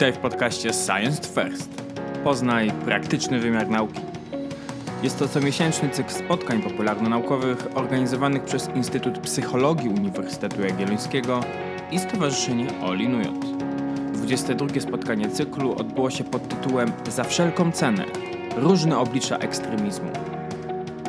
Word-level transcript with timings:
Witaj 0.00 0.12
w 0.12 0.18
podcaście 0.18 0.72
Science 0.72 1.22
First. 1.22 1.82
Poznaj 2.24 2.70
praktyczny 2.84 3.38
wymiar 3.38 3.68
nauki. 3.68 4.00
Jest 5.02 5.18
to 5.18 5.28
comiesięczny 5.28 5.90
cykl 5.90 6.10
spotkań 6.10 6.62
popularno-naukowych 6.62 7.66
organizowanych 7.74 8.44
przez 8.44 8.68
Instytut 8.74 9.18
Psychologii 9.18 9.88
Uniwersytetu 9.88 10.62
Jagiellońskiego 10.62 11.40
i 11.90 11.98
Stowarzyszenie 11.98 12.66
Oli 12.82 13.08
Nujot. 13.08 13.44
22 14.12 14.80
spotkanie 14.80 15.30
cyklu 15.30 15.74
odbyło 15.78 16.10
się 16.10 16.24
pod 16.24 16.48
tytułem 16.48 16.92
Za 17.10 17.24
wszelką 17.24 17.72
cenę. 17.72 18.04
Różne 18.56 18.98
oblicza 18.98 19.36
ekstremizmu. 19.36 20.10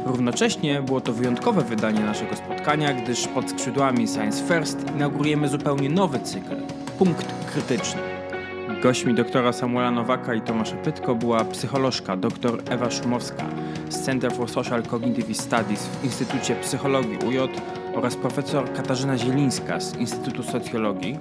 Równocześnie 0.05 0.81
było 0.81 1.01
to 1.01 1.13
wyjątkowe 1.13 1.61
wydanie 1.61 1.99
naszego 1.99 2.35
spotkania, 2.35 2.93
gdyż 2.93 3.27
pod 3.27 3.49
skrzydłami 3.49 4.07
Science 4.07 4.43
First 4.43 4.91
inaugurujemy 4.95 5.47
zupełnie 5.47 5.89
nowy 5.89 6.19
cykl 6.19 6.55
Punkt 6.97 7.25
Krytyczny. 7.53 8.10
Gośćmi 8.81 9.13
doktora 9.13 9.53
Samuela 9.53 9.91
Nowaka 9.91 10.33
i 10.33 10.41
Tomasza 10.41 10.75
Pytko 10.75 11.15
była 11.15 11.45
psycholożka 11.45 12.17
dr 12.17 12.63
Ewa 12.69 12.91
Szumowska 12.91 13.45
z 13.89 14.05
Center 14.05 14.31
for 14.31 14.49
Social 14.49 14.83
Cognitive 14.83 15.37
Studies 15.37 15.87
w 15.87 16.03
Instytucie 16.03 16.55
Psychologii 16.55 17.17
UJ 17.27 17.37
oraz 17.95 18.15
profesor 18.15 18.73
Katarzyna 18.73 19.17
Zielińska 19.17 19.79
z 19.79 19.97
Instytutu 19.97 20.43
Socjologii, 20.43 21.17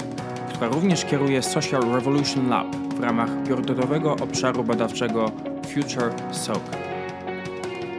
która 0.55 0.69
również 0.69 1.05
kieruje 1.05 1.43
Social 1.43 1.83
Revolution 1.93 2.49
Lab 2.49 2.77
w 2.77 3.01
ramach 3.01 3.31
priorytetowego 3.45 4.13
obszaru 4.13 4.65
badawczego 4.65 5.33
Future 5.67 6.13
SOC. 6.31 6.63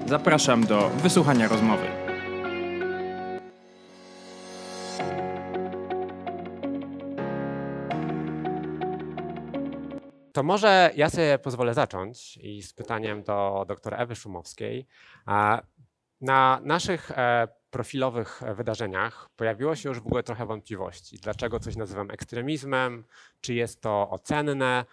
Zapraszam 0.08 0.66
do 0.66 0.90
wysłuchania 0.90 1.48
rozmowy. 1.48 1.88
To 10.34 10.44
może 10.44 10.92
ja 10.96 11.10
sobie 11.10 11.40
pozwolę 11.40 11.74
zacząć 11.74 12.38
i 12.38 12.62
z 12.62 12.74
pytaniem 12.74 13.24
do 13.24 13.66
dr 13.68 13.94
Ewy 13.94 14.16
Szumowskiej. 14.16 14.88
Na 16.22 16.60
naszych 16.64 17.12
e, 17.12 17.48
profilowych 17.70 18.42
wydarzeniach 18.56 19.30
pojawiło 19.36 19.76
się 19.76 19.90
już 19.90 20.00
w 20.00 20.06
ogóle 20.06 20.24
trochę 20.24 20.46
wątpliwości. 20.46 21.18
Dlaczego 21.18 21.60
coś 21.60 21.76
nazywam 21.76 22.12
ekstremizmem? 22.12 23.04
Czy 23.42 23.54
jest 23.54 23.82
to 23.82 24.10
ocenne? 24.10 24.86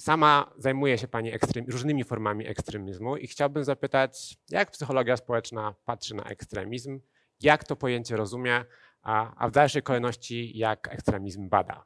Sama 0.00 0.52
zajmuje 0.58 0.98
się 0.98 1.08
Pani 1.08 1.32
różnymi 1.68 2.04
formami 2.04 2.46
ekstremizmu 2.46 3.16
i 3.16 3.26
chciałbym 3.26 3.64
zapytać, 3.64 4.38
jak 4.50 4.70
psychologia 4.70 5.16
społeczna 5.16 5.74
patrzy 5.84 6.14
na 6.14 6.24
ekstremizm, 6.24 7.00
jak 7.40 7.64
to 7.64 7.76
pojęcie 7.76 8.16
rozumie, 8.16 8.64
a, 9.02 9.34
a 9.36 9.48
w 9.48 9.50
dalszej 9.50 9.82
kolejności 9.82 10.58
jak 10.58 10.88
ekstremizm 10.92 11.48
bada. 11.48 11.84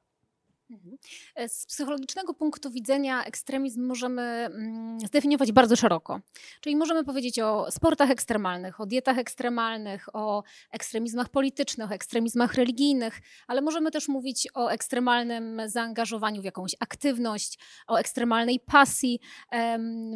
Mhm. 0.70 0.96
E, 1.34 1.48
z 1.48 1.66
psychologicznego 1.66 2.34
punktu 2.34 2.70
widzenia 2.70 3.24
ekstremizm 3.24 3.86
możemy 3.86 4.22
mm, 4.22 5.00
zdefiniować 5.00 5.52
bardzo 5.52 5.76
szeroko. 5.76 6.20
Czyli 6.60 6.76
możemy 6.76 7.04
powiedzieć 7.04 7.38
o 7.38 7.70
sportach 7.70 8.10
ekstremalnych, 8.10 8.80
o 8.80 8.86
dietach 8.86 9.18
ekstremalnych, 9.18 10.16
o 10.16 10.42
ekstremizmach 10.72 11.28
politycznych, 11.28 11.92
ekstremizmach 11.92 12.54
religijnych, 12.54 13.20
ale 13.46 13.60
możemy 13.60 13.90
też 13.90 14.08
mówić 14.08 14.48
o 14.54 14.68
ekstremalnym 14.68 15.62
zaangażowaniu 15.66 16.42
w 16.42 16.44
jakąś 16.44 16.76
aktywność, 16.80 17.58
o 17.86 17.96
ekstremalnej 17.96 18.60
pasji, 18.60 19.20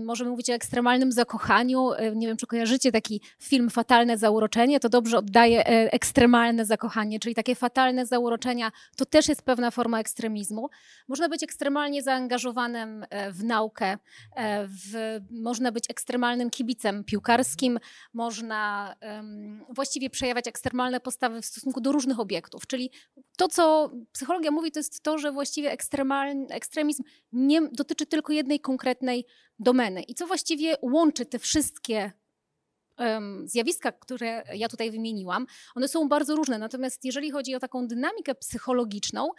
możemy 0.04 0.30
mówić 0.30 0.50
o 0.50 0.54
ekstremalnym 0.54 1.12
zakochaniu. 1.12 1.92
E, 1.92 2.16
nie 2.16 2.26
wiem, 2.26 2.36
czy 2.36 2.46
kojarzycie 2.46 2.92
taki 2.92 3.20
film 3.42 3.70
Fatalne 3.70 4.18
Zauroczenie, 4.18 4.80
to 4.80 4.88
dobrze 4.88 5.18
oddaje 5.18 5.66
e, 5.66 5.92
ekstremalne 5.92 6.64
zakochanie, 6.64 7.20
czyli 7.20 7.34
takie 7.34 7.54
fatalne 7.54 8.06
zauroczenia 8.06 8.72
to 8.96 9.06
też 9.06 9.28
jest 9.28 9.42
pewna 9.42 9.70
forma 9.70 10.00
ekstremizmu 10.00 10.37
ekstremizmu. 10.38 10.68
Można 11.08 11.28
być 11.28 11.42
ekstremalnie 11.42 12.02
zaangażowanym 12.02 13.06
e, 13.10 13.32
w 13.32 13.44
naukę, 13.44 13.98
e, 14.36 14.66
w, 14.66 15.20
można 15.30 15.72
być 15.72 15.84
ekstremalnym 15.90 16.50
kibicem 16.50 17.04
piłkarskim, 17.04 17.78
można 18.12 18.94
um, 19.02 19.64
właściwie 19.68 20.10
przejawiać 20.10 20.48
ekstremalne 20.48 21.00
postawy 21.00 21.42
w 21.42 21.46
stosunku 21.46 21.80
do 21.80 21.92
różnych 21.92 22.20
obiektów. 22.20 22.66
Czyli 22.66 22.90
to, 23.36 23.48
co 23.48 23.90
psychologia 24.12 24.50
mówi, 24.50 24.70
to 24.70 24.78
jest 24.78 25.02
to, 25.02 25.18
że 25.18 25.32
właściwie 25.32 25.76
ekstremizm 26.50 27.02
nie 27.32 27.68
dotyczy 27.72 28.06
tylko 28.06 28.32
jednej 28.32 28.60
konkretnej 28.60 29.24
domeny. 29.58 30.02
I 30.02 30.14
co 30.14 30.26
właściwie 30.26 30.74
łączy 30.82 31.26
te 31.26 31.38
wszystkie 31.38 32.12
zjawiska, 33.44 33.92
które 33.92 34.42
ja 34.54 34.68
tutaj 34.68 34.90
wymieniłam, 34.90 35.46
one 35.74 35.88
są 35.88 36.08
bardzo 36.08 36.36
różne. 36.36 36.58
Natomiast 36.58 37.04
jeżeli 37.04 37.30
chodzi 37.30 37.54
o 37.54 37.60
taką 37.60 37.86
dynamikę 37.86 38.34
psychologiczną, 38.34 39.30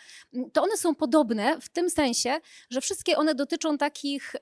to 0.53 0.63
one 0.63 0.77
są 0.77 0.95
podobne 0.95 1.61
w 1.61 1.69
tym 1.69 1.89
sensie, 1.89 2.37
że 2.69 2.81
wszystkie 2.81 3.17
one 3.17 3.35
dotyczą 3.35 3.77
takich 3.77 4.35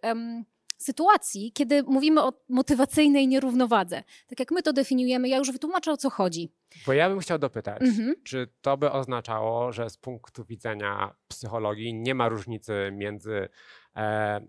sytuacji, 0.78 1.52
kiedy 1.52 1.84
mówimy 1.84 2.24
o 2.24 2.34
motywacyjnej 2.50 3.28
nierównowadze. 3.28 4.04
Tak 4.28 4.40
jak 4.40 4.52
my 4.52 4.64
to 4.64 4.74
definiujemy, 4.74 5.30
ja 5.30 5.38
już 5.38 5.52
wytłumaczę 5.52 5.92
o 5.92 5.98
co 5.98 6.10
chodzi. 6.10 6.52
Bo 6.86 6.94
ja 6.94 7.10
bym 7.10 7.20
chciał 7.20 7.40
dopytać, 7.40 7.82
mhm. 7.82 8.16
czy 8.24 8.48
to 8.62 8.78
by 8.78 8.92
oznaczało, 8.92 9.72
że 9.72 9.90
z 9.90 9.98
punktu 9.98 10.46
widzenia 10.46 11.16
psychologii 11.28 11.94
nie 11.94 12.16
ma 12.16 12.30
różnicy 12.30 12.74
między 12.94 13.50
e, 13.96 14.42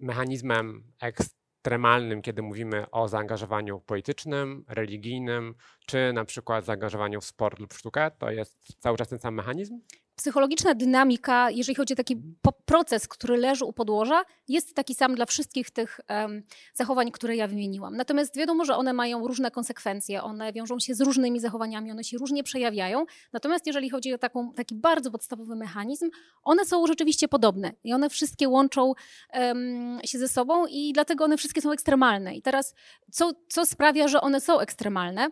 mechanizmem 0.00 0.92
ekst 1.00 1.41
ekstremalnym, 1.62 2.22
kiedy 2.22 2.42
mówimy 2.42 2.90
o 2.90 3.08
zaangażowaniu 3.08 3.80
politycznym, 3.80 4.64
religijnym, 4.68 5.54
czy 5.86 6.12
na 6.12 6.24
przykład 6.24 6.64
zaangażowaniu 6.64 7.20
w 7.20 7.24
sport 7.24 7.58
lub 7.58 7.72
sztukę, 7.72 8.10
to 8.18 8.30
jest 8.30 8.76
cały 8.78 8.96
czas 8.98 9.08
ten 9.08 9.18
sam 9.18 9.34
mechanizm? 9.34 9.80
Psychologiczna 10.16 10.74
dynamika, 10.74 11.50
jeżeli 11.50 11.74
chodzi 11.74 11.92
o 11.92 11.96
taki 11.96 12.16
proces, 12.64 13.08
który 13.08 13.36
leży 13.36 13.64
u 13.64 13.72
podłoża, 13.72 14.22
jest 14.48 14.74
taki 14.74 14.94
sam 14.94 15.14
dla 15.14 15.26
wszystkich 15.26 15.70
tych 15.70 16.00
um, 16.08 16.42
zachowań, 16.74 17.10
które 17.10 17.36
ja 17.36 17.48
wymieniłam. 17.48 17.96
Natomiast 17.96 18.36
wiadomo, 18.36 18.64
że 18.64 18.76
one 18.76 18.92
mają 18.92 19.26
różne 19.26 19.50
konsekwencje, 19.50 20.22
one 20.22 20.52
wiążą 20.52 20.78
się 20.78 20.94
z 20.94 21.00
różnymi 21.00 21.40
zachowaniami, 21.40 21.90
one 21.90 22.04
się 22.04 22.18
różnie 22.18 22.44
przejawiają. 22.44 23.04
Natomiast 23.32 23.66
jeżeli 23.66 23.90
chodzi 23.90 24.14
o 24.14 24.18
taką, 24.18 24.52
taki 24.52 24.74
bardzo 24.74 25.10
podstawowy 25.10 25.56
mechanizm, 25.56 26.10
one 26.42 26.64
są 26.64 26.86
rzeczywiście 26.86 27.28
podobne 27.28 27.72
i 27.84 27.92
one 27.92 28.10
wszystkie 28.10 28.48
łączą 28.48 28.92
um, 29.34 30.00
się 30.04 30.18
ze 30.18 30.28
sobą 30.28 30.66
i 30.66 30.92
dlatego 30.92 31.24
one 31.24 31.36
wszystkie 31.36 31.60
są 31.60 31.72
ekstremalne. 31.72 32.34
I 32.34 32.42
teraz 32.42 32.74
co, 33.10 33.32
co 33.48 33.66
sprawia, 33.66 34.08
że 34.08 34.20
one 34.20 34.40
są 34.40 34.60
ekstremalne? 34.60 35.28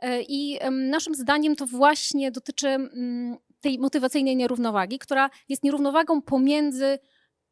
E, 0.00 0.22
I 0.22 0.58
naszym 0.70 1.14
zdaniem 1.14 1.56
to 1.56 1.66
właśnie 1.66 2.30
dotyczy 2.30 2.68
mm, 2.68 3.36
tej 3.66 3.78
motywacyjnej 3.78 4.36
nierównowagi, 4.36 4.98
która 4.98 5.30
jest 5.48 5.62
nierównowagą 5.62 6.22
pomiędzy 6.22 6.98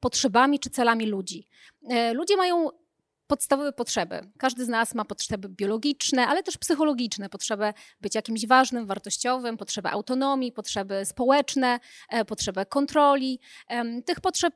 potrzebami 0.00 0.58
czy 0.58 0.70
celami 0.70 1.06
ludzi. 1.06 1.48
E, 1.90 2.14
ludzie 2.14 2.36
mają 2.36 2.68
podstawowe 3.26 3.72
potrzeby. 3.72 4.20
Każdy 4.38 4.64
z 4.64 4.68
nas 4.68 4.94
ma 4.94 5.04
potrzeby 5.04 5.48
biologiczne, 5.48 6.26
ale 6.26 6.42
też 6.42 6.58
psychologiczne, 6.58 7.28
potrzebę 7.28 7.74
być 8.00 8.14
jakimś 8.14 8.46
ważnym, 8.46 8.86
wartościowym, 8.86 9.56
potrzeby 9.56 9.88
autonomii, 9.88 10.52
potrzeby 10.52 11.04
społeczne, 11.04 11.80
e, 12.08 12.24
potrzebę 12.24 12.66
kontroli. 12.66 13.40
Tych 14.06 14.20
potrzeb 14.20 14.54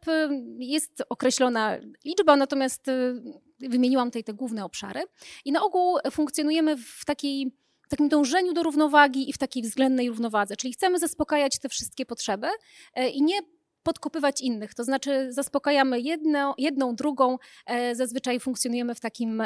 jest 0.59 1.03
określona 1.09 1.77
liczba, 2.05 2.37
natomiast 2.37 2.87
wymieniłam 3.61 4.09
tutaj 4.09 4.25
te 4.25 4.35
główne 4.35 4.65
obszary. 4.65 5.01
I 5.45 5.53
na 5.53 5.63
ogół 5.63 5.99
funkcjonujemy 6.11 6.77
w 6.77 7.05
takiej 7.05 7.53
w 7.89 7.91
takim 7.91 8.09
dążeniu 8.09 8.53
do 8.53 8.63
równowagi 8.63 9.31
i 9.31 9.33
w 9.33 9.39
takiej 9.39 9.63
względnej 9.63 10.09
równowadze. 10.09 10.57
Czyli 10.57 10.73
chcemy 10.73 10.99
zaspokajać 10.99 11.59
te 11.59 11.69
wszystkie 11.69 12.07
potrzeby 12.07 12.47
e, 12.95 13.09
i 13.09 13.23
nie 13.23 13.39
podkopywać 13.83 14.41
innych. 14.41 14.75
To 14.75 14.85
znaczy 14.85 15.33
zaspokajamy 15.33 16.01
jedno, 16.01 16.55
jedną, 16.59 16.95
drugą, 16.95 17.39
e, 17.67 17.95
zazwyczaj 17.95 18.41
funkcjonujemy 18.41 18.95
w 18.95 19.01
takim 19.01 19.43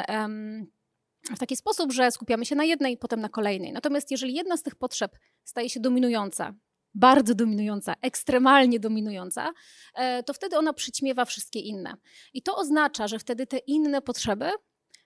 w 1.35 1.39
taki 1.39 1.55
sposób, 1.55 1.91
że 1.91 2.11
skupiamy 2.11 2.45
się 2.45 2.55
na 2.55 2.63
jednej, 2.63 2.97
potem 2.97 3.21
na 3.21 3.29
kolejnej. 3.29 3.73
Natomiast 3.73 4.11
jeżeli 4.11 4.33
jedna 4.33 4.57
z 4.57 4.63
tych 4.63 4.75
potrzeb 4.75 5.17
staje 5.43 5.69
się 5.69 5.79
dominująca, 5.79 6.53
bardzo 6.93 7.35
dominująca, 7.35 7.93
ekstremalnie 8.01 8.79
dominująca, 8.79 9.53
e, 9.95 10.23
to 10.23 10.33
wtedy 10.33 10.57
ona 10.57 10.73
przyćmiewa 10.73 11.25
wszystkie 11.25 11.59
inne. 11.59 11.95
I 12.33 12.41
to 12.41 12.55
oznacza, 12.55 13.07
że 13.07 13.19
wtedy 13.19 13.47
te 13.47 13.57
inne 13.57 14.01
potrzeby 14.01 14.51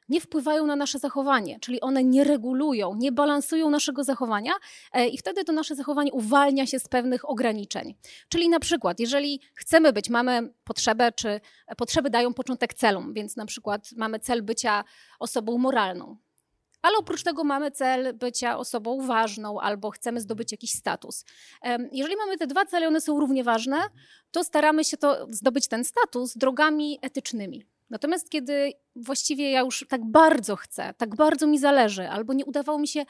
nie 0.09 0.21
wpływają 0.21 0.65
na 0.65 0.75
nasze 0.75 1.00
zachowanie, 1.00 1.59
czyli 1.59 1.81
one 1.81 2.04
nie 2.04 2.24
regulują, 2.24 2.95
nie 2.95 3.12
balansują 3.12 3.69
naszego 3.69 4.04
zachowania 4.04 4.54
e, 4.94 5.07
i 5.07 5.18
wtedy 5.18 5.44
to 5.44 5.54
nasze 5.54 5.75
zachowanie 5.75 6.12
uwalnia 6.12 6.65
się 6.65 6.80
z 6.80 6.88
pewnych 6.88 7.30
ograniczeń. 7.30 7.95
Czyli 8.30 8.50
na 8.50 8.59
przykład, 8.59 9.00
jeżeli 9.00 9.42
chcemy 9.56 9.94
być, 9.94 10.09
mamy 10.09 10.54
potrzebę, 10.63 11.12
czy 11.12 11.42
potrzeby 11.77 12.09
dają 12.09 12.33
początek 12.33 12.74
celom, 12.74 13.13
więc 13.13 13.36
na 13.36 13.45
przykład 13.45 13.89
mamy 13.95 14.19
cel 14.19 14.44
bycia 14.44 14.83
osobą 15.19 15.57
moralną, 15.57 16.18
ale 16.81 16.98
oprócz 16.98 17.24
tego 17.24 17.44
mamy 17.44 17.71
cel 17.71 18.13
bycia 18.13 18.57
osobą 18.57 19.07
ważną 19.07 19.59
albo 19.59 19.92
chcemy 19.92 20.21
zdobyć 20.21 20.51
jakiś 20.51 20.71
status. 20.71 21.25
Jeżeli 21.92 22.15
mamy 22.15 22.38
te 22.38 22.48
dwa 22.48 22.65
cele, 22.65 22.88
one 22.88 23.01
są 23.01 23.19
równie 23.19 23.44
ważne, 23.44 23.77
to 24.31 24.44
staramy 24.44 24.83
się 24.83 24.98
to 24.98 25.27
zdobyć 25.30 25.68
ten 25.68 25.83
status 25.83 26.38
drogami 26.38 27.00
etycznymi. 27.01 27.65
Natomiast 27.89 28.30
kiedy 28.30 28.74
właściwie 28.95 29.51
ja 29.51 29.60
już 29.60 29.86
tak 29.89 30.06
bardzo 30.06 30.56
chcę, 30.56 30.94
tak 30.98 31.16
bardzo 31.16 31.48
mi 31.48 31.60
zależy, 31.60 32.10
albo 32.10 32.34
nie 32.34 32.45
udawało 32.45 32.80
mi 32.80 32.88
się 32.88 33.06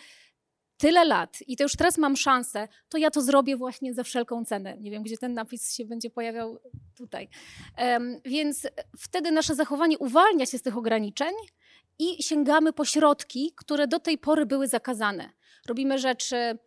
tyle 0.77 1.05
lat 1.05 1.37
i 1.47 1.57
to 1.57 1.63
już 1.63 1.75
teraz 1.75 1.97
mam 1.97 2.15
szansę, 2.15 2.67
to 2.89 2.97
ja 2.97 3.11
to 3.11 3.21
zrobię 3.21 3.57
właśnie 3.57 3.93
za 3.93 4.03
wszelką 4.03 4.45
cenę. 4.45 4.77
Nie 4.77 4.91
wiem, 4.91 5.03
gdzie 5.03 5.17
ten 5.17 5.33
napis 5.33 5.73
się 5.73 5.85
będzie 5.85 6.09
pojawiał 6.09 6.59
tutaj. 6.97 7.29
Um, 7.77 8.21
więc 8.25 8.67
wtedy 8.97 9.31
nasze 9.31 9.55
zachowanie 9.55 9.97
uwalnia 9.97 10.45
się 10.45 10.57
z 10.57 10.61
tych 10.61 10.77
ograniczeń 10.77 11.33
i 11.99 12.23
sięgamy 12.23 12.73
po 12.73 12.85
środki, 12.85 13.53
które 13.55 13.87
do 13.87 13.99
tej 13.99 14.17
pory 14.17 14.45
były 14.45 14.67
zakazane. 14.67 15.29
Robimy 15.67 15.99
rzeczy 15.99 16.57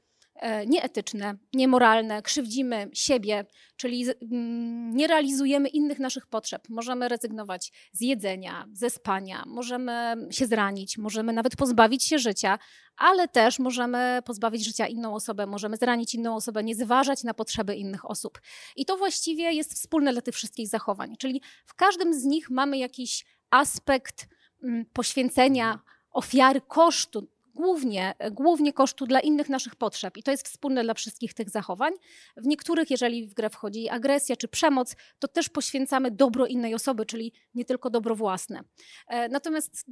nieetyczne, 0.66 1.34
niemoralne, 1.54 2.22
krzywdzimy 2.22 2.90
siebie, 2.92 3.46
czyli 3.76 4.04
mm, 4.32 4.96
nie 4.96 5.06
realizujemy 5.06 5.68
innych 5.68 5.98
naszych 5.98 6.26
potrzeb. 6.26 6.68
Możemy 6.68 7.08
rezygnować 7.08 7.72
z 7.92 8.00
jedzenia, 8.00 8.66
ze 8.72 8.90
spania, 8.90 9.42
możemy 9.46 10.16
się 10.30 10.46
zranić, 10.46 10.98
możemy 10.98 11.32
nawet 11.32 11.56
pozbawić 11.56 12.04
się 12.04 12.18
życia, 12.18 12.58
ale 12.96 13.28
też 13.28 13.58
możemy 13.58 14.22
pozbawić 14.24 14.64
życia 14.64 14.86
inną 14.86 15.14
osobę, 15.14 15.46
możemy 15.46 15.76
zranić 15.76 16.14
inną 16.14 16.36
osobę, 16.36 16.62
nie 16.62 16.74
zważać 16.74 17.24
na 17.24 17.34
potrzeby 17.34 17.76
innych 17.76 18.10
osób. 18.10 18.40
I 18.76 18.84
to 18.84 18.96
właściwie 18.96 19.52
jest 19.52 19.74
wspólne 19.74 20.12
dla 20.12 20.22
tych 20.22 20.34
wszystkich 20.34 20.68
zachowań, 20.68 21.16
czyli 21.16 21.42
w 21.66 21.74
każdym 21.74 22.14
z 22.14 22.24
nich 22.24 22.50
mamy 22.50 22.78
jakiś 22.78 23.26
aspekt 23.50 24.28
mm, 24.62 24.84
poświęcenia, 24.92 25.78
ofiary 26.10 26.60
kosztu 26.60 27.28
głównie, 27.60 28.14
głównie 28.30 28.72
kosztu 28.72 29.06
dla 29.06 29.20
innych 29.20 29.48
naszych 29.48 29.76
potrzeb. 29.76 30.16
I 30.16 30.22
to 30.22 30.30
jest 30.30 30.48
wspólne 30.48 30.84
dla 30.84 30.94
wszystkich 30.94 31.34
tych 31.34 31.50
zachowań. 31.50 31.92
W 32.36 32.46
niektórych, 32.46 32.90
jeżeli 32.90 33.26
w 33.26 33.34
grę 33.34 33.50
wchodzi 33.50 33.88
agresja 33.88 34.36
czy 34.36 34.48
przemoc, 34.48 34.96
to 35.18 35.28
też 35.28 35.48
poświęcamy 35.48 36.10
dobro 36.10 36.46
innej 36.46 36.74
osoby, 36.74 37.06
czyli 37.06 37.32
nie 37.54 37.64
tylko 37.64 37.90
dobro 37.90 38.14
własne. 38.14 38.60
E, 39.08 39.28
natomiast 39.28 39.86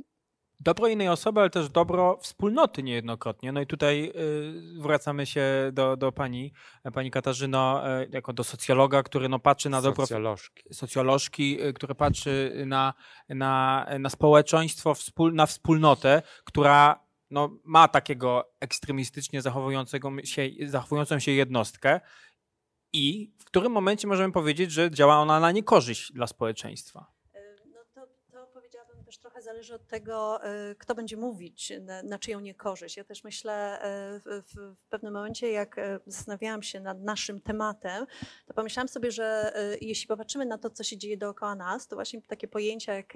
dobro 0.61 0.89
innej 0.89 1.09
osoby, 1.09 1.41
ale 1.41 1.51
też 1.51 1.69
dobro 1.69 2.19
wspólnoty 2.23 2.83
niejednokrotnie. 2.83 3.53
No 3.53 3.61
i 3.61 3.67
tutaj 3.67 4.13
y, 4.79 4.83
wracamy 4.83 5.27
się 5.27 5.71
do, 5.73 5.97
do 5.97 6.13
pani, 6.13 6.53
pani 6.95 7.11
Katarzyno, 7.11 7.83
y, 8.01 8.09
jako 8.13 8.33
do 8.33 8.45
socjologa, 8.45 9.03
który 9.03 9.29
no, 9.29 9.39
patrzy 9.39 9.71
na 9.71 9.83
dobro... 9.83 10.07
Socjolożki. 10.07 10.75
Socjolożki, 10.75 11.63
y, 11.63 11.73
który 11.73 11.95
patrzy 11.95 12.63
na, 12.67 12.95
na, 13.29 13.87
na 13.99 14.11
społeczeństwo, 14.11 14.95
na 15.33 15.47
wspólnotę, 15.47 16.23
która 16.45 17.08
no, 17.31 17.59
ma 17.65 17.89
takiego 17.89 18.53
ekstremistycznie 18.61 19.43
zachowującego 19.43 20.13
się, 20.25 20.43
zachowującą 20.67 21.19
się 21.19 21.33
jednostkę 21.33 22.01
i 22.93 23.33
w 23.39 23.45
którym 23.45 23.73
momencie 23.73 24.09
możemy 24.09 24.33
powiedzieć, 24.33 24.73
że 24.73 24.91
działa 24.91 25.17
ona 25.17 25.41
na 25.41 25.53
niekorzyść 25.53 26.13
dla 26.13 26.27
społeczeństwa? 26.27 27.07
Też 29.09 29.19
trochę 29.19 29.43
zależy 29.43 29.75
od 29.75 29.87
tego, 29.87 30.45
e, 30.45 30.75
kto 30.75 30.95
będzie 30.95 31.17
mówić, 31.17 31.73
na, 31.81 32.03
na 32.03 32.19
czyją 32.19 32.41
niekorzyść. 32.41 32.97
Ja 32.97 33.05
też 33.05 33.25
myślę 33.25 33.81
e, 33.81 34.21
w, 34.21 34.43
w, 34.55 34.89
pewnym 34.89 35.13
momencie, 35.13 35.51
jak 35.51 35.79
e, 35.79 36.01
zastanawiałam 36.07 36.63
się 36.63 36.81
nad 36.81 37.01
naszym 37.01 37.41
tematem, 37.41 38.07
to 38.47 38.55
pomyślałam 38.55 38.89
sobie, 38.89 39.11
że 39.11 39.53
jeśli 39.81 40.07
popatrzymy 40.07 40.47
na 40.47 40.59
to, 40.59 40.71
co 40.71 40.85
się 40.85 40.99
dzieje 40.99 41.17
dookoła 41.17 41.55
nas, 41.55 41.89
to 41.89 41.97
właśnie 41.97 42.23
takie 42.23 42.49
pojęcie 42.49 42.93
jak 42.93 43.13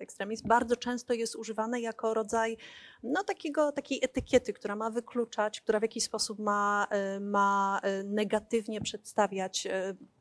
ekstremizm 0.00 0.48
bardzo 0.48 0.76
często 0.76 1.14
jest 1.14 1.36
używane 1.36 1.80
jako 1.80 2.14
rodzaj 2.14 2.56
no, 3.02 3.24
takiego, 3.24 3.72
takiej 3.72 3.98
etykiety, 4.02 4.52
która 4.52 4.76
ma 4.76 4.90
wykluczać, 4.90 5.60
która 5.60 5.78
w 5.78 5.82
jakiś 5.82 6.04
sposób 6.04 6.38
ma, 6.38 6.86
ma 7.20 7.80
negatywnie 8.04 8.80
przedstawiać 8.80 9.68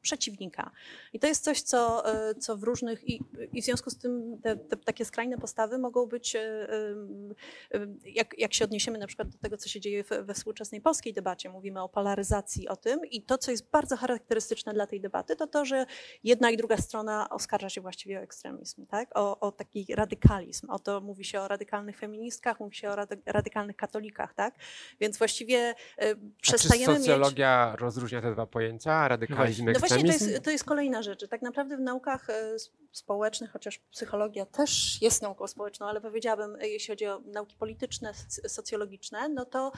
przeciwnika. 0.01 0.71
I 1.13 1.19
to 1.19 1.27
jest 1.27 1.43
coś, 1.43 1.61
co, 1.61 2.03
co 2.39 2.57
w 2.57 2.63
różnych, 2.63 3.09
i, 3.09 3.21
i 3.53 3.61
w 3.61 3.65
związku 3.65 3.89
z 3.89 3.97
tym 3.97 4.39
te, 4.41 4.55
te, 4.55 4.77
takie 4.95 5.05
skrajne 5.05 5.37
postawy 5.37 5.77
mogą 5.77 6.05
być, 6.05 6.35
e, 6.35 6.39
e, 6.41 7.79
e, 7.79 7.87
jak, 8.05 8.39
jak 8.39 8.53
się 8.53 8.65
odniesiemy 8.65 8.97
na 8.97 9.07
przykład 9.07 9.29
do 9.29 9.37
tego, 9.37 9.57
co 9.57 9.69
się 9.69 9.79
dzieje 9.79 10.03
we 10.03 10.33
współczesnej 10.33 10.81
polskiej 10.81 11.13
debacie, 11.13 11.49
mówimy 11.49 11.81
o 11.81 11.89
polaryzacji, 11.89 12.67
o 12.67 12.75
tym 12.75 12.99
i 13.11 13.21
to, 13.21 13.37
co 13.37 13.51
jest 13.51 13.69
bardzo 13.69 13.97
charakterystyczne 13.97 14.73
dla 14.73 14.87
tej 14.87 15.01
debaty, 15.01 15.35
to 15.35 15.47
to, 15.47 15.65
że 15.65 15.85
jedna 16.23 16.49
i 16.49 16.57
druga 16.57 16.77
strona 16.77 17.29
oskarża 17.29 17.69
się 17.69 17.81
właściwie 17.81 18.19
o 18.19 18.21
ekstremizm, 18.21 18.85
tak? 18.85 19.09
o, 19.17 19.39
o 19.39 19.51
taki 19.51 19.95
radykalizm. 19.95 20.69
O 20.69 20.79
to 20.79 21.01
mówi 21.01 21.25
się 21.25 21.41
o 21.41 21.47
radykalnych 21.47 21.97
feministkach, 21.97 22.59
mówi 22.59 22.75
się 22.75 22.89
o 22.89 22.95
radykalnych 23.25 23.75
katolikach, 23.75 24.33
tak? 24.33 24.55
Więc 24.99 25.17
właściwie 25.17 25.75
przestajemy 26.41 26.93
A 26.93 26.95
czy 26.95 27.01
socjologia 27.01 27.69
mieć... 27.71 27.81
rozróżnia 27.81 28.21
te 28.21 28.31
dwa 28.31 28.45
pojęcia, 28.45 29.07
radykalizm 29.07 29.67
i 29.67 29.69
ekstremizm? 29.69 29.95
No 29.95 30.11
właśnie 30.11 30.27
to 30.27 30.33
jest, 30.33 30.45
to 30.45 30.51
jest 30.51 30.63
kolejna 30.63 31.01
rzecz. 31.01 31.27
Tak 31.27 31.41
naprawdę 31.41 31.77
w 31.77 31.79
naukach 31.81 32.27
społecznych, 32.91 33.51
chociaż 33.51 33.79
psychologia 33.79 34.45
też 34.45 34.84
jest 35.01 35.21
nauką 35.21 35.47
społeczną, 35.47 35.85
ale 35.85 36.01
powiedziałabym, 36.01 36.57
jeśli 36.61 36.87
chodzi 36.87 37.05
o 37.05 37.19
nauki 37.25 37.55
polityczne, 37.55 38.13
socjologiczne, 38.47 39.29
no 39.29 39.45
to 39.45 39.71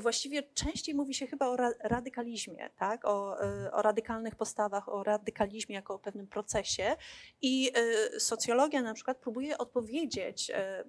właściwie 0.00 0.42
częściej 0.42 0.94
mówi 0.94 1.14
się 1.14 1.26
chyba 1.26 1.48
o 1.48 1.56
radykalizmie, 1.84 2.70
tak? 2.78 3.04
o, 3.04 3.36
o 3.72 3.82
radykalnych 3.82 4.36
postawach, 4.36 4.88
o 4.88 5.02
radykalizmie 5.02 5.74
jako 5.74 5.94
o 5.94 5.98
pewnym 5.98 6.26
procesie. 6.26 6.96
I 7.42 7.72
e, 7.74 8.20
socjologia 8.20 8.82
na 8.82 8.94
przykład 8.94 9.18
próbuje 9.18 9.58
odpowiedzieć, 9.58 10.50
e, 10.50 10.84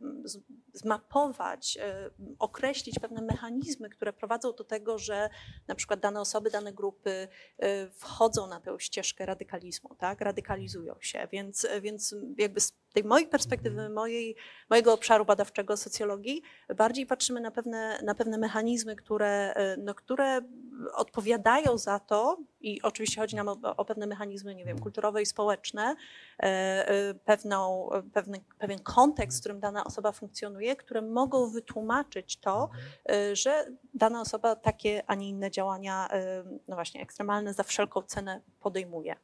zmapować, 0.74 1.78
e, 1.82 2.10
określić 2.40 3.00
pewne 3.00 3.22
mechanizmy, 3.22 3.90
które 3.90 4.14
prowadzą 4.14 4.54
do 4.54 4.64
tego, 4.64 4.98
że 4.98 5.30
na 5.68 5.76
przykład 5.76 6.00
dane 6.00 6.22
osoby, 6.22 6.50
dane 6.50 6.74
grupy 6.74 7.28
wchodzą 7.92 8.48
na 8.48 8.60
tę 8.60 8.76
ścieżkę 8.80 9.26
radykalizmu, 9.26 9.96
tak? 9.96 10.22
radykalizują 10.22 10.96
się. 11.02 11.28
Więc 11.32 11.68
więc 11.82 12.16
jakby 12.38 12.60
tej 12.94 13.04
mojej 13.04 13.28
perspektywy, 13.28 13.76
mhm. 13.76 13.94
mojej, 13.94 14.36
mojego 14.70 14.94
obszaru 14.94 15.26
badawczego 15.26 15.78
socjologii, 15.78 16.42
bardziej 16.76 17.06
patrzymy 17.06 17.42
na 17.42 17.52
pewne, 17.52 18.00
na 18.04 18.16
pewne 18.16 18.38
mechanizmy, 18.38 18.96
które, 18.96 19.54
no, 19.78 19.96
które 19.96 20.42
odpowiadają 20.94 21.78
za 21.78 22.00
to 22.00 22.38
i 22.62 22.82
oczywiście 22.82 23.22
chodzi 23.22 23.36
nam 23.36 23.48
o, 23.48 23.58
o 23.78 23.86
pewne 23.86 24.08
mechanizmy, 24.08 24.56
nie 24.56 24.66
wiem, 24.66 24.80
kulturowe 24.80 25.22
i 25.22 25.26
społeczne, 25.26 25.96
e, 26.40 26.46
e, 26.90 27.14
pewną, 27.14 27.90
pewny, 28.14 28.40
pewien 28.60 28.80
kontekst, 28.80 29.38
w 29.38 29.42
którym 29.42 29.60
dana 29.60 29.84
osoba 29.84 30.12
funkcjonuje, 30.12 30.76
które 30.76 31.02
mogą 31.02 31.50
wytłumaczyć 31.50 32.38
to, 32.38 32.64
mhm. 32.64 33.32
e, 33.32 33.36
że 33.36 33.66
dana 33.94 34.22
osoba 34.22 34.56
takie, 34.56 35.04
a 35.08 35.16
nie 35.16 35.30
inne 35.30 35.52
działania, 35.52 36.08
no 36.68 36.76
właśnie, 36.76 37.02
ekstremalne 37.02 37.54
za 37.54 37.64
wszelką 37.64 38.02
cenę 38.02 38.42
podejmuje 38.60 39.16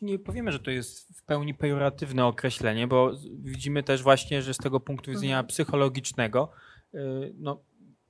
nie 0.00 0.18
powiemy, 0.18 0.52
że 0.52 0.60
to 0.60 0.70
jest 0.70 1.18
w 1.18 1.22
pełni 1.22 1.54
pejoratywne 1.54 2.26
określenie, 2.26 2.86
bo 2.86 3.12
widzimy 3.38 3.82
też 3.82 4.02
właśnie, 4.02 4.42
że 4.42 4.54
z 4.54 4.58
tego 4.58 4.80
punktu 4.80 5.10
widzenia 5.10 5.36
mhm. 5.36 5.46
psychologicznego 5.46 6.50
y, 6.94 6.98
no, 7.38 7.60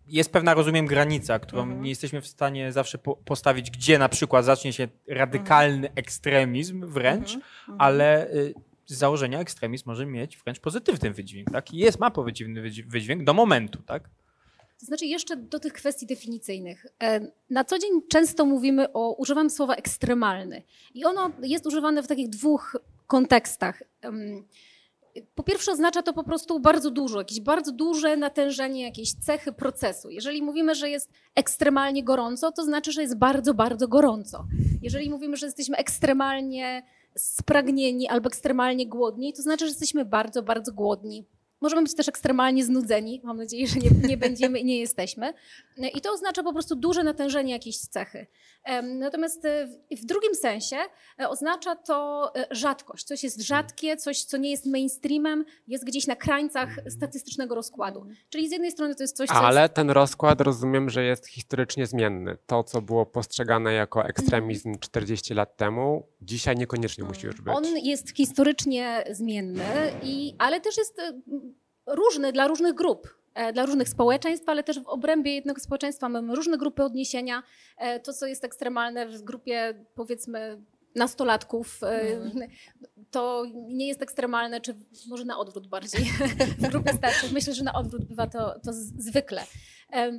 jest 0.07 0.33
pewna, 0.33 0.55
rozumiem, 0.55 0.87
granica, 0.87 1.39
którą 1.39 1.62
mhm. 1.62 1.83
nie 1.83 1.91
jesteśmy 1.91 2.21
w 2.21 2.27
stanie 2.27 2.73
zawsze 2.73 2.99
po 2.99 3.17
postawić, 3.17 3.71
gdzie 3.71 3.99
na 3.99 4.09
przykład 4.09 4.45
zacznie 4.45 4.73
się 4.73 4.89
radykalny 5.09 5.89
mhm. 5.89 5.93
ekstremizm 5.97 6.87
wręcz, 6.87 7.35
mhm. 7.35 7.43
mhm. 7.61 7.77
ale 7.79 8.31
y, 8.35 8.55
z 8.87 8.95
założenia 8.95 9.41
ekstremizm 9.41 9.85
może 9.87 10.07
mieć 10.07 10.39
wręcz 10.39 10.61
pozytywny 10.61 11.11
wydźwięk. 11.11 11.51
Tak? 11.51 11.75
I 11.75 11.77
jest, 11.77 12.01
ma 12.01 12.11
pozytywny 12.11 12.62
wydźwięk 12.87 13.25
do 13.25 13.35
momentu. 13.35 13.83
Tak? 13.83 14.11
To 14.83 14.87
znaczy 14.87 15.07
jeszcze 15.07 15.37
do 15.37 15.59
tych 15.59 15.73
kwestii 15.73 16.07
definicyjnych. 16.07 16.87
E, 17.03 17.21
na 17.51 17.65
co 17.65 17.79
dzień 17.79 17.91
często 18.09 18.45
mówimy 18.45 18.93
o, 18.93 19.12
używam 19.12 19.51
słowa 19.51 19.75
ekstremalny 19.75 20.62
i 20.95 21.05
ono 21.05 21.31
jest 21.43 21.67
używane 21.67 22.03
w 22.03 22.07
takich 22.07 22.29
dwóch 22.29 22.77
kontekstach. 23.07 23.83
Po 25.35 25.43
pierwsze 25.43 25.73
oznacza 25.73 26.03
to 26.03 26.12
po 26.12 26.25
prostu 26.25 26.61
bardzo 26.61 26.91
dużo, 26.91 27.19
jakieś 27.19 27.41
bardzo 27.41 27.73
duże 27.73 28.17
natężenie, 28.17 28.83
jakieś 28.83 29.12
cechy 29.12 29.53
procesu. 29.53 30.11
Jeżeli 30.11 30.43
mówimy, 30.43 30.75
że 30.75 30.91
jest 30.91 31.11
ekstremalnie 31.35 32.05
gorąco, 32.05 32.53
to 32.53 32.65
znaczy, 32.65 32.93
że 32.93 33.03
jest 33.03 33.17
bardzo, 33.19 33.55
bardzo 33.55 33.89
gorąco. 33.89 34.45
Jeżeli 34.83 35.11
mówimy, 35.11 35.37
że 35.37 35.47
jesteśmy 35.47 35.77
ekstremalnie 35.77 36.83
spragnieni 37.17 38.09
albo 38.09 38.27
ekstremalnie 38.27 38.87
głodni, 38.87 39.33
to 39.33 39.43
znaczy, 39.43 39.65
że 39.65 39.71
jesteśmy 39.71 40.05
bardzo, 40.05 40.43
bardzo 40.43 40.73
głodni. 40.73 41.25
Możemy 41.62 41.83
być 41.83 41.95
też 41.95 42.09
ekstremalnie 42.09 42.64
znudzeni. 42.64 43.21
Mam 43.25 43.37
nadzieję, 43.37 43.66
że 43.66 43.78
nie, 43.78 43.90
nie 44.09 44.16
będziemy 44.16 44.59
i 44.59 44.64
nie 44.64 44.81
jesteśmy. 44.81 45.35
I 45.95 46.00
to 46.00 46.12
oznacza 46.12 46.42
po 46.42 46.52
prostu 46.52 46.76
duże 46.76 47.02
natężenie 47.02 47.52
jakiejś 47.52 47.78
cechy. 47.78 48.26
Natomiast 48.83 49.45
e, 49.45 49.69
w 49.90 50.04
drugim 50.04 50.35
sensie 50.35 50.76
e, 51.21 51.28
oznacza 51.28 51.76
to 51.76 52.31
e, 52.37 52.47
rzadkość. 52.50 53.04
Coś 53.04 53.25
jest 53.25 53.42
rzadkie, 53.42 53.97
coś, 53.97 54.25
co 54.25 54.37
nie 54.37 54.50
jest 54.50 54.66
mainstreamem, 54.66 55.45
jest 55.69 55.85
gdzieś 55.85 56.07
na 56.07 56.16
krańcach 56.16 56.69
statystycznego 56.88 57.54
rozkładu. 57.54 58.07
Czyli 58.28 58.49
z 58.49 58.52
jednej 58.52 58.71
strony 58.71 58.95
to 58.95 59.02
jest 59.02 59.16
coś, 59.16 59.28
co 59.28 59.35
Ale 59.35 59.62
jest... 59.62 59.75
ten 59.75 59.90
rozkład 59.90 60.40
rozumiem, 60.40 60.90
że 60.90 61.04
jest 61.04 61.26
historycznie 61.26 61.87
zmienny. 61.87 62.37
To, 62.47 62.64
co 62.64 62.83
było 62.83 63.07
postrzegane 63.07 63.73
jako 63.73 64.04
ekstremizm 64.04 64.78
40 64.78 65.35
lat 65.35 65.57
temu, 65.57 66.07
dzisiaj 66.23 66.57
niekoniecznie 66.57 67.04
musi 67.04 67.26
już 67.26 67.40
być. 67.40 67.54
On 67.57 67.64
jest 67.78 68.16
historycznie 68.16 69.04
zmienny, 69.11 69.92
i, 70.02 70.35
ale 70.38 70.61
też 70.61 70.76
jest 70.76 71.00
różny 71.87 72.33
dla 72.33 72.47
różnych 72.47 72.75
grup, 72.75 73.15
e, 73.35 73.53
dla 73.53 73.67
różnych 73.67 73.89
społeczeństw, 73.89 74.49
ale 74.49 74.62
też 74.62 74.81
w 74.81 74.87
obrębie 74.87 75.35
jednego 75.35 75.61
społeczeństwa 75.61 76.09
mamy 76.09 76.35
różne 76.35 76.59
grupy 76.59 76.83
odniesienia. 76.83 77.43
E, 77.79 78.01
to, 78.01 78.12
co 78.12 78.27
jest 78.27 78.45
ekstremalne 78.45 79.07
w 79.07 79.23
grupie 79.23 79.75
powiedzmy 79.95 80.62
nastolatków, 80.95 81.81
mm. 81.83 82.31
to 83.11 83.45
nie 83.69 83.89
jest 83.89 84.03
ekstremalne, 84.03 84.61
czy 84.61 84.75
może 85.09 85.25
na 85.25 85.39
odwrót 85.39 85.67
bardziej 85.67 86.05
w 86.59 86.69
grupie 86.69 86.93
starszych. 86.93 87.33
Myślę, 87.33 87.55
że 87.55 87.65
na 87.65 87.75
odwrót 87.75 88.05
bywa 88.05 88.27
to, 88.27 88.61
to 88.65 88.73
zwykle. 88.99 89.43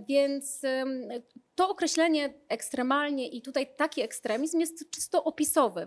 Więc 0.08 0.62
to 1.56 1.70
określenie 1.70 2.34
ekstremalnie 2.50 3.28
i 3.28 3.42
tutaj 3.42 3.68
taki 3.78 4.02
ekstremizm 4.02 4.60
jest 4.60 4.92
czysto 4.92 5.24
opisowy. 5.24 5.82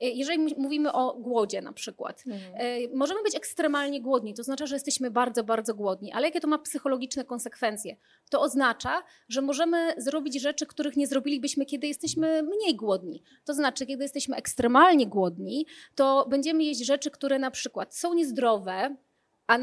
E, 0.00 0.08
jeżeli 0.08 0.54
mówimy 0.58 0.92
o 0.92 1.14
głodzie 1.14 1.62
na 1.62 1.72
przykład, 1.72 2.24
mhm. 2.26 2.54
E, 2.54 2.96
możemy 2.96 3.22
być 3.22 3.34
ekstremalnie 3.34 4.02
głodni, 4.02 4.34
to 4.34 4.40
oznacza, 4.40 4.66
że 4.66 4.76
jesteśmy 4.76 5.10
bardzo, 5.10 5.44
bardzo 5.44 5.74
głodni, 5.74 6.12
ale 6.12 6.26
jakie 6.26 6.40
to 6.40 6.48
ma 6.48 6.58
psychologiczne 6.58 7.24
konsekwencje? 7.24 7.96
To 8.30 8.40
oznacza, 8.40 9.02
że 9.28 9.42
możemy 9.42 9.94
zrobić 9.96 10.40
rzeczy, 10.40 10.66
których 10.66 10.96
nie 10.96 11.06
zrobilibyśmy, 11.06 11.66
kiedy 11.66 11.86
jesteśmy 11.86 12.42
mniej 12.42 12.76
głodni. 12.76 13.22
To 13.44 13.54
znaczy, 13.54 13.86
kiedy 13.86 14.02
jesteśmy 14.02 14.36
ekstremalnie 14.36 15.06
głodni, 15.06 15.66
to 15.94 16.26
będziemy 16.30 16.64
jeść 16.64 16.86
rzeczy, 16.86 17.10
które 17.10 17.38
na 17.38 17.50
przykład 17.50 17.96
są 17.96 18.14
niezdrowe, 18.14 18.96
a 19.50 19.58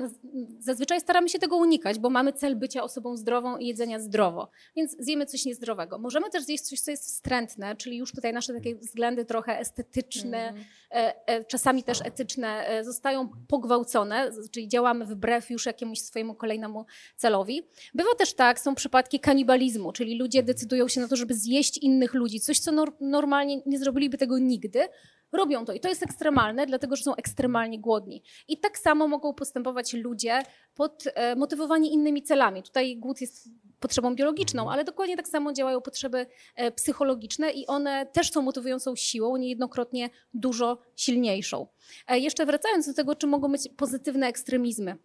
zazwyczaj 0.59 1.01
staramy 1.01 1.29
się 1.29 1.39
tego 1.39 1.57
unikać, 1.57 1.99
bo 1.99 2.09
mamy 2.09 2.33
cel 2.33 2.55
bycia 2.55 2.83
osobą 2.83 3.17
zdrową 3.17 3.57
i 3.57 3.67
jedzenia 3.67 3.99
zdrowo, 3.99 4.49
więc 4.75 4.95
zjemy 4.99 5.25
coś 5.25 5.45
niezdrowego. 5.45 5.99
Możemy 5.99 6.29
też 6.29 6.43
zjeść 6.43 6.63
coś, 6.63 6.79
co 6.79 6.91
jest 6.91 7.05
wstrętne, 7.05 7.75
czyli 7.75 7.97
już 7.97 8.11
tutaj 8.11 8.33
nasze 8.33 8.53
takie 8.53 8.75
względy 8.75 9.25
trochę 9.25 9.59
estetyczne, 9.59 10.53
mm. 10.89 11.45
czasami 11.47 11.83
też 11.83 12.01
etyczne 12.05 12.67
e, 12.67 12.83
zostają 12.83 13.29
pogwałcone, 13.47 14.31
czyli 14.51 14.67
działamy 14.67 15.05
wbrew 15.05 15.49
już 15.49 15.65
jakiemuś 15.65 15.99
swojemu 15.99 16.35
kolejnemu 16.35 16.85
celowi. 17.15 17.61
Bywa 17.93 18.15
też 18.17 18.33
tak, 18.33 18.59
są 18.59 18.75
przypadki 18.75 19.19
kanibalizmu, 19.19 19.91
czyli 19.91 20.17
ludzie 20.17 20.43
decydują 20.43 20.87
się 20.87 21.01
na 21.01 21.07
to, 21.07 21.15
żeby 21.15 21.33
zjeść 21.33 21.77
innych 21.77 22.13
ludzi, 22.13 22.39
coś, 22.39 22.59
co 22.59 22.71
normalnie 23.01 23.61
nie 23.65 23.79
zrobiliby 23.79 24.17
tego 24.17 24.37
nigdy, 24.39 24.87
robią 25.31 25.65
to. 25.65 25.73
I 25.73 25.79
to 25.79 25.89
jest 25.89 26.03
ekstremalne, 26.03 26.65
dlatego 26.65 26.95
że 26.95 27.03
są 27.03 27.15
ekstremalnie 27.15 27.79
głodni. 27.79 28.23
I 28.47 28.57
tak 28.57 28.77
samo 28.77 29.07
mogą 29.07 29.33
postępować 29.33 29.93
ludzie 29.93 30.43
pod, 30.75 31.03
e, 31.13 31.35
motywowani 31.35 31.93
innymi 31.93 32.23
celami. 32.23 32.63
Tutaj 32.63 32.97
głód 32.97 33.21
jest 33.21 33.49
potrzebą 33.79 34.15
biologiczną, 34.15 34.61
mhm. 34.61 34.73
ale 34.73 34.83
dokładnie 34.83 35.17
tak 35.17 35.27
samo 35.27 35.53
działają 35.53 35.81
potrzeby 35.81 36.25
e, 36.55 36.71
psychologiczne 36.71 37.51
i 37.51 37.67
one 37.67 38.05
też 38.05 38.31
są 38.31 38.41
motywującą 38.41 38.95
siłą, 38.95 39.37
niejednokrotnie 39.37 40.09
dużo 40.33 40.77
silniejszą. 40.95 41.67
E, 42.07 42.19
jeszcze 42.19 42.45
wracając 42.45 42.87
do 42.87 42.93
tego, 42.93 43.15
czy 43.15 43.27
mogą 43.27 43.51
być 43.51 43.69
pozytywne 43.77 44.27
ekstremizmy. 44.27 44.97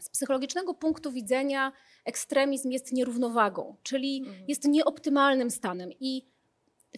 Z 0.00 0.10
psychologicznego 0.10 0.74
punktu 0.74 1.12
widzenia 1.12 1.72
ekstremizm 2.04 2.70
jest 2.70 2.92
nierównowagą, 2.92 3.76
czyli 3.82 4.18
mhm. 4.18 4.44
jest 4.48 4.64
nieoptymalnym 4.64 5.50
stanem 5.50 5.90
i 6.00 6.22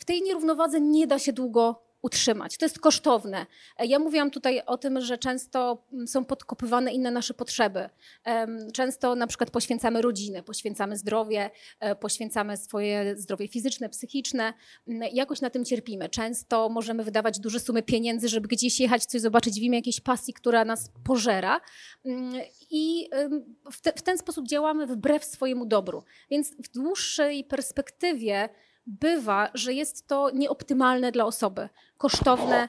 w 0.01 0.05
tej 0.05 0.23
nierównowadze 0.23 0.81
nie 0.81 1.07
da 1.07 1.19
się 1.19 1.33
długo 1.33 1.88
utrzymać. 2.03 2.57
To 2.59 2.65
jest 2.65 2.79
kosztowne. 2.79 3.47
E, 3.79 3.87
ja 3.87 3.99
mówiłam 3.99 4.31
tutaj 4.31 4.63
o 4.67 4.79
tym, 4.79 5.01
że 5.01 5.19
często 5.19 5.85
mm, 5.93 6.09
są 6.09 6.25
podkopywane 6.25 6.93
inne 6.93 7.11
nasze 7.11 7.35
potrzeby. 7.35 7.89
Często 8.73 9.15
na 9.15 9.27
przykład 9.27 9.51
poświęcamy 9.51 10.03
rodzinę, 10.03 10.43
poświęcamy 10.43 10.97
zdrowie, 10.97 11.51
e, 11.81 11.97
poświęcamy 11.97 12.57
swoje 12.57 13.17
zdrowie 13.17 13.49
fizyczne, 13.49 13.89
psychiczne. 13.89 14.53
Mm, 14.89 15.09
jakoś 15.13 15.41
na 15.41 15.51
tym 15.51 15.65
cierpimy. 15.65 16.09
Często 16.09 16.69
możemy 16.69 17.05
wydawać 17.05 17.39
duże 17.39 17.61
sumy 17.61 17.83
pieniędzy, 17.83 18.29
żeby 18.29 18.49
gdzieś 18.49 18.81
jechać, 18.81 19.05
coś 19.05 19.21
zobaczyć 19.21 19.61
w 19.61 19.63
imię 19.63 19.79
jakiejś 19.79 20.01
pasji, 20.01 20.35
która 20.35 20.65
nas 20.65 20.91
pożera. 21.05 21.61
Mm, 22.05 22.33
I 22.71 23.09
w, 23.73 23.81
te, 23.81 23.93
w 23.93 24.03
ten 24.03 24.19
sposób 24.19 24.49
działamy 24.49 24.87
wbrew 24.87 25.25
swojemu 25.25 25.67
dobru. 25.67 26.05
Więc 26.31 26.51
w 26.51 26.69
dłuższej 26.69 27.45
perspektywie 27.45 28.49
bywa, 28.89 29.51
że 29.55 29.73
jest 29.73 30.07
to 30.07 30.31
nieoptymalne 30.31 31.13
dla 31.13 31.25
osoby, 31.25 31.69
kosztowne 31.99 32.69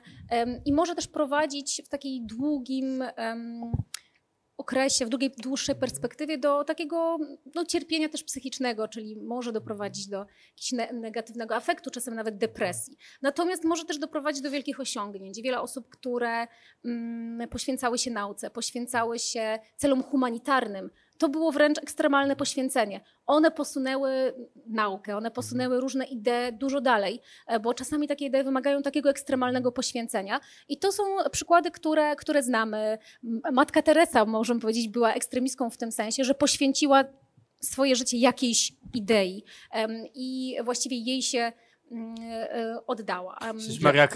i 0.65 0.73
może 0.73 0.95
też 0.95 1.07
prowadzić 1.07 1.81
w 1.85 1.89
takiej 1.89 2.25
długim 2.25 3.03
okresie, 4.59 5.05
w 5.05 5.09
długiej, 5.09 5.31
dłuższej 5.37 5.75
perspektywie 5.75 6.37
do 6.37 6.63
takiego 6.63 7.17
no, 7.55 7.65
cierpienia 7.65 8.09
też 8.09 8.23
psychicznego, 8.23 8.87
czyli 8.87 9.15
może 9.15 9.51
doprowadzić 9.51 10.07
do 10.07 10.17
jakiegoś 10.17 10.91
negatywnego 10.93 11.55
afektu, 11.55 11.91
czasem 11.91 12.15
nawet 12.15 12.37
depresji. 12.37 12.97
Natomiast 13.21 13.63
może 13.63 13.85
też 13.85 13.97
doprowadzić 13.99 14.41
do 14.41 14.51
wielkich 14.51 14.79
osiągnięć. 14.79 15.41
Wiele 15.41 15.61
osób, 15.61 15.89
które 15.89 16.47
mm, 16.85 17.49
poświęcały 17.49 17.97
się 17.97 18.11
nauce, 18.11 18.49
poświęcały 18.49 19.19
się 19.19 19.59
celom 19.75 20.03
humanitarnym, 20.03 20.89
to 21.19 21.29
było 21.29 21.51
wręcz 21.51 21.77
ekstremalne 21.77 22.35
poświęcenie. 22.35 23.01
One 23.25 23.51
posunęły 23.51 24.33
naukę, 24.65 25.17
one 25.17 25.31
posunęły 25.31 25.79
różne 25.79 26.05
idee 26.05 26.53
dużo 26.53 26.81
dalej, 26.81 27.21
e, 27.47 27.59
bo 27.59 27.73
czasami 27.73 28.07
takie 28.07 28.25
idee 28.25 28.43
wymagają 28.43 28.81
takiego 28.81 29.09
ekstremalnego 29.09 29.71
poświęcenia. 29.71 30.39
I 30.69 30.77
to 30.77 30.91
są 30.91 31.03
przykłady, 31.31 31.71
które, 31.71 32.15
które 32.15 32.43
znamy. 32.43 32.97
Matka 33.51 33.81
Teresa, 33.81 34.25
możemy 34.25 34.59
powiedzieć, 34.59 34.87
była 34.87 35.13
ekstremistką 35.13 35.69
w 35.69 35.77
tym 35.77 35.91
sensie, 35.91 36.23
że 36.23 36.33
poświęciła 36.33 37.03
swoje 37.61 37.95
życie 37.95 38.17
jakiejś 38.17 38.73
idei 38.93 39.43
i 40.15 40.57
właściwie 40.63 40.97
jej 40.97 41.21
się 41.21 41.51
oddała. 42.87 43.37
Przecież 43.57 43.81
Maria 43.81 44.07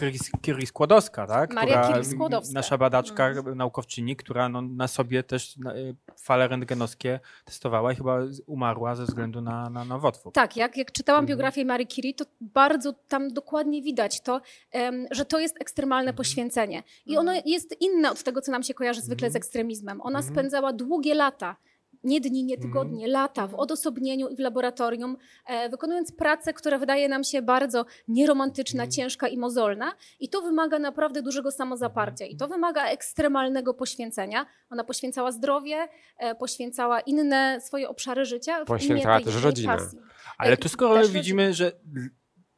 Curie-Skłodowska, 0.41 1.27
tak? 1.27 1.53
Maria 1.53 1.83
Curie-Skłodowska. 1.83 2.53
Nasza 2.53 2.77
badaczka, 2.77 3.33
no. 3.33 3.55
naukowczyni, 3.55 4.15
która 4.15 4.49
no, 4.49 4.61
na 4.61 4.87
sobie 4.87 5.23
też 5.23 5.55
e, 5.65 5.93
fale 6.19 6.47
rentgenowskie 6.47 7.19
testowała 7.45 7.93
i 7.93 7.95
chyba 7.95 8.19
umarła 8.47 8.95
ze 8.95 9.05
względu 9.05 9.41
na, 9.41 9.69
na 9.69 9.85
nowotwór. 9.85 10.33
Tak, 10.33 10.57
jak, 10.57 10.77
jak 10.77 10.91
czytałam 10.91 11.23
mhm. 11.23 11.37
biografię 11.37 11.65
Marii 11.65 11.87
Curie, 11.87 12.13
to 12.13 12.25
bardzo 12.41 12.93
tam 13.07 13.33
dokładnie 13.33 13.81
widać 13.81 14.21
to, 14.21 14.41
że 15.11 15.25
to 15.25 15.39
jest 15.39 15.61
ekstremalne 15.61 16.09
mhm. 16.09 16.17
poświęcenie. 16.17 16.83
I 17.05 17.17
ono 17.17 17.31
mhm. 17.31 17.43
jest 17.47 17.81
inne 17.81 18.11
od 18.11 18.23
tego, 18.23 18.41
co 18.41 18.51
nam 18.51 18.63
się 18.63 18.73
kojarzy 18.73 19.01
zwykle 19.01 19.31
z 19.31 19.35
ekstremizmem. 19.35 20.01
Ona 20.01 20.21
spędzała 20.21 20.73
długie 20.73 21.15
lata 21.15 21.55
nie 22.03 22.21
dni, 22.21 22.43
nie 22.43 22.57
tygodnie, 22.57 23.05
mm. 23.05 23.11
lata 23.11 23.47
w 23.47 23.55
odosobnieniu 23.55 24.27
i 24.27 24.35
w 24.35 24.39
laboratorium, 24.39 25.17
e, 25.45 25.69
wykonując 25.69 26.11
pracę, 26.11 26.53
która 26.53 26.77
wydaje 26.77 27.09
nam 27.09 27.23
się 27.23 27.41
bardzo 27.41 27.85
nieromantyczna, 28.07 28.83
mm. 28.83 28.91
ciężka 28.91 29.27
i 29.27 29.37
mozolna. 29.37 29.93
I 30.19 30.29
to 30.29 30.41
wymaga 30.41 30.79
naprawdę 30.79 31.21
dużego 31.21 31.51
samozaparcia 31.51 32.25
i 32.25 32.35
to 32.35 32.47
wymaga 32.47 32.85
ekstremalnego 32.85 33.73
poświęcenia. 33.73 34.45
Ona 34.69 34.83
poświęcała 34.83 35.31
zdrowie, 35.31 35.87
e, 36.17 36.35
poświęcała 36.35 36.99
inne 36.99 37.61
swoje 37.61 37.89
obszary 37.89 38.25
życia. 38.25 38.65
Poświęcała 38.65 39.21
też 39.21 39.43
rodzinę. 39.43 39.77
Pasji. 39.77 39.99
Ale 40.37 40.57
tu 40.57 40.69
skoro 40.69 41.07
widzimy, 41.07 41.53
że 41.53 41.71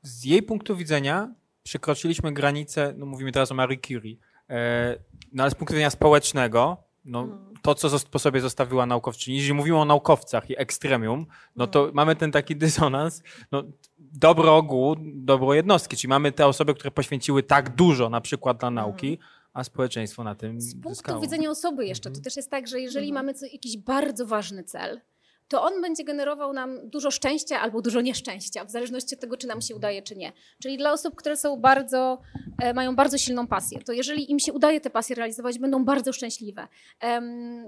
z 0.02 0.24
jej 0.24 0.44
punktu 0.44 0.76
widzenia 0.76 1.34
przekroczyliśmy 1.64 2.34
granicę, 2.34 2.94
no 2.98 3.06
mówimy 3.06 3.32
teraz 3.32 3.52
o 3.52 3.56
Marie 3.56 3.80
Curie, 3.88 4.18
e, 4.50 4.98
no 5.34 5.44
ale 5.44 5.52
z 5.52 5.56
punktu 5.56 5.74
widzenia 5.74 5.90
społecznego, 5.90 6.78
no, 7.06 7.20
hmm 7.22 7.55
to, 7.66 7.76
co 7.76 8.00
po 8.12 8.20
sobie 8.20 8.42
zostawiła 8.42 8.86
naukowczyni. 8.86 9.38
Jeżeli 9.38 9.54
mówimy 9.54 9.78
o 9.78 9.86
naukowcach 9.86 10.50
i 10.50 10.60
ekstremium, 10.60 11.26
no 11.56 11.68
to 11.68 11.80
hmm. 11.80 11.96
mamy 11.96 12.16
ten 12.16 12.32
taki 12.32 12.56
dysonans. 12.56 13.24
No, 13.52 13.64
dobro 14.00 14.58
ogółu, 14.58 14.96
dobro 15.16 15.54
jednostki, 15.54 15.98
czyli 15.98 16.10
mamy 16.10 16.32
te 16.32 16.48
osoby, 16.48 16.74
które 16.74 16.92
poświęciły 16.92 17.44
tak 17.44 17.76
dużo 17.76 18.10
na 18.10 18.22
przykład 18.22 18.60
dla 18.60 18.72
nauki, 18.72 19.08
hmm. 19.08 19.28
a 19.54 19.64
społeczeństwo 19.64 20.24
na 20.24 20.36
tym 20.36 20.62
Z 20.62 20.74
punktu 20.74 20.90
zyskało. 20.90 21.22
widzenia 21.22 21.50
osoby 21.50 21.86
jeszcze, 21.86 22.12
to 22.12 22.22
też 22.22 22.36
jest 22.36 22.52
tak, 22.52 22.68
że 22.68 22.80
jeżeli 22.80 23.14
mamy 23.14 23.34
co, 23.34 23.46
jakiś 23.46 23.78
bardzo 23.78 24.26
ważny 24.26 24.64
cel, 24.64 25.02
to 25.48 25.64
on 25.64 25.82
będzie 25.82 26.04
generował 26.04 26.54
nam 26.54 26.90
dużo 26.90 27.12
szczęścia 27.12 27.60
albo 27.60 27.82
dużo 27.82 28.02
nieszczęścia, 28.02 28.66
w 28.66 28.72
zależności 28.72 29.16
od 29.16 29.22
tego, 29.22 29.38
czy 29.38 29.48
nam 29.48 29.62
się 29.62 29.76
udaje, 29.76 30.02
czy 30.02 30.16
nie. 30.16 30.34
Czyli 30.62 30.78
dla 30.78 30.92
osób, 30.92 31.16
które 31.16 31.38
są 31.38 31.58
bardzo, 31.58 32.22
e, 32.62 32.74
mają 32.74 32.96
bardzo 32.96 33.18
silną 33.18 33.48
pasję, 33.48 33.80
to 33.80 33.94
jeżeli 33.94 34.32
im 34.32 34.40
się 34.40 34.54
udaje 34.54 34.82
te 34.82 34.90
pasje 34.90 35.16
realizować, 35.16 35.60
będą 35.60 35.86
bardzo 35.86 36.14
szczęśliwe. 36.14 36.68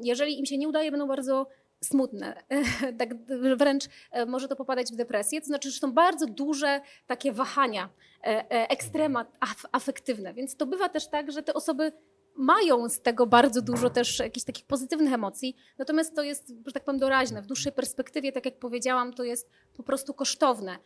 Jeżeli 0.03 0.39
im 0.39 0.45
się 0.45 0.57
nie 0.57 0.67
udaje, 0.67 0.91
będą 0.91 1.07
bardzo 1.07 1.47
smutne, 1.83 2.43
tak 2.99 3.15
wręcz 3.57 3.83
e, 4.11 4.25
może 4.25 4.47
to 4.47 4.55
popadać 4.55 4.91
w 4.91 4.95
depresję, 4.95 5.41
to 5.41 5.47
znaczy, 5.47 5.71
że 5.71 5.79
są 5.79 5.91
bardzo 5.91 6.25
duże 6.25 6.81
takie 7.07 7.31
wahania, 7.31 7.89
e, 8.23 8.69
ekstrema 8.69 9.25
afektywne, 9.71 10.33
więc 10.33 10.55
to 10.55 10.65
bywa 10.65 10.89
też 10.89 11.07
tak, 11.07 11.31
że 11.31 11.43
te 11.43 11.53
osoby 11.53 11.91
mają 12.37 12.89
z 12.89 13.01
tego 13.01 13.25
bardzo 13.25 13.61
dużo 13.61 13.89
też 13.89 14.19
jakichś 14.19 14.45
takich 14.45 14.65
pozytywnych 14.65 15.13
emocji, 15.13 15.55
natomiast 15.77 16.15
to 16.15 16.23
jest, 16.23 16.53
że 16.65 16.71
tak 16.73 16.83
powiem, 16.83 16.99
doraźne. 16.99 17.41
W 17.41 17.45
dłuższej 17.45 17.71
perspektywie, 17.71 18.31
tak 18.31 18.45
jak 18.45 18.59
powiedziałam, 18.59 19.13
to 19.13 19.23
jest 19.23 19.49
po 19.77 19.83
prostu 19.83 20.13
kosztowne. 20.13 20.77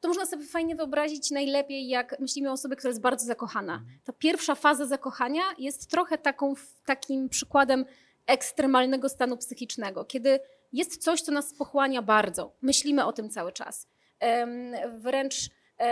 To 0.00 0.08
można 0.08 0.26
sobie 0.26 0.44
fajnie 0.44 0.76
wyobrazić 0.76 1.30
najlepiej, 1.30 1.88
jak 1.88 2.20
myślimy 2.20 2.50
o 2.50 2.52
osobie, 2.52 2.76
która 2.76 2.88
jest 2.88 3.00
bardzo 3.00 3.26
zakochana. 3.26 3.82
Ta 4.04 4.12
pierwsza 4.12 4.54
faza 4.54 4.86
zakochania 4.86 5.42
jest 5.58 5.90
trochę 5.90 6.18
taką, 6.18 6.54
takim 6.86 7.28
przykładem 7.28 7.84
ekstremalnego 8.26 9.08
stanu 9.08 9.36
psychicznego, 9.36 10.04
kiedy 10.04 10.40
jest 10.72 11.02
coś, 11.02 11.20
co 11.20 11.32
nas 11.32 11.54
pochłania 11.54 12.02
bardzo. 12.02 12.52
Myślimy 12.62 13.04
o 13.04 13.12
tym 13.12 13.30
cały 13.30 13.52
czas. 13.52 13.86
Wręcz 14.98 15.50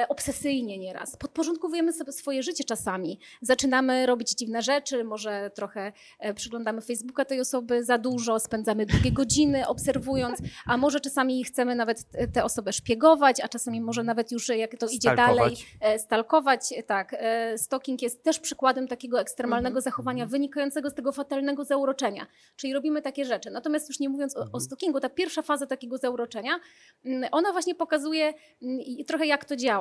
obsesyjnie 0.09 0.79
nieraz. 0.79 1.17
Podporządkowujemy 1.17 1.93
sobie 1.93 2.13
swoje 2.13 2.43
życie 2.43 2.65
czasami. 2.65 3.19
Zaczynamy 3.43 4.07
robić 4.07 4.31
dziwne 4.35 4.63
rzeczy, 4.63 5.05
może 5.05 5.51
trochę 5.55 5.93
e, 6.19 6.35
przyglądamy 6.35 6.81
Facebooka 6.81 7.25
tej 7.25 7.41
osoby 7.41 7.85
za 7.85 7.99
dużo, 7.99 8.41
spędzamy 8.41 8.87
długie 8.87 9.13
godziny 9.13 9.67
obserwując, 9.69 10.39
a 10.67 10.77
może 10.77 11.01
czasami 11.01 11.45
chcemy 11.45 11.75
nawet 11.75 11.99
tę 12.33 12.45
osobę 12.45 12.73
szpiegować, 12.73 13.41
a 13.41 13.49
czasami 13.49 13.81
może 13.81 14.03
nawet 14.03 14.33
już 14.33 14.49
jak 14.49 14.77
to 14.79 14.87
idzie 14.87 15.17
dalej, 15.17 15.57
e, 15.81 15.99
stalkować. 15.99 16.75
Tak, 16.87 17.17
e, 17.19 17.59
stalking 17.59 18.03
jest 18.03 18.23
też 18.23 18.39
przykładem 18.39 18.89
takiego 18.89 19.21
ekstremalnego 19.21 19.67
Mhm. 19.77 19.83
zachowania 19.83 20.27
wynikającego 20.27 20.91
z 20.91 20.95
tego 20.95 21.13
fatalnego 21.13 21.65
zauroczenia. 21.65 22.27
Czyli 22.57 22.75
robimy 22.75 23.03
takie 23.03 23.25
rzeczy. 23.25 23.51
Natomiast 23.51 23.89
już 23.89 24.01
nie 24.01 24.09
mówiąc 24.09 24.37
o, 24.37 24.41
o 24.41 24.43
Mhm. 24.45 24.61
stalkingu, 24.61 25.01
ta 25.01 25.09
pierwsza 25.09 25.43
faza 25.43 25.67
takiego 25.67 25.99
zauroczenia, 25.99 26.61
mm, 27.05 27.29
ona 27.33 27.53
właśnie 27.53 27.75
pokazuje 27.75 28.35
mm, 28.63 28.79
trochę 29.07 29.27
jak 29.27 29.45
to 29.45 29.57
działa. 29.57 29.76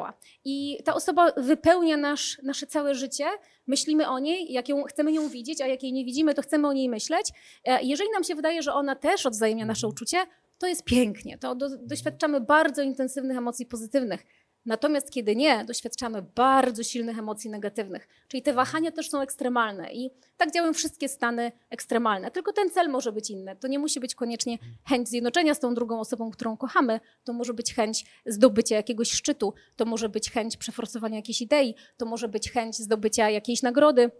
I 0.46 0.78
ta 0.86 0.94
osoba 0.94 1.32
wypełnia 1.38 1.98
nasz, 1.98 2.40
nasze 2.44 2.68
całe 2.68 2.96
życie, 2.96 3.26
myślimy 3.68 4.10
o 4.10 4.20
niej, 4.20 4.54
jak 4.54 4.70
ją, 4.70 4.84
chcemy 4.84 5.12
ją 5.12 5.30
widzieć, 5.30 5.62
a 5.62 5.68
jak 5.68 5.84
jej 5.84 5.94
nie 5.94 6.06
widzimy, 6.06 6.34
to 6.34 6.42
chcemy 6.42 6.68
o 6.68 6.74
niej 6.74 6.90
myśleć. 6.90 7.30
E, 7.66 7.84
Jeżeli 7.84 8.10
nam 8.12 8.24
się 8.24 8.36
wydaje, 8.36 8.64
że 8.64 8.74
ona 8.74 8.96
też 8.96 9.26
odzajemnia 9.26 9.66
nasze 9.66 9.88
uczucie, 9.88 10.18
to 10.58 10.68
jest 10.68 10.84
pięknie. 10.84 11.38
To 11.38 11.56
do, 11.56 11.70
doświadczamy 11.78 12.42
bardzo 12.42 12.82
intensywnych 12.82 13.38
emocji 13.38 13.66
pozytywnych. 13.66 14.26
Natomiast 14.66 15.12
kiedy 15.12 15.36
nie, 15.36 15.66
doświadczamy 15.66 16.22
bardzo 16.22 16.84
silnych 16.84 17.20
emocji 17.20 17.50
negatywnych. 17.50 18.08
Czyli 18.28 18.44
te 18.44 18.54
wahania 18.54 18.92
też 18.92 19.10
są 19.10 19.22
ekstremalne 19.22 19.94
i 19.94 20.12
tak 20.38 20.52
działają 20.52 20.74
wszystkie 20.74 21.10
stany 21.10 21.52
ekstremalne. 21.70 22.32
Tylko 22.32 22.54
ten 22.54 22.70
cel 22.70 22.90
może 22.90 23.12
być 23.12 23.30
inny. 23.30 23.56
To 23.56 23.68
nie 23.68 23.80
musi 23.80 24.00
być 24.00 24.16
koniecznie 24.16 24.58
chęć 24.90 25.10
zjednoczenia 25.10 25.54
z 25.54 25.60
tą 25.60 25.74
drugą 25.74 26.00
osobą, 26.00 26.32
którą 26.32 26.58
kochamy. 26.58 27.00
To 27.24 27.34
może 27.34 27.54
być 27.54 27.74
chęć 27.74 28.06
zdobycia 28.26 28.76
jakiegoś 28.76 29.12
szczytu, 29.12 29.54
to 29.76 29.86
może 29.86 30.10
być 30.10 30.32
chęć 30.32 30.58
przeforsowania 30.58 31.16
jakiejś 31.16 31.42
idei, 31.42 31.76
to 31.98 32.06
może 32.06 32.28
być 32.28 32.52
chęć 32.52 32.78
zdobycia 32.78 33.30
jakiejś 33.30 33.62
nagrody. 33.62 34.12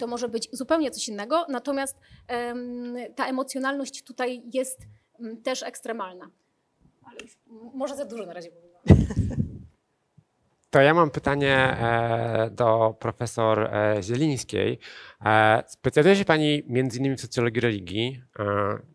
To 0.00 0.06
może 0.06 0.28
być 0.28 0.48
zupełnie 0.52 0.90
coś 0.90 1.08
innego, 1.08 1.46
natomiast 1.48 1.96
em, 2.28 2.96
ta 3.14 3.26
emocjonalność 3.26 4.02
tutaj 4.02 4.42
jest 4.52 4.80
mm, 5.20 5.42
też 5.42 5.62
ekstremalna. 5.62 6.30
Ale 7.04 7.16
już 7.22 7.38
może 7.74 7.96
za 7.96 8.04
dużo 8.04 8.26
na 8.26 8.32
razie 8.32 8.50
mówiłam. 8.50 9.06
To 10.74 10.80
ja 10.80 10.94
mam 10.94 11.10
pytanie 11.10 11.56
e, 11.56 12.50
do 12.50 12.96
profesor 13.00 13.60
e, 13.60 14.02
Zielińskiej. 14.02 14.78
E, 15.24 15.62
Specjalizuje 15.66 16.16
się 16.16 16.24
Pani 16.24 16.62
między 16.66 16.98
innymi 16.98 17.16
w 17.16 17.20
socjologii 17.20 17.60
religii 17.60 18.22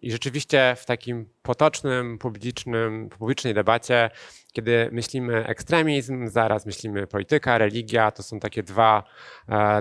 i 0.02 0.12
rzeczywiście 0.12 0.76
w 0.78 0.86
takim 0.86 1.30
potocznym, 1.42 2.18
publicznym, 2.18 3.10
publicznej 3.10 3.54
debacie, 3.54 4.10
kiedy 4.54 4.90
myślimy 4.92 5.48
ekstremizm, 5.48 6.28
zaraz 6.28 6.66
myślimy 6.66 7.08
polityka, 7.08 7.58
religia, 7.58 8.12
to 8.12 8.24
są 8.24 8.40
takie 8.40 8.64
dwa, 8.64 9.04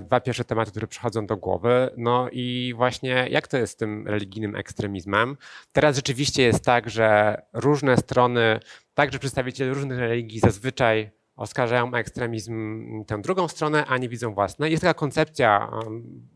dwa 0.02 0.20
pierwsze 0.20 0.44
tematy, 0.44 0.70
które 0.70 0.86
przychodzą 0.86 1.26
do 1.26 1.36
głowy. 1.36 1.90
No 1.96 2.28
i 2.32 2.74
właśnie 2.76 3.26
jak 3.30 3.48
to 3.48 3.56
jest 3.56 3.72
z 3.72 3.76
tym 3.76 4.08
religijnym 4.08 4.56
ekstremizmem? 4.56 5.36
Teraz 5.72 5.96
rzeczywiście 5.96 6.42
jest 6.42 6.64
tak, 6.64 6.90
że 6.90 7.36
różne 7.52 7.96
strony, 7.96 8.60
także 8.94 9.18
przedstawiciele 9.18 9.74
różnych 9.74 9.98
religii 9.98 10.40
zazwyczaj 10.40 11.17
oskarżają 11.38 11.92
o 11.92 11.98
ekstremizm 11.98 13.04
tę 13.04 13.22
drugą 13.22 13.48
stronę, 13.48 13.86
a 13.86 13.98
nie 13.98 14.08
widzą 14.08 14.34
własnej. 14.34 14.70
Jest 14.70 14.80
taka 14.82 14.94
koncepcja 14.94 15.70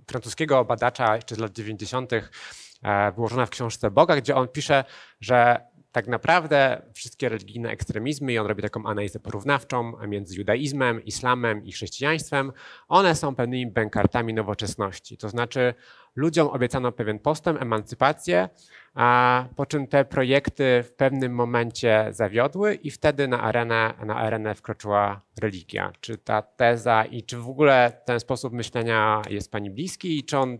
francuskiego 0.07 0.65
badacza 0.65 1.17
jeszcze 1.17 1.35
z 1.35 1.39
lat 1.39 1.53
90. 1.53 2.13
e, 2.13 3.13
wyłożona 3.13 3.47
w 3.47 3.51
książce 3.51 3.91
Boga, 3.91 4.17
gdzie 4.17 4.37
on 4.37 4.49
pisze, 4.49 4.85
że 5.21 5.61
tak 5.93 6.07
naprawdę 6.07 6.83
wszystkie 6.95 7.29
religijne 7.29 7.71
ekstremizmy, 7.71 8.33
i 8.33 8.39
on 8.39 8.47
robi 8.47 8.63
taką 8.63 8.87
analizę 8.87 9.21
porównawczą 9.21 10.07
między 10.07 10.37
judaizmem, 10.37 11.05
islamem 11.05 11.65
i 11.65 11.73
chrześcijaństwem, 11.73 12.53
one 12.89 13.15
są 13.15 13.35
pewnymi 13.35 13.73
bękartami 13.73 14.35
nowoczesności. 14.35 15.17
To 15.17 15.29
znaczy 15.29 15.75
ludziom 16.17 16.49
obiecano 16.49 16.93
pewien 16.93 17.19
postęp, 17.19 17.63
emancypację, 17.63 18.49
a 18.95 19.45
po 19.57 19.67
czym 19.67 19.87
te 19.87 20.05
projekty 20.05 20.83
w 20.83 20.93
pewnym 20.93 21.35
momencie 21.35 22.07
zawiodły 22.11 22.75
i 22.75 22.91
wtedy 22.91 23.29
na 23.29 23.41
arenę, 23.41 23.95
na 24.07 24.17
arenę 24.17 24.55
wkroczyła 24.55 25.21
religia. 25.41 25.93
Czy 26.01 26.19
ta 26.19 26.43
teza 26.43 27.05
i 27.05 27.23
czy 27.23 27.39
w 27.39 27.49
ogóle 27.49 28.03
ten 28.05 28.21
sposób 28.21 28.53
myślenia 28.53 29.23
jest 29.31 29.51
Pani 29.51 29.71
bliski 29.71 30.19
i 30.19 30.25
czy 30.25 30.39
on 30.39 30.59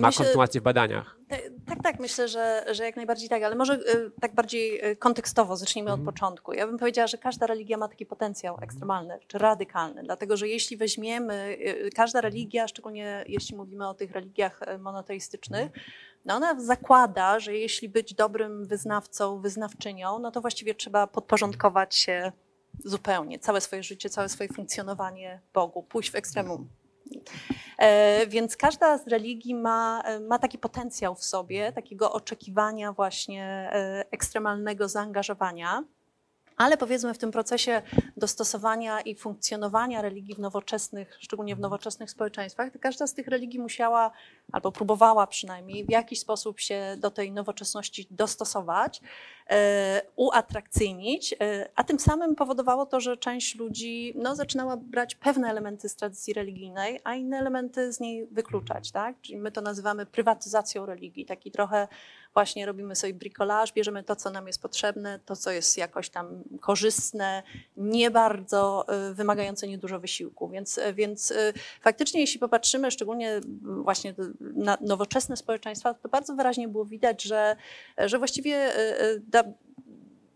ma 0.00 0.08
Myślę- 0.08 0.24
kontynuację 0.24 0.60
w 0.60 0.64
badaniach? 0.64 1.16
Te- 1.28 1.50
Tak, 1.66 1.82
tak, 1.82 2.00
myślę, 2.00 2.28
że, 2.28 2.64
że 2.70 2.84
jak 2.84 2.96
najbardziej 2.96 3.28
tak, 3.28 3.42
ale 3.42 3.54
może 3.56 3.74
y, 3.74 4.10
tak 4.20 4.34
bardziej 4.34 4.86
y, 4.90 4.96
kontekstowo 4.96 5.56
zacznijmy 5.56 5.90
Mhm. 5.90 6.08
od 6.08 6.14
początku. 6.14 6.52
Ja 6.52 6.66
bym 6.66 6.78
powiedziała, 6.78 7.06
że 7.06 7.18
każda 7.18 7.46
religia 7.46 7.76
ma 7.76 7.88
taki 7.88 8.06
potencjał 8.06 8.58
ekstremalny 8.62 9.18
czy 9.26 9.38
radykalny, 9.38 10.02
dlatego 10.02 10.36
że 10.36 10.48
jeśli 10.48 10.76
weźmiemy, 10.76 11.56
y, 11.86 11.90
każda 11.94 12.20
religia, 12.20 12.68
szczególnie 12.68 13.24
jeśli 13.28 13.56
mówimy 13.56 13.88
o 13.88 13.94
tych 13.94 14.10
religiach 14.10 14.60
monoteistycznych, 14.78 15.70
no 16.24 16.34
ona 16.34 16.60
zakłada, 16.60 17.40
że 17.40 17.54
jeśli 17.54 17.88
być 17.88 18.14
dobrym 18.14 18.66
wyznawcą, 18.66 19.40
wyznawczynią, 19.40 20.18
no 20.18 20.30
to 20.30 20.40
właściwie 20.40 20.74
trzeba 20.74 21.06
podporządkować 21.06 21.94
się 21.96 22.32
zupełnie, 22.84 23.38
całe 23.38 23.60
swoje 23.60 23.82
życie, 23.82 24.10
całe 24.10 24.28
swoje 24.28 24.48
funkcjonowanie 24.48 25.40
Bogu, 25.54 25.82
pójść 25.82 26.10
w 26.10 26.14
ekstremum. 26.14 26.68
E, 27.78 28.26
Więc 28.26 28.56
każda 28.56 28.98
z 28.98 29.08
religii 29.08 29.54
ma, 29.54 30.02
e, 30.04 30.20
ma 30.20 30.38
taki 30.38 30.58
potencjał 30.58 31.14
w 31.14 31.24
sobie, 31.24 31.72
takiego 31.72 32.12
oczekiwania 32.12 32.92
właśnie 32.92 33.44
e, 33.72 34.04
ekstremalnego 34.10 34.88
zaangażowania. 34.88 35.84
Ale 36.56 36.76
powiedzmy 36.76 37.14
w 37.14 37.18
tym 37.18 37.30
procesie 37.30 37.82
dostosowania 38.16 39.00
i 39.00 39.14
funkcjonowania 39.14 40.02
religii 40.02 40.34
w 40.34 40.38
nowoczesnych, 40.38 41.16
szczególnie 41.20 41.56
w 41.56 41.60
nowoczesnych 41.60 42.10
społeczeństwach, 42.10 42.68
każda 42.80 43.06
z 43.06 43.14
tych 43.14 43.28
religii 43.28 43.60
musiała, 43.60 44.10
albo 44.52 44.72
próbowała 44.72 45.26
przynajmniej, 45.26 45.84
w 45.84 45.90
jakiś 45.90 46.20
sposób 46.20 46.60
się 46.60 46.96
do 46.98 47.10
tej 47.10 47.32
nowoczesności 47.32 48.06
dostosować, 48.10 49.00
e, 49.50 50.02
uatrakcyjnić, 50.16 51.34
e, 51.40 51.68
a 51.74 51.84
tym 51.84 51.98
samym 51.98 52.34
powodowało 52.34 52.86
to, 52.86 53.00
że 53.00 53.16
część 53.16 53.54
ludzi 53.54 54.12
no, 54.16 54.36
zaczynała 54.36 54.76
brać 54.76 55.14
pewne 55.14 55.50
elementy 55.50 55.88
z 55.88 55.96
tradycji 55.96 56.34
religijnej, 56.34 57.00
a 57.04 57.14
inne 57.14 57.38
elementy 57.38 57.92
z 57.92 58.00
niej 58.00 58.26
wykluczać. 58.26 58.90
Tak? 58.90 59.20
Czyli 59.20 59.38
my 59.38 59.52
to 59.52 59.60
nazywamy 59.60 60.06
prywatyzacją 60.06 60.86
religii. 60.86 61.26
Taki 61.26 61.50
trochę 61.50 61.88
właśnie 62.36 62.66
robimy 62.66 62.96
sobie 62.96 63.14
bricolage, 63.14 63.72
bierzemy 63.74 64.04
to, 64.04 64.16
co 64.16 64.30
nam 64.30 64.46
jest 64.46 64.62
potrzebne, 64.62 65.20
to, 65.24 65.36
co 65.36 65.50
jest 65.50 65.78
jakoś 65.78 66.10
tam 66.10 66.42
korzystne, 66.60 67.42
nie 67.76 68.10
bardzo 68.10 68.86
y, 69.10 69.14
wymagające 69.14 69.68
niedużo 69.68 70.00
wysiłku. 70.00 70.48
Więc, 70.48 70.78
y, 70.78 70.94
więc 70.94 71.30
y, 71.30 71.52
faktycznie, 71.80 72.20
jeśli 72.20 72.40
popatrzymy 72.40 72.90
szczególnie 72.90 73.40
właśnie 73.62 74.14
na 74.40 74.78
nowoczesne 74.80 75.36
społeczeństwa, 75.36 75.94
to 75.94 76.08
bardzo 76.08 76.34
wyraźnie 76.34 76.68
było 76.68 76.84
widać, 76.84 77.22
że, 77.22 77.56
że 77.98 78.18
właściwie 78.18 78.72
da, 79.28 79.44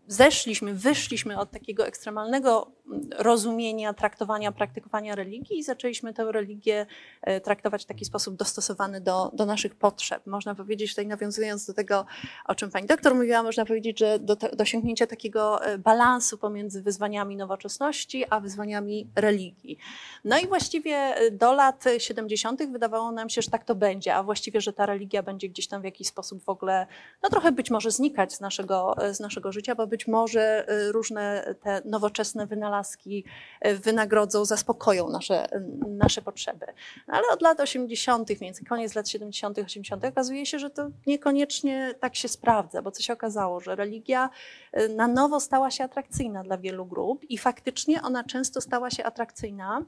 zeszliśmy, 0.07 0.73
wyszliśmy 0.73 1.39
od 1.39 1.51
takiego 1.51 1.87
ekstremalnego 1.87 2.71
rozumienia, 3.17 3.93
traktowania, 3.93 4.51
praktykowania 4.51 5.15
religii 5.15 5.59
i 5.59 5.63
zaczęliśmy 5.63 6.13
tę 6.13 6.31
religię 6.31 6.85
e, 7.21 7.41
traktować 7.41 7.83
w 7.83 7.85
taki 7.85 8.05
sposób 8.05 8.35
dostosowany 8.35 9.01
do, 9.01 9.31
do 9.33 9.45
naszych 9.45 9.75
potrzeb. 9.75 10.27
Można 10.27 10.55
powiedzieć, 10.55 10.91
tutaj 10.91 11.07
nawiązując 11.07 11.65
do 11.65 11.73
tego, 11.73 12.05
o 12.45 12.55
czym 12.55 12.71
pani 12.71 12.87
doktor 12.87 13.15
mówiła, 13.15 13.43
można 13.43 13.65
powiedzieć, 13.65 13.99
że 13.99 14.19
do, 14.19 14.37
osiągnięcia 14.59 15.07
takiego 15.07 15.65
e, 15.65 15.77
balansu 15.77 16.37
pomiędzy 16.37 16.81
wyzwaniami 16.81 17.37
nowoczesności, 17.37 18.25
a 18.29 18.39
wyzwaniami 18.39 19.07
religii. 19.15 19.77
No 20.25 20.39
i 20.39 20.47
właściwie 20.47 20.95
e, 20.95 21.31
do 21.31 21.53
lat 21.53 21.83
70. 21.97 22.63
wydawało 22.71 23.11
nam 23.11 23.29
się, 23.29 23.41
że 23.41 23.51
tak 23.51 23.63
to 23.63 23.75
będzie, 23.75 24.15
a 24.15 24.23
właściwie, 24.23 24.61
że 24.61 24.73
ta 24.73 24.85
religia 24.85 25.23
będzie 25.23 25.49
gdzieś 25.49 25.67
tam 25.67 25.81
w 25.81 25.85
jakiś 25.85 26.07
sposób 26.07 26.43
w 26.43 26.49
ogóle, 26.49 26.87
no 27.23 27.29
trochę 27.29 27.51
być 27.51 27.71
może 27.71 27.91
znikać 27.91 28.33
z 28.33 28.41
naszego, 28.41 28.95
z 29.11 29.19
naszego 29.19 29.51
życia, 29.51 29.75
bo 29.75 29.87
być 29.87 30.07
może 30.07 30.65
różne 30.91 31.55
te 31.63 31.81
nowoczesne 31.85 32.47
wynalazki 32.47 32.80
y, 33.65 33.77
wynagrodzą, 33.77 34.45
zaspokoją 34.45 35.09
nasze, 35.09 35.47
nasze 35.87 36.21
potrzeby. 36.21 36.65
Ale 37.07 37.23
od 37.33 37.41
lat 37.41 37.59
80., 37.59 38.41
między 38.41 38.65
koniec 38.65 38.95
lat 38.95 39.09
70., 39.09 39.57
80., 39.57 40.05
okazuje 40.05 40.45
się, 40.45 40.59
że 40.59 40.69
to 40.69 40.89
niekoniecznie 41.07 41.93
tak 41.99 42.15
się 42.15 42.27
sprawdza, 42.27 42.81
bo 42.81 42.91
co 42.91 43.03
się 43.03 43.13
okazało, 43.13 43.59
że 43.59 43.75
religia 43.75 44.29
y, 44.79 44.89
na 44.89 45.07
nowo 45.07 45.39
stała 45.39 45.71
się 45.71 45.83
atrakcyjna 45.83 46.43
dla 46.43 46.57
wielu 46.57 46.85
grup 46.85 47.25
i 47.29 47.37
faktycznie 47.37 48.01
ona 48.01 48.23
często 48.23 48.61
stała 48.61 48.89
się 48.89 49.03
atrakcyjna 49.03 49.85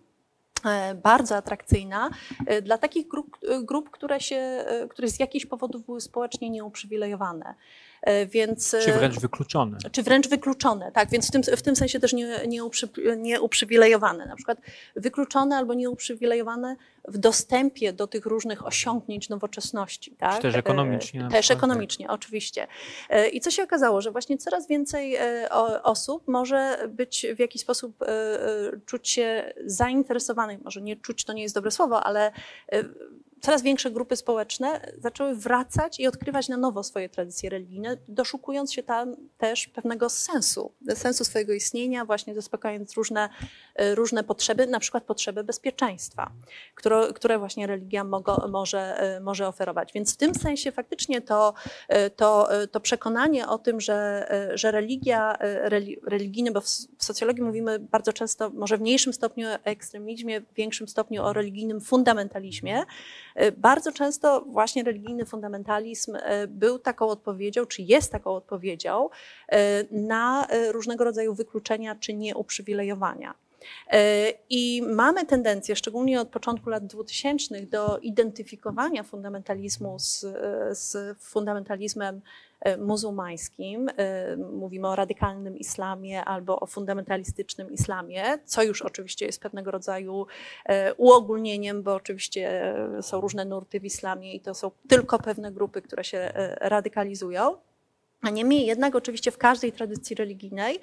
e, 0.65 0.95
bardzo 0.95 1.35
atrakcyjna 1.35 2.09
e, 2.45 2.61
dla 2.61 2.77
takich 2.77 3.07
grup, 3.07 3.37
e, 3.49 3.63
grup 3.63 3.89
które, 3.89 4.19
się, 4.19 4.35
e, 4.35 4.87
które 4.87 5.07
z 5.07 5.19
jakichś 5.19 5.45
powodów 5.45 5.85
były 5.85 6.01
społecznie 6.01 6.49
nieuprzywilejowane. 6.49 7.55
E, 8.03 8.25
Więc, 8.25 8.75
Czy 8.85 8.91
wręcz 8.93 9.19
wykluczone. 9.19 9.77
czy 9.91 10.03
wręcz 10.03 10.27
wykluczone, 10.27 10.91
tak, 10.91 11.09
więc 11.09 11.27
w 11.27 11.31
tym, 11.31 11.43
w 11.43 11.61
tym 11.61 11.75
sensie 11.75 11.99
też 11.99 12.13
nie, 12.13 12.39
nie, 12.47 12.63
uprzy, 12.63 12.89
nie 13.17 13.41
uprzywilejowane, 13.41 14.25
na 14.25 14.35
przykład 14.35 14.57
wykluczone 14.95 15.57
albo 15.57 15.73
nieuprzywilejowane 15.73 16.75
w 17.07 17.17
dostępie 17.17 17.93
do 17.93 18.07
tych 18.07 18.25
różnych 18.25 18.65
osiągnięć 18.65 19.29
nowoczesności. 19.29 20.11
Tak? 20.11 20.35
Czy 20.35 20.41
też 20.41 20.55
ekonomicznie 20.55 21.25
E, 21.25 21.29
Też 21.29 21.39
przykład, 21.45 21.57
ekonomicznie, 21.57 22.09
oczywiście. 22.09 22.67
E, 23.09 23.27
I 23.29 23.41
co 23.41 23.51
się 23.51 23.63
okazało, 23.63 24.01
że 24.01 24.11
właśnie 24.11 24.37
coraz 24.37 24.67
więcej 24.67 25.15
e, 25.15 25.49
osób 25.83 26.27
może 26.27 26.77
być 26.89 27.25
w 27.35 27.39
jakiś 27.39 27.61
sposób 27.61 28.01
e, 28.01 28.07
e, 28.07 28.79
czuć 28.85 29.09
się 29.09 29.53
zainteresowanych, 29.65 30.61
może 30.63 30.81
nie 30.81 30.95
czuć 30.95 31.25
to 31.25 31.33
nie 31.33 31.41
jest 31.43 31.55
dobre 31.55 31.71
słowo, 31.71 32.03
ale 32.03 32.31
e, 32.71 32.83
coraz 33.43 33.61
większe 33.61 33.91
grupy 33.91 34.15
społeczne 34.15 34.91
zaczęły 34.97 35.35
wracać 35.35 35.99
i 35.99 36.07
odkrywać 36.07 36.49
na 36.49 36.57
nowo 36.57 36.83
swoje 36.83 37.09
tradycje 37.09 37.49
religijne, 37.49 37.97
doszukując 38.07 38.73
się 38.73 38.83
tam 38.83 39.15
też 39.37 39.67
pewnego 39.67 40.09
sensu, 40.09 40.71
sensu 40.95 41.25
swojego 41.25 41.53
istnienia, 41.53 42.05
właśnie 42.05 42.35
zaspokajając 42.35 42.93
różne, 42.93 43.29
e, 43.75 43.95
różne 43.95 44.23
potrzeby, 44.23 44.67
na 44.67 44.79
przykład 44.79 45.03
potrzeby 45.03 45.43
bezpieczeństwa, 45.43 46.31
które, 46.75 47.13
które 47.13 47.39
właśnie 47.39 47.67
religia 47.67 48.03
mogo, 48.03 48.47
może, 48.51 48.97
e, 48.99 49.19
może 49.19 49.47
oferować. 49.47 49.93
Więc 49.93 50.13
w 50.13 50.17
tym 50.17 50.35
sensie 50.35 50.71
faktycznie 50.71 51.21
to, 51.21 51.53
e, 51.87 52.09
to, 52.09 52.49
to 52.71 52.79
przekonanie 52.79 53.47
o 53.47 53.57
tym, 53.57 53.81
że, 53.81 54.27
że 54.53 54.71
religia, 54.71 55.37
reli, 55.39 55.99
religijny, 56.07 56.51
bo 56.51 56.61
w, 56.61 56.67
socjologii 56.97 57.43
mówimy 57.43 57.79
bardzo 57.79 58.13
często, 58.13 58.49
może 58.49 58.77
w 58.77 58.81
mniejszym 58.81 59.13
stopniu 59.13 59.47
o 59.47 59.53
ekstremizmie, 59.63 60.41
w 60.41 60.53
większym 60.53 60.87
stopniu 60.87 61.23
o 61.23 61.33
religijnym 61.33 61.81
fundamentalizmie, 61.81 62.83
Bardzo 63.57 63.91
często 63.91 64.41
właśnie 64.41 64.83
religijny 64.83 65.25
fundamentalizm 65.25 66.15
e, 66.15 66.47
był 66.47 66.79
taką 66.79 67.07
odpowiedzią, 67.07 67.65
czy 67.65 67.81
jest 67.81 68.11
taką 68.11 68.31
odpowiedzią 68.31 69.09
e, 69.47 69.83
na 69.91 70.47
e, 70.47 70.71
różnego 70.71 71.03
rodzaju 71.03 71.33
wykluczenia 71.33 71.95
czy 71.95 72.13
nieuprzywilejowania. 72.13 73.42
E, 73.91 74.33
I 74.49 74.81
mamy 74.81 75.25
tendencję, 75.25 75.75
szczególnie 75.75 76.21
od 76.21 76.27
początku 76.27 76.69
lat 76.69 76.85
2000, 76.85 77.61
do 77.61 77.97
identyfikowania 77.97 79.03
fundamentalizmu 79.03 79.99
z, 79.99 80.19
z 80.71 81.17
fundamentalizmem 81.19 82.21
e, 82.59 82.77
muzułmańskim. 82.77 83.89
E, 83.97 84.37
Mówimy 84.37 84.87
o 84.87 84.95
radykalnym 84.95 85.57
islamie 85.57 86.25
albo 86.25 86.59
o 86.59 86.65
fundamentalistycznym 86.65 87.71
islamie, 87.71 88.39
co 88.45 88.63
już 88.63 88.81
oczywiście 88.81 89.25
jest 89.25 89.41
pewnego 89.41 89.71
rodzaju 89.71 90.27
uogólnieniem, 90.97 91.83
bo 91.83 91.95
oczywiście 91.95 92.75
są 93.01 93.21
różne 93.21 93.45
nurty 93.45 93.79
w 93.79 93.85
islamie 93.85 94.33
i 94.33 94.39
to 94.39 94.53
są 94.53 94.71
tylko 94.87 95.19
pewne 95.19 95.51
grupy, 95.51 95.81
które 95.81 96.03
się 96.03 96.31
radykalizują. 96.61 97.57
A 98.21 98.29
niemniej 98.29 98.65
jednak 98.65 98.95
oczywiście 98.95 99.31
w 99.31 99.37
każdej 99.37 99.71
tradycji 99.71 100.15
religijnej 100.15 100.79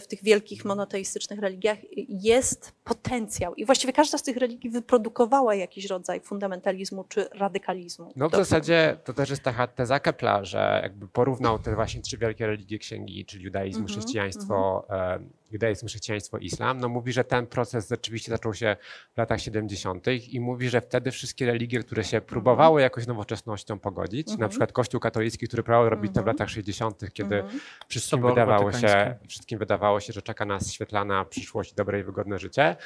w 0.00 0.04
tych 0.08 0.22
wielkich 0.22 0.64
monoteistycznych 0.64 1.40
religiach 1.40 1.78
jest 2.08 2.72
potencjał. 2.84 3.54
I 3.54 3.64
właściwie 3.64 3.92
każda 3.92 4.18
z 4.18 4.22
tych 4.22 4.36
religii 4.36 4.70
wyprodukowała 4.70 5.54
jakiś 5.54 5.86
rodzaj 5.86 6.20
fundamentalizmu 6.20 7.04
czy 7.08 7.28
radykalizmu. 7.32 8.12
No 8.16 8.28
w 8.28 8.32
zasadzie 8.32 8.96
to 9.04 9.12
też 9.12 9.30
jest 9.30 9.42
taka 9.42 9.66
teza 9.66 10.00
Kepla, 10.00 10.44
że 10.44 10.80
jakby 10.82 11.08
porównał 11.08 11.58
te 11.58 11.74
właśnie 11.74 12.02
trzy 12.02 12.18
wielkie 12.18 12.46
religie 12.46 12.78
księgi, 12.78 13.24
czyli 13.24 13.44
judaizm, 13.44 13.80
Mhm, 13.80 13.88
chrześcijaństwo, 13.88 14.86
e, 14.90 15.18
judaizm, 15.50 15.86
chrześcijaństwo, 15.86 16.38
islam. 16.38 16.80
No 16.80 16.88
mówi, 16.88 17.12
że 17.12 17.24
ten 17.24 17.46
proces 17.46 17.88
rzeczywiście 17.88 18.32
zaczął 18.32 18.54
się 18.54 18.76
w 19.14 19.18
latach 19.18 19.40
70. 19.40 20.06
i 20.28 20.40
mówi, 20.40 20.68
że 20.68 20.80
wtedy 20.80 21.10
wszystkie 21.10 21.46
religie, 21.46 21.80
które 21.80 22.04
się 22.04 22.20
próbowały 22.20 22.80
jakoś 22.82 23.06
nowoczesnością 23.06 23.78
pogodzić, 23.78 24.26
na 24.26 24.32
Mhm. 24.32 24.50
przykład 24.50 24.72
Kościół 24.72 25.00
katolicki, 25.00 25.46
który 25.48 25.62
próbował 25.62 25.88
robić 25.90 26.10
to 26.10 26.14
w 26.14 26.18
Mhm. 26.18 26.26
latach 26.36 26.50
60., 26.50 27.10
kiedy 27.12 27.36
Mhm. 27.36 27.60
wszystkim 27.88 28.18
Sobor 28.18 28.30
wydawało, 28.30 28.72
się, 28.72 29.14
wszystkim 29.28 29.58
wydawało 29.58 30.00
się, 30.00 30.12
że 30.12 30.22
czeka 30.22 30.44
nas 30.44 30.72
świetlana 30.72 31.24
przyszłość 31.24 31.74
dobre 31.74 32.00
i 32.00 32.02
wygodne 32.04 32.38
życie. 32.38 32.76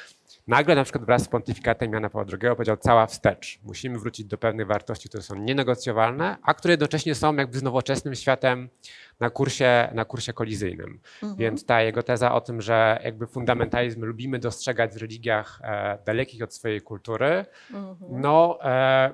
Nagle 0.47 0.75
na 0.75 0.83
przykład 0.83 1.05
wraz 1.05 1.23
z 1.23 1.27
pontyfikatem 1.27 1.93
Jana 1.93 2.09
Pawła 2.09 2.37
II 2.41 2.55
powiedział 2.55 2.77
cała 2.77 3.07
wstecz. 3.07 3.59
Musimy 3.63 3.99
wrócić 3.99 4.25
do 4.25 4.37
pewnych 4.37 4.67
wartości, 4.67 5.09
które 5.09 5.23
są 5.23 5.35
nienegocjowalne, 5.35 6.37
a 6.43 6.53
które 6.53 6.71
jednocześnie 6.71 7.15
są 7.15 7.35
jakby 7.35 7.57
z 7.59 7.63
nowoczesnym 7.63 8.15
światem 8.15 8.69
na 9.19 9.29
kursie, 9.29 9.89
na 9.93 10.05
kursie 10.05 10.33
kolizyjnym. 10.33 10.99
Mhm. 11.23 11.35
Więc 11.35 11.65
ta 11.65 11.81
jego 11.81 12.03
teza 12.03 12.33
o 12.33 12.41
tym, 12.41 12.61
że 12.61 12.99
jakby 13.03 13.27
fundamentalizm 13.27 14.05
lubimy 14.05 14.39
dostrzegać 14.39 14.93
w 14.93 14.97
religiach 14.97 15.59
e, 15.63 15.97
dalekich 16.05 16.43
od 16.43 16.53
swojej 16.53 16.81
kultury, 16.81 17.45
Mhm. 17.73 18.21
no 18.21 18.59
e, 18.63 19.13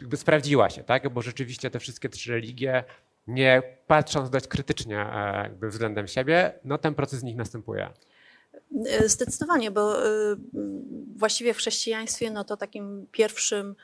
jakby 0.00 0.16
sprawdziła 0.16 0.70
się, 0.70 0.84
tak? 0.84 1.08
Bo 1.08 1.22
rzeczywiście 1.22 1.70
te 1.70 1.78
wszystkie 1.78 2.08
trzy 2.08 2.32
religie, 2.32 2.84
nie 3.26 3.62
patrząc 3.86 4.30
dość 4.30 4.48
krytycznie 4.48 4.98
e, 4.98 5.42
jakby 5.42 5.68
względem 5.68 6.06
siebie, 6.06 6.52
no 6.64 6.78
ten 6.78 6.94
proces 6.94 7.20
z 7.20 7.22
nich 7.22 7.36
następuje. 7.36 7.88
E, 8.86 9.08
Zdecydowanie, 9.08 9.70
bo 9.70 10.06
y, 10.06 10.36
właściwie 11.16 11.54
w 11.54 11.56
chrześcijaństwie 11.56 12.30
no 12.30 12.44
to 12.44 12.56
takim 12.56 13.06
pierwszym, 13.12 13.76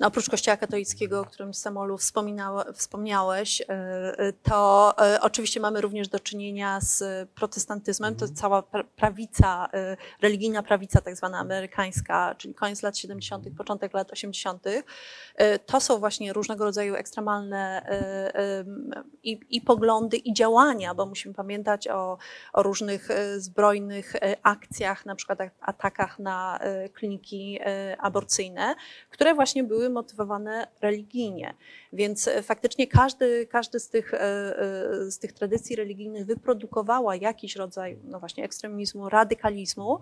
no 0.00 0.06
oprócz 0.06 0.30
Kościoła 0.30 0.56
katolickiego, 0.56 1.20
o 1.20 1.24
którym 1.24 1.54
Samolu 1.54 1.98
wspomniałeś, 2.74 3.60
y, 3.60 3.64
y, 4.22 4.32
to 4.42 4.94
y, 5.16 5.20
oczywiście 5.20 5.60
mamy 5.60 5.80
również 5.80 6.08
do 6.08 6.20
czynienia 6.20 6.80
z 6.80 7.28
protestantyzmem. 7.30 8.16
To 8.16 8.28
cała 8.28 8.60
pra- 8.60 8.84
prawica, 8.96 9.68
religijna 10.22 10.62
prawica 10.62 11.00
tak 11.00 11.16
zwana 11.16 11.38
amerykańska, 11.38 12.34
czyli 12.38 12.54
koniec 12.54 12.82
lat 12.82 12.98
70., 12.98 13.50
początek 13.56 13.94
lat 13.94 14.12
80. 14.12 14.66
Y, 14.66 14.82
To 15.66 15.80
są 15.80 15.98
właśnie 15.98 16.32
różnego 16.32 16.64
rodzaju 16.64 16.94
ekstremalne 16.94 17.86
i, 19.22 19.40
i 19.50 19.60
poglądy, 19.60 20.16
i 20.16 20.34
działania, 20.34 20.94
bo 20.94 21.06
musimy 21.06 21.34
pamiętać 21.34 21.88
o, 21.88 22.18
o 22.52 22.62
różnych 22.62 23.10
e, 23.10 23.40
zbrojnych 23.40 24.16
e, 24.16 24.36
akcjach, 24.42 25.06
na 25.06 25.14
przykład 25.14 25.38
atakach 25.60 26.18
na 26.18 26.58
e, 26.58 26.88
kliniki 26.88 27.58
e, 27.60 27.96
aborcyjne, 28.00 28.74
które 29.10 29.34
właśnie 29.34 29.64
były 29.64 29.85
motywowane 29.90 30.66
religijnie. 30.80 31.54
Więc 31.92 32.28
e, 32.28 32.42
faktycznie 32.42 32.86
każdy, 32.86 33.46
każdy 33.46 33.80
z, 33.80 33.88
tych, 33.88 34.14
e, 34.14 34.20
e, 34.20 35.10
z 35.10 35.18
tych 35.18 35.32
tradycji 35.32 35.76
religijnych 35.76 36.26
wyprodukowała 36.26 37.16
jakiś 37.16 37.56
rodzaj 37.56 37.98
no 38.04 38.20
właśnie 38.20 38.44
ekstremizmu, 38.44 39.08
radykalizmu. 39.08 39.98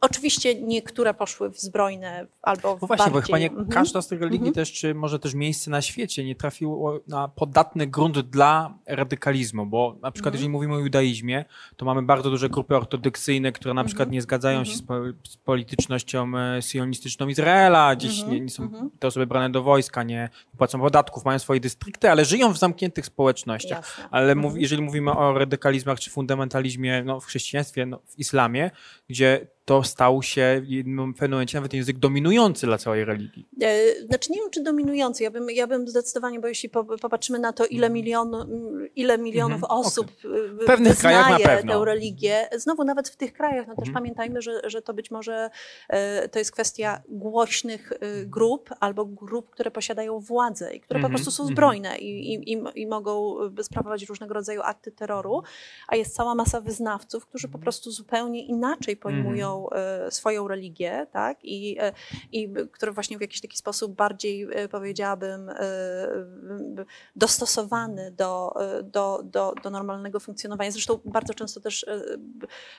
Oczywiście 0.00 0.54
niektóre 0.62 1.14
poszły 1.14 1.50
w 1.50 1.58
zbrojne 1.60 2.26
albo 2.42 2.76
w 2.76 2.80
No 2.80 2.86
właśnie, 2.86 3.06
bo 3.06 3.12
bardziej... 3.12 3.26
chyba 3.26 3.38
nie 3.38 3.46
Mhm. 3.48 3.68
każda 3.68 4.02
z 4.02 4.08
tych 4.08 4.20
religii 4.20 4.38
Mhm. 4.48 4.54
też, 4.54 4.72
czy 4.72 4.94
może 4.94 5.18
też 5.18 5.34
miejsce 5.34 5.70
na 5.70 5.82
świecie 5.82 6.24
nie 6.24 6.34
trafiło 6.34 7.00
na 7.08 7.28
podatny 7.28 7.86
grunt 7.86 8.20
dla 8.20 8.74
radykalizmu, 8.86 9.66
bo 9.66 9.96
na 10.02 10.10
przykład 10.10 10.26
Mhm. 10.26 10.34
jeżeli 10.34 10.48
mówimy 10.50 10.74
o 10.74 10.78
judaizmie, 10.78 11.44
to 11.76 11.84
mamy 11.86 12.02
bardzo 12.02 12.30
duże 12.30 12.48
grupy 12.48 12.76
ortodoksyjne, 12.76 13.52
które 13.52 13.74
na 13.74 13.84
przykład 13.84 14.06
Mhm. 14.06 14.12
nie 14.14 14.22
zgadzają 14.22 14.64
się 14.64 14.72
Mhm. 14.72 14.78
z, 14.78 15.22
po, 15.22 15.30
z 15.30 15.36
politycznością 15.36 16.32
e, 16.38 16.62
sionistyczną 16.62 17.28
Izraela, 17.28 17.96
gdzieś 17.96 18.18
Mhm. 18.18 18.32
nie, 18.34 18.40
nie 18.40 18.50
są 18.50 18.62
Mhm. 18.62 18.90
te 18.98 19.06
osoby 19.06 19.26
brane 19.26 19.50
do 19.50 19.62
wojska, 19.62 20.02
nie 20.02 20.28
płacą 20.58 20.80
podatków, 20.80 21.24
mają 21.24 21.38
swoje 21.38 21.60
dystrykty, 21.60 22.10
ale 22.10 22.24
żyją 22.24 22.52
w 22.52 22.58
zamkniętych 22.58 23.06
społecznościach. 23.06 23.78
Jasne. 23.78 24.08
Ale 24.10 24.32
Mhm. 24.32 24.38
mów, 24.38 24.60
jeżeli 24.60 24.82
mówimy 24.82 25.10
o 25.12 25.38
radykalizmach 25.38 26.00
czy 26.00 26.10
fundamentalizmie 26.10 27.02
no, 27.04 27.20
w 27.20 27.24
chrześcijaństwie, 27.26 27.86
no, 27.86 28.00
w 28.06 28.18
islamie, 28.18 28.70
gdzie 29.08 29.46
to 29.68 29.82
stał 29.82 30.22
się 30.22 30.62
w 30.64 31.18
pewnym 31.18 31.30
momencie 31.30 31.58
nawet 31.58 31.74
język 31.74 31.98
dominujący 31.98 32.66
dla 32.66 32.78
całej 32.78 33.04
religii. 33.04 33.48
E, 33.62 34.00
Znaczy 34.06 34.32
nie 34.32 34.40
wiem, 34.40 34.50
czy 34.50 34.62
dominujący. 34.62 35.22
Ja 35.22 35.30
bym, 35.30 35.50
ja 35.50 35.66
bym 35.66 35.88
zdecydowanie, 35.88 36.40
bo 36.40 36.48
jeśli 36.48 36.68
po- 36.68 36.84
popatrzymy 36.84 37.38
na 37.38 37.52
to, 37.52 37.66
ile, 37.66 37.90
milion, 37.90 38.32
ile 38.96 39.18
milionów 39.18 39.62
Mhm, 39.62 39.80
osób 39.80 40.06
w 40.22 40.64
pewnych 40.66 40.98
krajach 40.98 41.30
na 41.30 41.36
wyznaje 41.36 41.56
pewno. 41.56 41.78
tę 41.78 41.84
religię, 41.84 42.48
znowu 42.56 42.84
nawet 42.84 43.08
w 43.08 43.16
tych 43.16 43.32
krajach, 43.32 43.66
no 43.66 43.74
też 43.76 43.88
Mhm. 43.88 43.94
pamiętajmy, 43.94 44.42
że, 44.42 44.60
że 44.64 44.82
to 44.82 44.94
być 44.94 45.10
może 45.10 45.50
e, 45.88 46.28
to 46.28 46.38
jest 46.38 46.52
kwestia 46.52 47.02
głośnych 47.08 47.92
e, 47.92 48.24
grup 48.26 48.70
albo 48.80 49.04
grup, 49.04 49.50
które 49.50 49.70
posiadają 49.70 50.20
władzę 50.20 50.74
i 50.74 50.80
które 50.80 51.00
po 51.00 51.06
Mhm, 51.06 51.14
prostu 51.14 51.30
są 51.30 51.42
mhm. 51.42 51.54
zbrojne 51.54 51.98
i, 51.98 52.32
i, 52.34 52.52
i, 52.52 52.62
i 52.74 52.86
mogą 52.86 53.36
e, 53.58 53.62
sprawować 53.64 54.04
różnego 54.08 54.34
rodzaju 54.34 54.60
akty 54.64 54.92
terroru, 54.92 55.42
a 55.88 55.96
jest 55.96 56.14
cała 56.14 56.34
masa 56.34 56.60
wyznawców, 56.60 57.26
którzy 57.26 57.48
po 57.48 57.58
prostu 57.58 57.90
zupełnie 57.90 58.46
inaczej 58.46 58.96
pojmują 58.96 59.57
e, 59.66 60.10
swoją 60.10 60.48
religię, 60.48 61.06
tak? 61.12 61.38
I, 61.42 61.76
e, 61.80 61.92
i 62.32 62.48
które 62.72 62.92
właśnie 62.92 63.18
w 63.18 63.20
jakiś 63.20 63.40
taki 63.40 63.56
sposób 63.56 63.94
bardziej, 63.94 64.48
e, 64.52 64.68
powiedziałabym, 64.68 65.50
dostosowany 67.16 68.10
do, 68.10 68.54
do, 68.82 69.20
do, 69.24 69.54
do 69.62 69.70
normalnego 69.70 70.20
funkcjonowania. 70.20 70.70
Zresztą 70.70 71.00
bardzo 71.04 71.34
często 71.34 71.60
też 71.60 71.86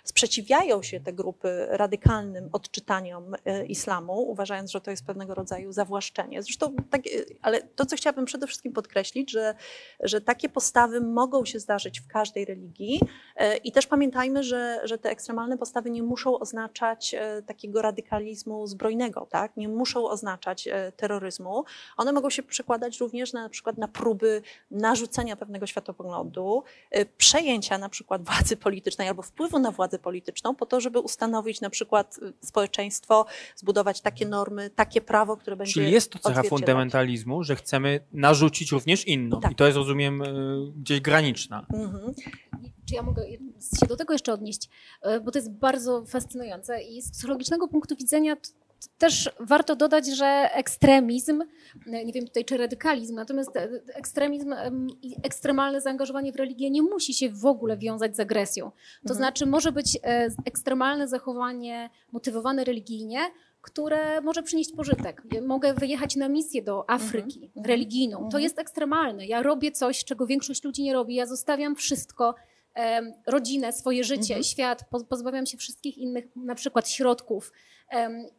sprzeciwiają 0.04 0.82
się 0.82 1.00
te 1.00 1.14
grupy 1.14 1.68
radykalnym 1.70 2.50
odczytaniom 2.52 3.36
islamu, 3.68 4.14
uważając, 4.14 4.72
że 4.72 4.82
to 4.82 4.92
jest 4.92 5.06
pewnego 5.06 5.36
rodzaju 5.36 5.72
zawłaszczenie. 5.72 6.44
Zresztą, 6.44 6.76
tak, 6.90 7.02
ale 7.42 7.62
to, 7.62 7.86
co 7.86 7.96
chciałabym 7.96 8.26
przede 8.26 8.48
wszystkim 8.48 8.74
podkreślić, 8.74 9.32
że, 9.32 9.56
że 10.00 10.22
takie 10.22 10.50
postawy 10.50 11.02
mogą 11.02 11.46
się 11.46 11.60
zdarzyć 11.60 12.00
w 12.00 12.08
każdej 12.08 12.46
religii 12.46 13.00
i 13.64 13.72
też 13.72 13.88
pamiętajmy, 13.88 14.44
że, 14.44 14.82
że 14.84 14.98
te 14.98 15.10
ekstremalne 15.10 15.58
postawy 15.58 15.90
nie 15.90 16.04
muszą 16.04 16.40
oznaczać, 16.40 16.69
oznaczać 16.70 17.14
e, 17.14 17.42
takiego 17.42 17.82
radykalizmu 17.82 18.68
zbrojnego, 18.68 19.28
tak? 19.30 19.58
nie 19.58 19.70
muszą 19.70 20.10
oznaczać 20.10 20.68
e, 20.68 20.92
terroryzmu. 20.92 21.64
One 21.98 22.14
mogą 22.14 22.30
się 22.30 22.44
przekładać 22.44 23.00
również 23.00 23.34
na, 23.34 23.44
na 23.44 23.50
przykład 23.50 23.78
na 23.78 23.88
próby 23.88 24.42
narzucenia 24.72 25.36
pewnego 25.36 25.68
światopoglądu, 25.68 26.64
e, 26.92 27.06
przejęcia 27.06 27.78
na 27.78 27.90
przykład 27.90 28.26
władzy 28.26 28.58
politycznej 28.58 29.08
albo 29.08 29.22
wpływu 29.22 29.60
na 29.60 29.72
władzę 29.72 30.00
polityczną 30.00 30.56
po 30.56 30.66
to, 30.66 30.82
żeby 30.82 31.00
ustanowić 31.00 31.62
na 31.62 31.70
przykład 31.70 32.20
społeczeństwo, 32.42 33.26
zbudować 33.56 34.02
takie 34.02 34.26
normy, 34.28 34.70
takie 34.70 35.02
prawo, 35.02 35.38
które 35.38 35.56
będzie 35.56 35.74
Czyli 35.74 35.92
jest 35.92 36.12
to 36.12 36.20
cecha 36.20 36.44
fundamentalizmu, 36.44 37.44
że 37.44 37.56
chcemy 37.56 38.00
narzucić 38.14 38.72
również 38.72 39.08
inną. 39.08 39.40
Tak. 39.40 39.52
I 39.52 39.56
to 39.56 39.66
jest, 39.66 39.78
rozumiem, 39.78 40.24
gdzieś 40.76 41.02
graniczna. 41.02 41.66
Mhm. 41.74 42.14
Czy 42.90 42.96
ja 42.96 43.02
mogę 43.02 43.24
się 43.80 43.86
do 43.88 43.96
tego 43.96 44.14
jeszcze 44.14 44.34
odnieść, 44.34 44.70
bo 45.26 45.32
to 45.32 45.40
jest 45.40 45.52
bardzo 45.52 46.06
fascynujące 46.06 46.49
i 46.90 47.02
z 47.02 47.12
psychologicznego 47.12 47.68
punktu 47.68 47.96
widzenia 47.96 48.36
też 48.98 49.30
warto 49.40 49.76
dodać, 49.76 50.08
że 50.08 50.26
ekstremizm, 50.54 51.42
e, 51.88 52.06
nie 52.06 52.14
wiem 52.14 52.26
tutaj 52.28 52.46
czy 52.46 52.58
radykalizm, 52.58 53.16
natomiast 53.16 53.56
e, 53.58 53.70
ekstremizm 53.94 54.54
em, 54.54 54.88
i 55.02 55.16
ekstremalne 55.24 55.82
zaangażowanie 55.82 56.32
w 56.32 56.36
religię 56.36 56.70
nie 56.70 56.82
musi 56.82 57.14
się 57.14 57.30
w 57.30 57.46
ogóle 57.46 57.78
wiązać 57.78 58.16
z 58.16 58.20
agresją. 58.20 58.72
To 58.72 58.78
Mhm. 59.02 59.18
znaczy 59.18 59.46
może 59.46 59.72
być 59.72 59.98
e, 60.04 60.28
ekstremalne 60.46 61.08
zachowanie 61.08 61.90
motywowane 62.12 62.64
religijnie, 62.64 63.20
które 63.62 64.22
może 64.22 64.44
przynieść 64.44 64.72
pożytek. 64.76 65.24
Mogę 65.48 65.74
wyjechać 65.74 66.16
na 66.16 66.30
misję 66.30 66.62
do 66.62 66.90
Afryki 66.90 67.46
Mhm. 67.46 67.66
religijną. 67.66 68.18
To 68.18 68.24
Mhm. 68.26 68.44
jest 68.44 68.60
ekstremalne. 68.60 69.26
Ja 69.26 69.44
robię 69.44 69.72
coś, 69.72 70.04
czego 70.06 70.26
większość 70.28 70.64
ludzi 70.64 70.84
nie 70.84 70.94
robi. 70.94 71.16
Ja 71.16 71.26
zostawiam 71.26 71.76
wszystko, 71.76 72.36
rodzinę, 73.28 73.74
swoje 73.74 74.04
życie, 74.04 74.34
Mhm. 74.34 74.44
świat, 74.44 74.84
po- 74.90 75.04
pozbawiam 75.06 75.46
się 75.46 75.58
wszystkich 75.58 75.98
innych 75.98 76.26
na 76.36 76.56
przykład 76.56 76.90
środków 76.90 77.52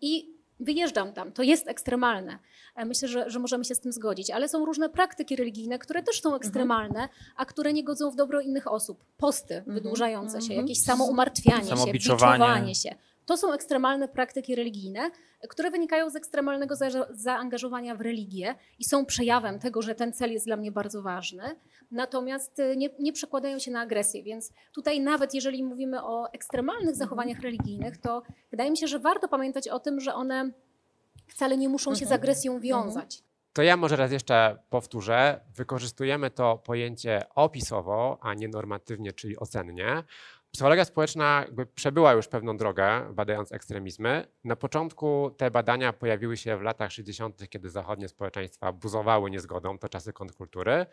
i 0.00 0.40
wyjeżdżam 0.60 1.12
tam. 1.12 1.32
To 1.32 1.42
jest 1.42 1.68
ekstremalne. 1.68 2.38
E, 2.76 2.84
Myślę, 2.84 3.08
że, 3.08 3.30
że 3.30 3.38
możemy 3.38 3.64
się 3.64 3.74
z 3.74 3.80
tym 3.80 3.92
zgodzić, 3.92 4.30
ale 4.30 4.48
są 4.48 4.64
różne 4.64 4.88
praktyki 4.88 5.36
religijne, 5.36 5.78
które 5.78 6.02
też 6.02 6.20
są 6.20 6.34
ekstremalne, 6.34 7.08
a 7.36 7.44
które 7.44 7.72
nie 7.72 7.84
godzą 7.84 8.10
w 8.10 8.16
dobro 8.16 8.40
innych 8.40 8.72
osób. 8.72 9.04
Posty 9.16 9.62
wydłużające 9.66 10.40
się, 10.40 10.46
Mhm. 10.52 10.60
jakieś 10.60 10.82
samoumartwianie 10.82 11.64
się, 11.86 11.92
biczowanie 11.92 12.74
się. 12.74 12.94
To 13.26 13.36
są 13.36 13.52
ekstremalne 13.52 14.08
praktyki 14.08 14.54
religijne, 14.54 15.10
które 15.48 15.70
wynikają 15.70 16.10
z 16.10 16.16
ekstremalnego 16.16 16.76
za- 16.76 17.06
zaangażowania 17.10 17.94
w 17.94 18.00
religię 18.00 18.54
i 18.78 18.84
są 18.84 19.06
przejawem 19.06 19.58
tego, 19.58 19.82
że 19.82 19.94
ten 19.94 20.12
cel 20.12 20.32
jest 20.32 20.46
dla 20.46 20.56
mnie 20.56 20.72
bardzo 20.72 21.02
ważny. 21.02 21.42
Natomiast 21.90 22.58
y, 22.58 22.76
nie, 22.76 22.90
nie 22.98 23.12
przekładają 23.12 23.58
się 23.58 23.70
na 23.70 23.80
agresję, 23.80 24.22
więc 24.22 24.52
tutaj 24.74 25.00
nawet 25.00 25.34
jeżeli 25.34 25.64
mówimy 25.64 26.04
o 26.04 26.32
ekstremalnych 26.32 26.96
zachowaniach 26.96 27.40
religijnych, 27.40 27.96
to 27.98 28.22
wydaje 28.50 28.70
mi 28.70 28.76
się, 28.78 28.86
że 28.88 28.98
warto 28.98 29.28
pamiętać 29.28 29.68
o 29.68 29.80
tym, 29.80 30.00
że 30.00 30.14
one 30.14 30.50
wcale 31.26 31.56
nie 31.56 31.68
muszą 31.68 31.90
się 31.90 31.96
z 31.96 32.02
Mhm. 32.02 32.20
agresją 32.20 32.60
wiązać. 32.60 33.22
To 33.52 33.62
ja 33.62 33.76
może 33.76 33.96
raz 33.96 34.12
jeszcze 34.12 34.58
powtórzę. 34.70 35.40
Wykorzystujemy 35.56 36.30
to 36.30 36.58
pojęcie 36.58 37.22
opisowo, 37.34 38.18
a 38.22 38.34
nie 38.34 38.48
normatywnie, 38.48 39.12
czyli 39.12 39.36
ocennie. 39.38 40.02
Psychologia 40.52 40.84
społeczna 40.84 41.46
przebyła 41.74 42.12
już 42.12 42.28
pewną 42.28 42.56
drogę, 42.56 43.12
badając 43.14 43.52
ekstremizmy. 43.52 44.26
Na 44.44 44.56
początku 44.56 45.30
te 45.36 45.50
badania 45.50 45.92
pojawiły 45.92 46.36
się 46.36 46.56
w 46.56 46.62
latach 46.62 46.92
60., 46.92 47.48
kiedy 47.48 47.70
zachodnie 47.70 48.08
społeczeństwa 48.08 48.72
buzowały 48.72 49.30
niezgodą, 49.30 49.78
to 49.78 49.88
czasy 49.88 50.12
kontrkultury. 50.12 50.86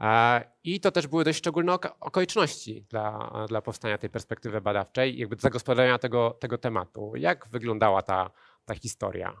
E, 0.00 0.44
I 0.64 0.80
to 0.80 0.90
też 0.90 1.06
były 1.06 1.24
dość 1.24 1.38
szczególne 1.38 1.72
okoliczności 2.00 2.86
dla, 2.90 3.30
dla 3.48 3.62
powstania 3.62 3.98
tej 3.98 4.10
perspektywy 4.10 4.60
badawczej 4.60 5.18
jakby 5.18 5.36
zagospodarowania 5.36 5.98
tego, 5.98 6.30
tego 6.40 6.58
tematu. 6.58 7.12
Jak 7.16 7.48
wyglądała 7.48 8.02
ta, 8.02 8.30
ta 8.64 8.74
historia? 8.74 9.36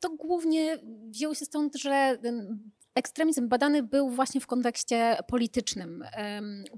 To 0.00 0.10
głównie 0.10 0.78
wzięło 1.08 1.34
się 1.34 1.44
stąd, 1.44 1.76
że 1.76 2.18
ekstremizm 2.98 3.48
badany 3.48 3.82
był 3.82 4.10
właśnie 4.10 4.40
w 4.40 4.46
kontekście 4.46 5.16
politycznym 5.28 6.04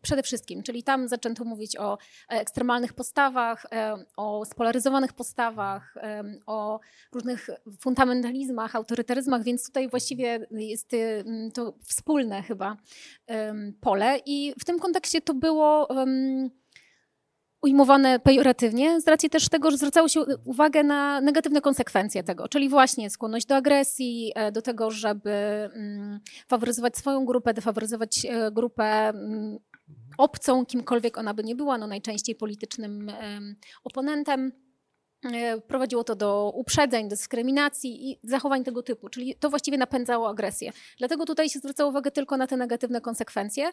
przede 0.02 0.22
wszystkim, 0.22 0.62
czyli 0.62 0.82
tam 0.82 1.08
zaczęto 1.08 1.44
mówić 1.44 1.76
o 1.76 1.98
ekstremalnych 2.28 2.92
postawach, 2.92 3.66
o 4.16 4.44
spolaryzowanych 4.44 5.12
postawach, 5.12 5.94
o 6.46 6.80
różnych 7.12 7.50
fundamentalizmach, 7.80 8.76
autorytaryzmach, 8.76 9.42
więc 9.42 9.66
tutaj 9.66 9.88
właściwie 9.88 10.46
jest 10.50 10.90
to 11.54 11.74
wspólne 11.84 12.42
chyba 12.42 12.76
pole. 13.80 14.18
I 14.26 14.54
w 14.60 14.64
tym 14.64 14.78
kontekście 14.78 15.20
to 15.20 15.34
było 15.34 15.88
ujmowane 17.62 18.18
pejoratywnie, 18.20 19.00
z 19.00 19.08
racji 19.08 19.30
też 19.30 19.48
tego, 19.48 19.70
że 19.70 19.76
zwracało 19.76 20.08
się 20.08 20.20
uwagę 20.44 20.82
na 20.82 21.20
negatywne 21.20 21.60
konsekwencje 21.60 22.22
tego, 22.22 22.48
czyli 22.48 22.68
właśnie 22.68 23.10
skłonność 23.10 23.46
do 23.46 23.56
agresji, 23.56 24.32
e, 24.34 24.52
do 24.52 24.62
tego, 24.62 24.90
żeby 24.90 25.30
mm, 25.30 26.20
faworyzować 26.48 26.96
swoją 26.96 27.24
grupę, 27.24 27.54
defaworyzować 27.54 28.26
e, 28.26 28.50
grupę 28.50 28.84
mm, 28.84 29.58
obcą, 30.18 30.66
kimkolwiek 30.66 31.18
ona 31.18 31.34
by 31.34 31.44
nie 31.44 31.56
była, 31.56 31.78
no 31.78 31.86
najczęściej 31.86 32.34
politycznym 32.34 33.08
em, 33.08 33.56
oponentem. 33.84 34.52
E, 35.34 35.60
Prowadziło 35.60 36.04
to 36.04 36.14
do 36.16 36.52
uprzedzeń, 36.54 37.08
dyskryminacji 37.08 38.10
i 38.10 38.18
zachowań 38.22 38.64
tego 38.64 38.82
typu, 38.82 39.08
czyli 39.08 39.34
to 39.34 39.50
właściwie 39.50 39.78
napędzało 39.78 40.28
agresję. 40.28 40.72
Dlatego 40.98 41.26
tutaj 41.26 41.48
się 41.48 41.58
zwracało 41.58 41.90
uwagę 41.90 42.10
tylko 42.10 42.36
na 42.36 42.46
te 42.46 42.56
negatywne 42.56 43.00
konsekwencje 43.00 43.70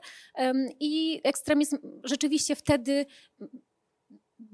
i 0.80 1.22
ekstremizm 1.24 1.78
rzeczywiście 2.04 2.56
wtedy 2.56 3.06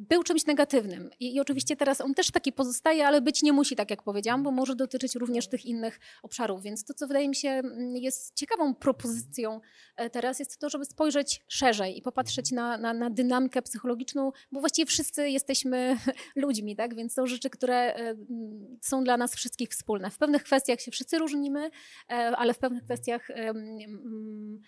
był 0.09 0.23
czymś 0.23 0.45
negatywnym. 0.45 1.09
I, 1.19 1.35
I 1.35 1.39
oczywiście 1.39 1.75
teraz 1.75 2.01
on 2.01 2.13
też 2.13 2.31
taki 2.31 2.51
pozostaje, 2.51 3.07
ale 3.07 3.21
być 3.21 3.43
nie 3.43 3.53
musi, 3.53 3.75
tak 3.75 3.89
jak 3.89 4.03
powiedziałam, 4.03 4.43
bo 4.43 4.51
może 4.51 4.75
dotyczyć 4.75 5.15
również 5.15 5.47
tych 5.47 5.65
innych 5.65 5.99
obszarów. 6.23 6.61
Więc 6.61 6.85
to, 6.85 6.93
co 6.93 7.07
wydaje 7.07 7.29
mi 7.29 7.35
się 7.35 7.49
mm, 7.49 7.95
jest 7.95 8.35
ciekawą 8.35 8.75
propozycją 8.75 9.61
e, 9.95 10.09
teraz, 10.09 10.39
jest 10.39 10.59
to, 10.59 10.69
żeby 10.69 10.85
spojrzeć 10.85 11.45
szerzej 11.47 11.97
i 11.97 12.01
popatrzeć 12.01 12.51
na, 12.51 12.77
na, 12.77 12.93
na 12.93 13.09
dynamikę 13.09 13.61
psychologiczną, 13.61 14.31
bo 14.51 14.59
właściwie 14.59 14.85
wszyscy 14.85 15.29
jesteśmy 15.29 15.97
ludźmi, 16.35 16.75
tak? 16.75 16.95
Więc 16.95 17.13
są 17.13 17.27
rzeczy, 17.27 17.49
które 17.49 17.75
e, 17.75 18.09
mm, 18.09 18.77
są 18.81 19.03
dla 19.03 19.17
nas 19.17 19.35
wszystkich 19.35 19.69
wspólne. 19.69 20.09
W 20.09 20.17
pewnych 20.17 20.43
kwestiach 20.43 20.81
się 20.81 20.91
wszyscy 20.91 21.17
różnimy, 21.17 21.69
e, 22.09 22.13
ale 22.13 22.53
w 22.53 22.59
pewnych 22.59 22.83
kwestiach 22.83 23.29
mm, 23.29 24.59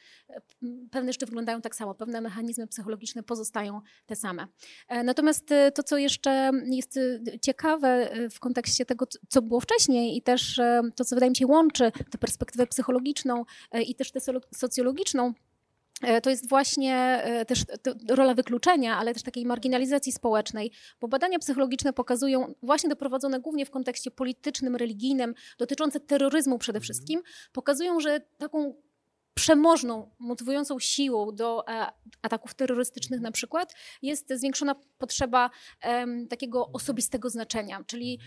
pewne 0.92 1.14
rzeczy 1.14 1.26
wyglądają 1.26 1.62
tak 1.62 1.76
samo, 1.76 1.96
pewne 1.96 2.22
mechanizmy 2.22 2.68
psychologiczne 2.68 3.24
pozostają 3.24 3.82
te 4.06 4.16
same. 4.16 4.48
E, 4.88 5.04
Natomiast 5.26 5.52
e, 5.52 5.72
to, 5.72 5.84
co 5.84 5.98
jeszcze 5.98 6.52
jest 6.66 6.98
e, 6.98 7.40
ciekawe 7.40 7.88
e, 7.88 8.30
w 8.30 8.40
kontekście 8.40 8.86
tego, 8.86 9.06
co 9.30 9.42
było 9.42 9.60
wcześniej 9.60 10.18
i 10.18 10.22
też 10.22 10.62
to, 10.96 11.06
co 11.06 11.16
wydaje 11.16 11.30
mi 11.30 11.36
się 11.36 11.48
łączy 11.48 11.92
tę 12.12 12.18
perspektywę 12.18 12.68
psychologiczną 12.68 13.46
i 13.88 13.96
też 13.96 14.12
tę 14.12 14.20
socjologiczną, 14.56 15.34
to 16.24 16.30
jest 16.30 16.50
właśnie 16.50 17.24
też 17.48 17.60
rola 18.10 18.34
wykluczenia, 18.34 18.98
ale 18.98 19.14
też 19.14 19.24
takiej 19.24 19.46
marginalizacji 19.46 20.12
społecznej, 20.12 20.72
bo 21.02 21.08
badania 21.08 21.40
psychologiczne 21.40 21.94
pokazują, 21.94 22.54
właśnie 22.64 22.90
doprowadzone 22.90 23.40
głównie 23.40 23.66
w 23.66 23.70
kontekście 23.70 24.12
politycznym, 24.12 24.76
religijnym, 24.76 25.34
dotyczące 25.58 26.00
terroryzmu 26.00 26.58
przede 26.58 26.80
wszystkim, 26.80 27.22
pokazują, 27.52 28.00
że 28.00 28.20
taką 28.38 28.76
przemożną, 29.36 30.12
motywującą 30.20 30.80
siłą 30.80 31.36
do 31.36 31.68
e, 31.68 31.88
ataków 32.22 32.54
terrorystycznych 32.54 33.22
na 33.22 33.32
przykład 33.32 33.76
jest 34.02 34.34
zwiększona 34.34 34.76
potrzeba 34.98 35.50
takiego 36.30 36.72
osobistego 36.74 37.30
znaczenia, 37.30 37.84
czyli 37.88 38.20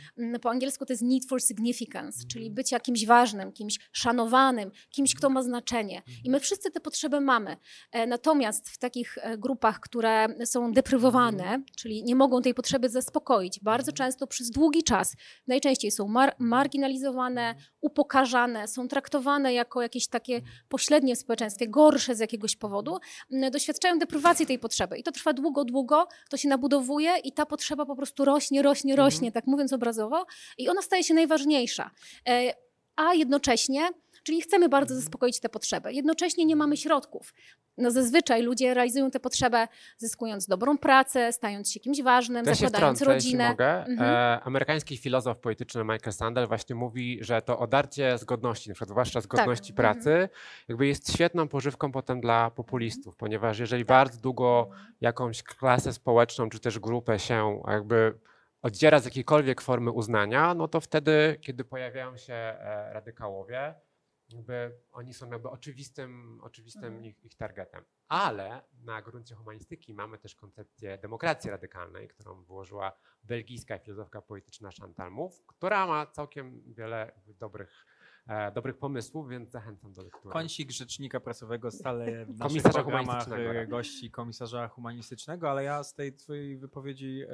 po 0.42 0.50
angielsku 0.50 0.86
to 0.86 0.92
jest 0.92 1.02
need 1.02 1.28
for 1.28 1.42
significance, 1.42 2.24
czyli 2.32 2.50
bycia 2.50 2.80
kimś 2.80 3.06
ważnym, 3.06 3.52
kimś 3.52 3.78
szanowanym, 3.92 4.70
kimś, 4.90 5.14
kto 5.14 5.30
ma 5.30 5.42
znaczenie. 5.42 6.02
I 6.24 6.30
my 6.30 6.40
wszyscy 6.40 6.70
tę 6.70 6.80
potrzebę 6.80 7.20
mamy. 7.20 7.56
E, 7.92 8.06
Natomiast 8.06 8.68
w 8.68 8.78
takich 8.78 9.18
e, 9.18 9.38
grupach, 9.38 9.80
które 9.80 10.26
są 10.44 10.72
deprywowane, 10.72 11.62
czyli 11.76 12.04
nie 12.04 12.14
mogą 12.16 12.42
tej 12.42 12.54
potrzeby 12.54 12.88
zaspokoić, 12.88 13.60
bardzo 13.62 13.92
często 13.92 14.26
przez 14.26 14.50
długi 14.50 14.82
czas, 14.82 15.16
najczęściej 15.46 15.90
są 15.90 16.08
mar- 16.08 16.34
marginalizowane, 16.38 17.54
upokarzane, 17.80 18.68
są 18.68 18.88
traktowane 18.88 19.52
jako 19.52 19.82
jakieś 19.82 20.08
takie 20.08 20.40
pośrednie 20.68 20.97
w 21.16 21.18
społeczeństwie, 21.18 21.68
gorsze 21.68 22.14
z 22.14 22.18
jakiegoś 22.18 22.56
powodu, 22.56 22.98
doświadczają 23.52 23.98
deprywacji 23.98 24.46
tej 24.46 24.58
potrzeby. 24.58 24.98
I 24.98 25.02
to 25.02 25.12
trwa 25.12 25.32
długo, 25.32 25.64
długo, 25.64 26.08
to 26.30 26.36
się 26.36 26.48
nabudowuje 26.48 27.16
i 27.24 27.32
ta 27.32 27.46
potrzeba 27.46 27.86
po 27.86 27.96
prostu 27.96 28.24
rośnie, 28.24 28.62
rośnie, 28.62 28.96
rośnie, 28.96 29.32
tak 29.32 29.46
mówiąc 29.46 29.72
obrazowo, 29.72 30.26
i 30.58 30.68
ona 30.68 30.82
staje 30.82 31.04
się 31.04 31.14
najważniejsza. 31.14 31.90
E, 32.28 32.54
A 32.96 33.14
jednocześnie 33.14 33.88
Czyli 34.28 34.42
chcemy 34.42 34.68
bardzo 34.68 34.92
Mhm. 34.94 35.00
zaspokoić 35.00 35.40
te 35.40 35.48
potrzeby. 35.48 35.92
Jednocześnie 35.92 36.44
nie 36.44 36.56
mamy 36.56 36.76
środków. 36.76 37.34
No 37.78 37.90
zazwyczaj 37.90 38.42
ludzie 38.42 38.74
realizują 38.74 39.10
tę 39.10 39.20
potrzebę 39.20 39.68
zyskując 39.98 40.46
dobrą 40.46 40.78
pracę, 40.78 41.32
stając 41.32 41.72
się 41.72 41.80
kimś 41.80 42.02
ważnym, 42.02 42.46
się 42.46 42.54
zakładając 42.54 42.98
wtrącę, 42.98 43.14
rodzinę. 43.14 43.48
mogę. 43.48 43.84
Mhm. 43.84 44.10
E, 44.10 44.40
amerykański 44.40 44.96
filozof 44.96 45.38
polityczny 45.38 45.84
Michael 45.84 46.12
Sandel 46.12 46.46
właśnie 46.46 46.74
mówi, 46.74 47.18
że 47.20 47.42
to 47.42 47.58
odarcie 47.58 48.18
zgodności, 48.18 48.68
na 48.68 48.74
przykład 48.74 48.88
zwłaszcza 48.90 49.20
zgodności 49.20 49.72
Mhm. 49.72 49.94
pracy, 49.94 50.28
jakby 50.68 50.86
jest 50.86 51.12
świetną 51.12 51.48
pożywką 51.48 51.92
potem 51.92 52.20
dla 52.20 52.50
populistów, 52.50 53.16
ponieważ 53.16 53.58
jeżeli 53.58 53.84
bardzo 53.84 54.20
długo 54.20 54.68
jakąś 55.00 55.42
klasę 55.42 55.92
społeczną 55.92 56.48
czy 56.50 56.60
też 56.60 56.78
grupę 56.78 57.18
się 57.18 57.62
jakby 57.68 58.14
oddziera 58.62 58.98
z 59.00 59.04
jakiejkolwiek 59.04 59.60
formy 59.60 59.90
uznania, 59.90 60.54
no 60.54 60.68
to 60.68 60.80
wtedy, 60.80 61.36
kiedy 61.40 61.64
pojawiają 61.64 62.16
się 62.16 62.34
e, 62.34 62.90
radykałowie, 62.92 63.74
jakby 64.32 64.78
oni 64.92 65.14
są 65.14 65.30
jakby 65.30 65.50
oczywistym, 65.50 66.40
oczywistym 66.42 66.84
Mhm. 66.84 67.04
ich, 67.04 67.24
ich 67.24 67.34
targetem. 67.34 67.84
Ale 68.08 68.62
na 68.84 69.02
gruncie 69.02 69.34
humanistyki 69.34 69.94
mamy 69.94 70.18
też 70.18 70.34
koncepcję 70.34 70.98
demokracji 70.98 71.50
radykalnej, 71.50 72.08
którą 72.08 72.44
wyłożyła 72.44 72.92
belgijska 73.24 73.78
filozofka 73.78 74.22
polityczna 74.22 74.70
Chantal 74.80 75.10
Mouffe, 75.10 75.42
która 75.46 75.86
ma 75.86 76.06
całkiem 76.06 76.62
wiele 76.74 77.12
dobrych, 77.26 77.86
e, 78.26 78.52
dobrych 78.52 78.78
pomysłów, 78.78 79.28
więc 79.28 79.50
zachęcam 79.50 79.92
do 79.92 80.02
lektury. 80.02 80.32
Kącik 80.32 80.70
rzecznika 80.70 81.20
prasowego 81.20 81.70
stale 81.70 82.26
w 82.26 82.28
naszych 82.28 82.38
Komisarza 82.38 82.72
programach 82.72 83.04
humanistycznego, 83.06 83.50
e, 83.50 83.54
tak. 83.54 83.68
gości 83.68 84.10
komisarza 84.10 84.68
humanistycznego, 84.68 85.50
ale 85.50 85.64
ja 85.64 85.82
z 85.84 85.94
tej 85.94 86.12
twojej 86.16 86.58
wypowiedzi 86.58 87.22
e, 87.22 87.28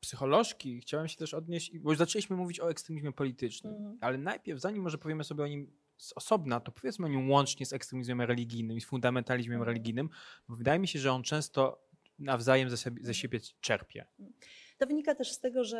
psycholożki 0.00 0.80
chciałem 0.80 1.08
się 1.08 1.16
też 1.16 1.34
odnieść, 1.34 1.78
bo 1.78 1.90
już 1.90 1.98
zaczęliśmy 1.98 2.36
mówić 2.36 2.60
o 2.60 2.70
ekstremizmie 2.70 3.12
politycznym, 3.12 3.74
Mhm. 3.74 3.98
ale 4.00 4.18
najpierw, 4.18 4.60
zanim 4.60 4.82
może 4.82 4.98
powiemy 4.98 5.24
sobie 5.24 5.44
o 5.44 5.46
nim 5.46 5.70
z 5.96 6.12
osobna, 6.12 6.60
to 6.60 6.72
powiedzmy 6.72 7.06
o 7.06 7.08
nim 7.08 7.30
łącznie 7.30 7.66
z 7.66 7.72
ekstremizmem 7.72 8.20
religijnym 8.20 8.76
i 8.76 8.80
z 8.80 8.84
fundamentalizmem 8.84 9.54
Mhm. 9.58 9.68
religijnym, 9.68 10.08
bo 10.48 10.56
wydaje 10.56 10.78
mi 10.78 10.88
się, 10.88 10.98
że 10.98 11.12
on 11.12 11.22
często 11.22 11.88
nawzajem 12.18 12.70
ze, 12.70 12.76
siebie- 12.76 13.04
ze 13.04 13.14
siebie 13.14 13.40
czerpie. 13.60 14.06
To 14.78 14.86
wynika 14.86 15.14
też 15.14 15.32
z 15.32 15.40
tego, 15.40 15.64
że, 15.64 15.78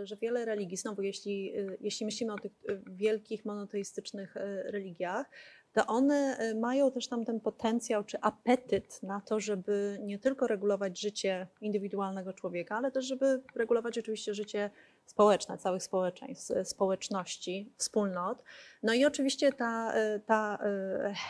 e, 0.00 0.06
że 0.06 0.16
wiele 0.16 0.44
religii, 0.44 0.76
znowu 0.76 1.02
jeśli, 1.02 1.56
e, 1.56 1.76
jeśli 1.80 2.06
myślimy 2.06 2.32
o 2.32 2.36
tych 2.38 2.52
e, 2.68 2.80
wielkich 2.86 3.44
monoteistycznych 3.44 4.34
religiach, 4.64 5.30
to 5.76 5.86
one 5.86 6.36
e, 6.38 6.54
mają 6.54 6.90
też 6.90 7.08
tam 7.08 7.24
ten 7.24 7.40
potencjał 7.40 8.04
czy 8.04 8.20
apetyt 8.20 9.02
na 9.02 9.20
to, 9.20 9.40
żeby 9.40 9.98
nie 10.02 10.18
tylko 10.18 10.46
regulować 10.46 11.00
życie 11.00 11.46
indywidualnego 11.60 12.32
człowieka, 12.32 12.76
ale 12.76 12.90
też 12.90 13.04
żeby 13.04 13.42
regulować 13.54 13.98
oczywiście 13.98 14.34
życie 14.34 14.70
społeczne, 15.06 15.58
całych 15.58 15.82
społeczeństw, 15.82 16.50
e, 16.50 16.64
społeczności, 16.64 17.72
wspólnot. 17.76 18.42
No 18.82 18.94
i 18.94 19.04
oczywiście 19.04 19.52
ta, 19.52 19.92
e, 19.94 20.20
ta 20.20 20.58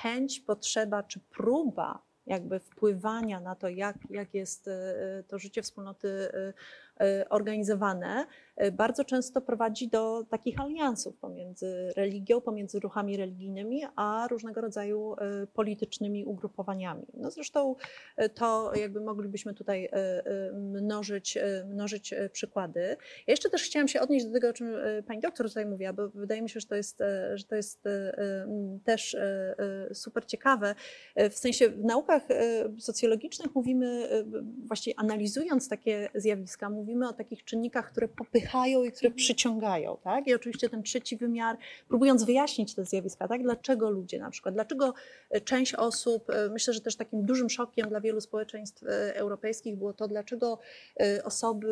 chęć, 0.02 0.40
potrzeba 0.40 1.02
czy 1.02 1.20
próba 1.20 2.02
jakby 2.26 2.60
wpływania 2.60 3.40
na 3.40 3.54
to, 3.54 3.68
jak, 3.68 3.96
jak 4.10 4.34
jest 4.34 4.70
to 5.28 5.38
życie 5.38 5.62
wspólnoty 5.62 6.28
organizowane, 7.30 8.26
bardzo 8.72 9.04
często 9.04 9.40
prowadzi 9.40 9.88
do 9.88 10.24
takich 10.30 10.60
aliansów 10.60 11.16
pomiędzy 11.16 11.92
religią, 11.96 12.40
pomiędzy 12.40 12.80
ruchami 12.80 13.16
religijnymi, 13.16 13.82
a 13.96 14.28
różnego 14.30 14.60
rodzaju 14.60 15.14
e, 15.14 15.46
politycznymi 15.46 16.24
ugrupowaniami. 16.24 17.06
No 17.14 17.30
zresztą 17.30 17.76
e, 18.16 18.28
to 18.28 18.72
jakby 18.74 19.00
moglibyśmy 19.00 19.54
tutaj 19.54 19.90
mnożyć, 20.52 21.38
mnożyć 21.66 22.14
przykłady. 22.32 22.80
Ja 23.26 23.32
jeszcze 23.32 23.50
też 23.50 23.62
chciałam 23.62 23.88
się 23.88 24.00
odnieść 24.00 24.26
do 24.26 24.32
tego, 24.32 24.48
o 24.48 24.52
czym 24.52 24.74
pani 25.06 25.20
doktor 25.20 25.48
tutaj 25.48 25.66
mówiła, 25.66 25.92
bo 25.92 26.08
wydaje 26.08 26.42
mi 26.42 26.50
się, 26.50 26.60
że 26.60 26.66
to 26.66 26.74
jest, 26.74 26.98
że 27.34 27.44
to 27.44 27.56
jest 27.56 27.84
też 28.84 29.16
super 29.92 30.26
ciekawe. 30.26 30.74
W 31.30 31.34
sensie 31.34 31.68
w 31.68 31.84
naukach 31.84 32.28
socjologicznych 32.78 33.54
mówimy, 33.54 34.08
e, 34.10 34.24
właściwie 34.66 34.98
analizując 34.98 35.68
takie 35.68 36.08
zjawiska, 36.14 36.70
mówimy 36.70 37.08
o 37.08 37.12
takich 37.12 37.44
czynnikach, 37.44 37.90
które 37.90 38.08
popychają 38.08 38.45
i 38.84 38.92
które 38.92 39.10
przyciągają. 39.10 39.96
Tak? 40.04 40.26
I 40.26 40.34
oczywiście 40.34 40.68
ten 40.68 40.82
trzeci 40.82 41.16
wymiar, 41.16 41.56
próbując 41.88 42.24
wyjaśnić 42.24 42.74
te 42.74 42.84
zjawiska, 42.84 43.28
tak? 43.28 43.42
dlaczego 43.42 43.90
ludzie 43.90 44.18
na 44.18 44.30
przykład, 44.30 44.54
dlaczego 44.54 44.94
e, 45.30 45.40
część 45.40 45.74
osób, 45.74 46.30
e, 46.30 46.48
myślę, 46.48 46.74
że 46.74 46.80
też 46.80 46.96
takim 46.96 47.26
dużym 47.26 47.50
szokiem 47.50 47.88
dla 47.88 48.00
wielu 48.00 48.20
społeczeństw 48.20 48.82
e, 48.82 49.16
europejskich 49.16 49.76
było 49.76 49.92
to, 49.92 50.08
dlaczego 50.08 50.58
osoby, 51.24 51.66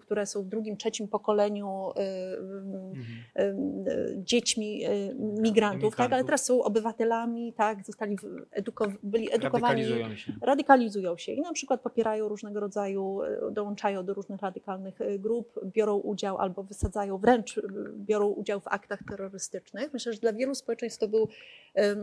które 0.00 0.26
są 0.26 0.42
w 0.42 0.46
drugim, 0.46 0.76
trzecim 0.76 1.08
pokoleniu 1.08 1.90
m, 1.96 2.92
em, 3.34 3.84
e, 3.86 4.24
dziećmi 4.24 4.84
e, 4.84 5.14
migrantów, 5.14 5.96
tak, 5.96 6.12
ale 6.12 6.24
teraz 6.24 6.44
są 6.44 6.62
obywatelami, 6.62 7.52
tak, 7.52 7.86
zostali 7.86 8.16
eduko- 8.60 8.92
byli 9.02 9.34
edukowani, 9.34 9.82
Radykalizują 9.82 10.16
się. 10.16 10.32
radykalizują 10.42 11.16
się 11.16 11.32
i 11.32 11.40
na 11.40 11.52
przykład 11.52 11.80
popierają 11.80 12.28
różnego 12.28 12.60
rodzaju, 12.60 13.20
dołączają 13.50 14.04
do 14.04 14.14
różnych 14.14 14.40
radykalnych 14.40 14.98
grup, 15.18 15.60
biorą 15.76 15.96
udział 15.96 16.38
albo 16.38 16.62
wysadzają, 16.62 17.18
wręcz 17.18 17.58
e, 17.58 17.62
biorą 17.96 18.26
udział 18.26 18.60
w 18.60 18.68
aktach 18.68 19.00
terrorystycznych. 19.08 19.92
Myślę, 19.92 20.12
że 20.12 20.20
dla 20.20 20.32
wielu 20.32 20.54
społeczeństw 20.54 21.00
to 21.00 21.08
był 21.08 21.28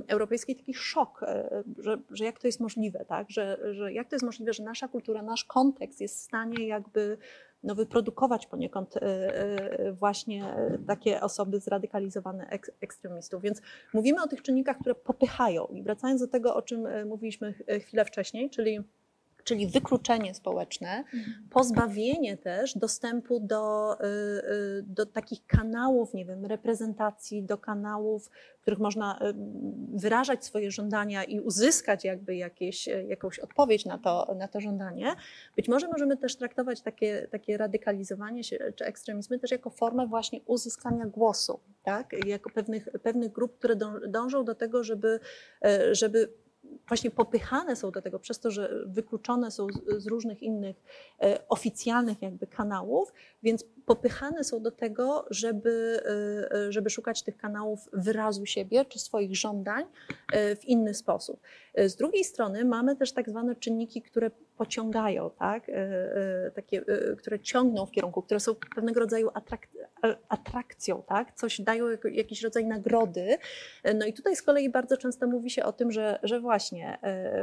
europejski 0.08 0.56
taki 0.56 0.74
szok, 0.74 1.24
e, 1.24 1.64
że, 1.80 1.98
że 2.12 2.26
jak 2.26 2.40
to 2.40 2.48
jest 2.48 2.60
możliwe, 2.60 3.06
tak, 3.06 3.30
że, 3.30 3.58
że 3.72 3.94
jak 3.94 4.10
to 4.10 4.16
jest 4.16 4.26
możliwe, 4.26 4.54
że 4.54 4.64
nasza 4.64 4.88
kultura, 4.88 5.22
nasz 5.22 5.46
kontekst 5.46 6.02
jest 6.02 6.16
w 6.16 6.22
stanie 6.22 6.68
jakby 6.68 7.18
no, 7.64 7.76
wyprodukować 7.76 8.48
poniekąd 8.48 8.98
e, 8.98 9.02
e, 9.02 9.92
właśnie 9.94 10.56
takie 10.88 11.22
osoby 11.22 11.60
zradykalizowane 11.60 12.48
ek, 12.50 12.72
ekstremistów. 12.82 13.42
Więc 13.42 13.62
mówimy 13.94 14.24
o 14.24 14.28
tych 14.28 14.42
czynnikach, 14.42 14.78
które 14.78 14.96
popychają. 14.96 15.68
I 15.68 15.84
wracając 15.84 16.22
do 16.22 16.28
tego, 16.28 16.56
o 16.56 16.62
czym 16.62 17.08
mówiliśmy 17.08 17.54
ch- 17.54 17.84
chwilę 17.84 18.06
wcześniej, 18.06 18.50
czyli, 18.50 18.80
czyli 19.44 19.68
wykluczenie 19.68 20.34
społeczne, 20.34 21.04
pozbawienie 21.50 22.38
też 22.38 22.78
dostępu 22.78 23.40
do, 23.40 23.94
y, 23.94 24.06
y, 24.06 24.84
do 24.84 25.06
takich 25.06 25.46
kanałów, 25.48 26.14
nie 26.14 26.26
wiem, 26.26 26.46
reprezentacji, 26.46 27.44
do 27.44 27.58
kanałów, 27.58 28.30
w 28.58 28.62
których 28.62 28.80
można 28.80 29.20
y, 29.22 29.34
wyrażać 29.94 30.46
swoje 30.46 30.72
żądania 30.72 31.24
i 31.24 31.40
uzyskać 31.40 32.04
jakby 32.06 32.36
jakieś, 32.36 32.88
jakąś 32.88 33.40
odpowiedź 33.40 33.86
na 33.86 33.98
to, 33.98 34.36
na 34.40 34.48
to 34.48 34.62
żądanie. 34.62 35.16
Być 35.56 35.70
może 35.70 35.88
możemy 35.88 36.18
też 36.18 36.36
traktować 36.36 36.82
takie, 36.82 37.28
takie 37.32 37.58
radykalizowanie 37.58 38.44
się 38.44 38.74
czy 38.76 38.86
ekstremizmy 38.86 39.40
też 39.40 39.52
jako 39.52 39.70
formę 39.70 40.08
właśnie 40.08 40.40
uzyskania 40.46 41.06
głosu, 41.06 41.60
tak? 41.84 42.14
jako 42.26 42.50
pewnych, 42.50 42.90
pewnych 43.04 43.32
grup, 43.32 43.58
które 43.58 43.76
dąż- 43.76 44.08
dążą 44.08 44.46
do 44.46 44.56
tego, 44.56 44.84
żeby, 44.84 45.20
żeby 45.92 46.30
właśnie 46.88 47.12
popychane 47.12 47.76
są 47.76 47.92
do 47.92 48.02
tego 48.02 48.20
przez 48.20 48.40
to, 48.40 48.52
że 48.52 48.84
wykluczone 48.86 49.52
są 49.52 49.68
z, 49.98 50.08
różnych 50.08 50.44
innych 50.44 50.76
e, 51.22 51.48
oficjalnych 51.50 52.22
jakby 52.22 52.48
kanałów, 52.48 53.14
więc 53.44 53.66
popychane 53.86 54.44
są 54.44 54.62
do 54.62 54.72
tego, 54.72 55.26
żeby, 55.30 56.04
e, 56.06 56.58
e, 56.58 56.72
żeby 56.72 56.90
szukać 56.90 57.24
tych 57.24 57.38
kanałów 57.38 57.90
wyrazu 57.94 58.46
siebie 58.46 58.86
czy 58.86 59.00
swoich 59.00 59.36
żądań 59.36 59.86
w 60.34 60.66
inny 60.66 60.94
sposób. 60.94 61.40
E, 61.74 61.90
Z 61.90 61.96
drugiej 61.96 62.24
strony 62.24 62.66
mamy 62.66 62.96
też 62.96 63.12
tak 63.12 63.30
zwane 63.30 63.56
czynniki, 63.56 64.02
które 64.02 64.32
pociągają, 64.58 65.30
tak? 65.40 65.70
E, 65.70 65.74
e, 65.74 66.52
takie, 66.52 66.86
które 67.18 67.40
ciągną 67.40 67.86
w 67.86 67.92
kierunku, 67.92 68.22
które 68.22 68.40
są 68.40 68.56
pewnego 68.76 69.00
rodzaju 69.00 69.30
atrak 69.34 69.68
atrakcją, 70.30 71.04
tak? 71.08 71.34
coś 71.34 71.62
dają 71.62 71.86
jakiś 72.12 72.42
rodzaj 72.42 72.66
nagrody. 72.66 73.38
No 73.96 74.06
i 74.06 74.14
tutaj 74.14 74.36
z 74.36 74.42
kolei 74.42 74.70
bardzo 74.70 74.98
często 74.98 75.28
mówi 75.28 75.50
się 75.50 75.64
o 75.64 75.74
tym, 75.74 75.92
że, 75.92 76.20
że 76.24 76.40
właśnie 76.40 76.98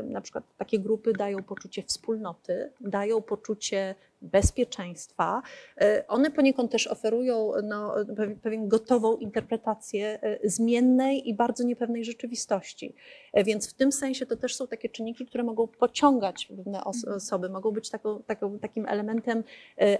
na 0.05 0.21
przykład 0.21 0.45
takie 0.59 0.79
grupy 0.79 1.13
dają 1.13 1.43
poczucie 1.43 1.83
wspólnoty, 1.83 2.73
dają 2.81 3.23
poczucie 3.23 3.95
bezpieczeństwa. 4.23 5.43
E, 5.81 6.05
One 6.09 6.31
poniekąd 6.31 6.71
też 6.73 6.87
oferują 6.87 7.53
no, 7.63 7.95
pew- 8.17 8.37
pewien 8.43 8.69
gotową 8.69 9.17
interpretację 9.17 10.19
e, 10.23 10.49
zmiennej 10.49 11.29
i 11.29 11.35
bardzo 11.35 11.65
niepewnej 11.65 12.05
rzeczywistości. 12.05 12.95
E, 13.33 13.45
Więc 13.45 13.71
w 13.71 13.75
tym 13.75 13.93
sensie 13.93 14.27
to 14.27 14.37
też 14.37 14.57
są 14.57 14.67
takie 14.67 14.89
czynniki, 14.89 15.27
które 15.27 15.45
mogą 15.45 15.67
pociągać 15.69 16.47
pewne 16.57 16.85
os- 16.85 17.05
osoby, 17.05 17.49
mogą 17.49 17.71
być 17.71 17.91
taką, 17.91 18.23
taką, 18.23 18.59
takim 18.59 18.87
elementem 18.87 19.45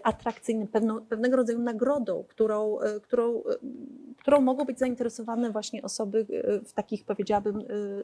atrakcyjnym, 0.03 0.69
pewną, 0.69 1.01
pewnego 1.07 1.37
rodzaju 1.37 1.59
nagrodą, 1.59 2.25
którą, 2.29 2.79
którą, 3.03 3.43
którą 4.19 4.41
mogą 4.41 4.65
być 4.65 4.79
zainteresowane 4.79 5.51
właśnie 5.51 5.83
osoby 5.83 6.27
w 6.65 6.73
takich, 6.73 7.05
powiedziałabym, 7.05 7.63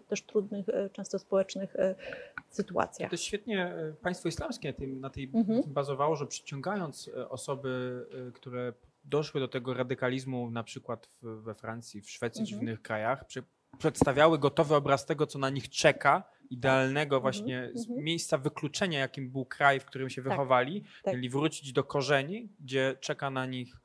też 0.09 0.23
trudnych, 0.23 0.67
często 0.93 1.19
społecznych 1.19 1.77
sytuacjach. 2.51 3.11
To 3.11 3.15
jest 3.15 3.25
świetnie 3.25 3.75
państwo 4.03 4.29
islamskie 4.29 4.69
na, 4.69 4.75
tym, 4.75 5.01
na, 5.01 5.11
tej, 5.11 5.31
Mhm. 5.35 5.59
na 5.67 5.73
tym 6.07 6.11
bazowało, 6.11 6.17
że 6.17 6.27
przyciągając 6.27 7.09
e, 7.09 7.29
osoby, 7.29 8.07
e, 8.29 8.33
które 8.33 8.73
doszły 9.05 9.41
do 9.41 9.49
tego 9.49 9.75
radykalizmu 9.75 10.51
na 10.51 10.63
przykład 10.65 11.09
w, 11.23 11.43
we 11.43 11.55
Francji, 11.55 12.01
w 12.03 12.11
Szwecji 12.11 12.47
czy 12.47 12.51
w 12.51 12.55
Mhm. 12.55 12.69
innych 12.69 12.83
krajach, 12.83 13.27
przy, 13.27 13.43
przedstawiały 13.79 14.39
gotowy 14.39 14.75
obraz 14.75 15.07
tego, 15.07 15.27
co 15.27 15.39
na 15.39 15.51
nich 15.51 15.69
czeka, 15.71 16.25
idealnego 16.51 17.21
właśnie 17.21 17.71
z 17.75 17.89
mhm. 17.89 18.05
miejsca 18.05 18.39
wykluczenia, 18.39 18.99
jakim 18.99 19.31
był 19.31 19.45
kraj, 19.45 19.81
w 19.81 19.85
którym 19.85 20.11
się 20.11 20.23
Tak, 20.23 20.33
wychowali, 20.33 20.85
tak. 21.03 21.15
mieli 21.15 21.29
wrócić 21.29 21.73
do 21.73 21.85
korzeni, 21.85 22.49
gdzie 22.61 22.97
czeka 23.01 23.31
na 23.31 23.47
nich 23.47 23.77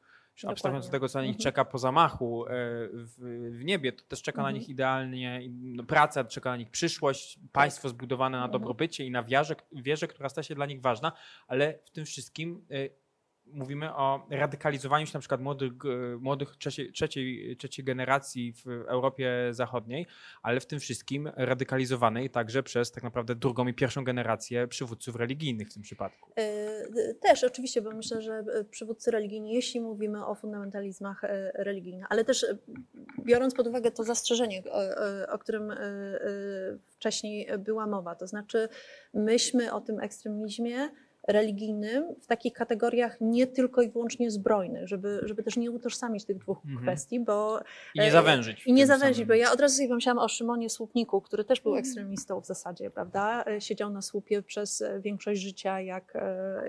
abstrahując 0.49 0.85
od 0.85 0.91
tego, 0.91 1.09
co 1.09 1.19
na 1.19 1.25
nich 1.25 1.35
Mhm. 1.35 1.43
czeka 1.43 1.65
po 1.65 1.77
zamachu 1.77 2.45
e, 2.45 2.49
w, 2.93 3.15
w 3.59 3.63
niebie, 3.65 3.91
to 3.91 4.03
też 4.03 4.21
czeka 4.21 4.41
na 4.41 4.47
Mhm. 4.49 4.59
nich 4.59 4.69
idealnie 4.69 5.41
no, 5.49 5.83
praca, 5.83 6.23
czeka 6.23 6.49
na 6.49 6.57
nich 6.57 6.69
przyszłość, 6.69 7.39
państwo 7.51 7.89
zbudowane 7.89 8.37
na 8.37 8.43
Mhm. 8.43 8.51
dobrobycie 8.51 9.05
i 9.05 9.11
na 9.11 9.23
wierze, 9.23 9.55
wierze, 9.71 10.07
która 10.07 10.29
staje 10.29 10.43
się 10.45 10.55
dla 10.55 10.65
nich 10.65 10.81
ważna, 10.81 11.11
ale 11.47 11.79
w 11.85 11.89
tym 11.91 12.05
wszystkim 12.05 12.65
e, 12.71 12.89
mówimy 13.53 13.95
o 13.95 14.27
radykalizowaniu 14.29 15.05
się 15.05 15.11
na 15.13 15.19
przykład 15.19 15.41
młodych, 15.41 15.71
młodych 16.19 16.55
trzeciej, 16.57 16.91
trzeciej, 16.91 17.57
trzeciej 17.57 17.85
generacji 17.85 18.53
w 18.53 18.67
Europie 18.67 19.47
Zachodniej, 19.51 20.07
ale 20.41 20.59
w 20.59 20.65
tym 20.65 20.79
wszystkim 20.79 21.31
radykalizowanej 21.35 22.29
także 22.29 22.63
przez 22.63 22.91
tak 22.91 23.03
naprawdę 23.03 23.35
drugą 23.35 23.67
i 23.67 23.73
pierwszą 23.73 24.03
generację 24.03 24.67
przywódców 24.67 25.15
religijnych 25.15 25.69
w 25.69 25.73
tym 25.73 25.83
przypadku. 25.83 26.31
E, 26.37 27.13
Też 27.13 27.43
oczywiście, 27.43 27.81
bo 27.81 27.91
myślę, 27.91 28.21
że 28.21 28.33
e, 28.33 28.63
przywódcy 28.63 29.11
religijni, 29.11 29.53
jeśli 29.53 29.81
mówimy 29.81 30.25
o 30.25 30.35
fundamentalizmach 30.35 31.23
e, 31.23 31.51
religijnych, 31.55 32.05
ale 32.09 32.25
też 32.25 32.45
biorąc 33.25 33.55
pod 33.55 33.67
uwagę 33.67 33.91
to 33.91 34.03
zastrzeżenie, 34.03 34.63
o, 35.29 35.37
którym 35.37 35.73
wcześniej 36.89 37.47
była 37.59 37.87
mowa, 37.87 38.15
to 38.15 38.27
znaczy 38.27 38.69
myśmy 39.13 39.73
o 39.73 39.81
tym 39.81 39.99
ekstremizmie 39.99 40.89
religijnym 41.27 42.15
w 42.21 42.27
takich 42.27 42.53
kategoriach 42.53 43.17
nie 43.21 43.47
tylko 43.47 43.81
i 43.81 43.89
wyłącznie 43.89 44.31
zbrojnych, 44.31 44.87
żeby, 44.87 45.19
żeby 45.23 45.43
też 45.43 45.57
nie 45.57 45.71
utożsamić 45.71 46.25
tych 46.25 46.37
dwóch 46.37 46.57
Mhm. 46.65 46.81
kwestii, 46.81 47.19
bo 47.19 47.59
I 47.95 47.99
nie 47.99 48.07
E, 48.07 48.11
zawężyć. 48.11 48.67
i 48.67 48.73
nie 48.73 48.81
tym 48.81 48.87
zawęzi, 48.87 49.15
samym- 49.15 49.27
bo 49.27 49.33
ja 49.33 49.51
od 49.51 49.59
razu 49.59 49.75
sobie 49.75 49.87
pomyślałam 49.89 50.19
o 50.19 50.27
Szymonie 50.27 50.69
Słupniku, 50.69 51.21
który 51.21 51.43
też 51.43 51.61
był 51.61 51.71
Mhm. 51.71 51.85
ekstremistą 51.85 52.41
w 52.41 52.45
zasadzie, 52.45 52.91
prawda? 52.91 53.43
E, 53.47 53.61
Siedział 53.61 53.89
na 53.89 54.01
słupie 54.01 54.41
przez 54.41 54.81
e, 54.81 54.99
większość 54.99 55.41
życia, 55.41 55.79
jak, 55.81 56.13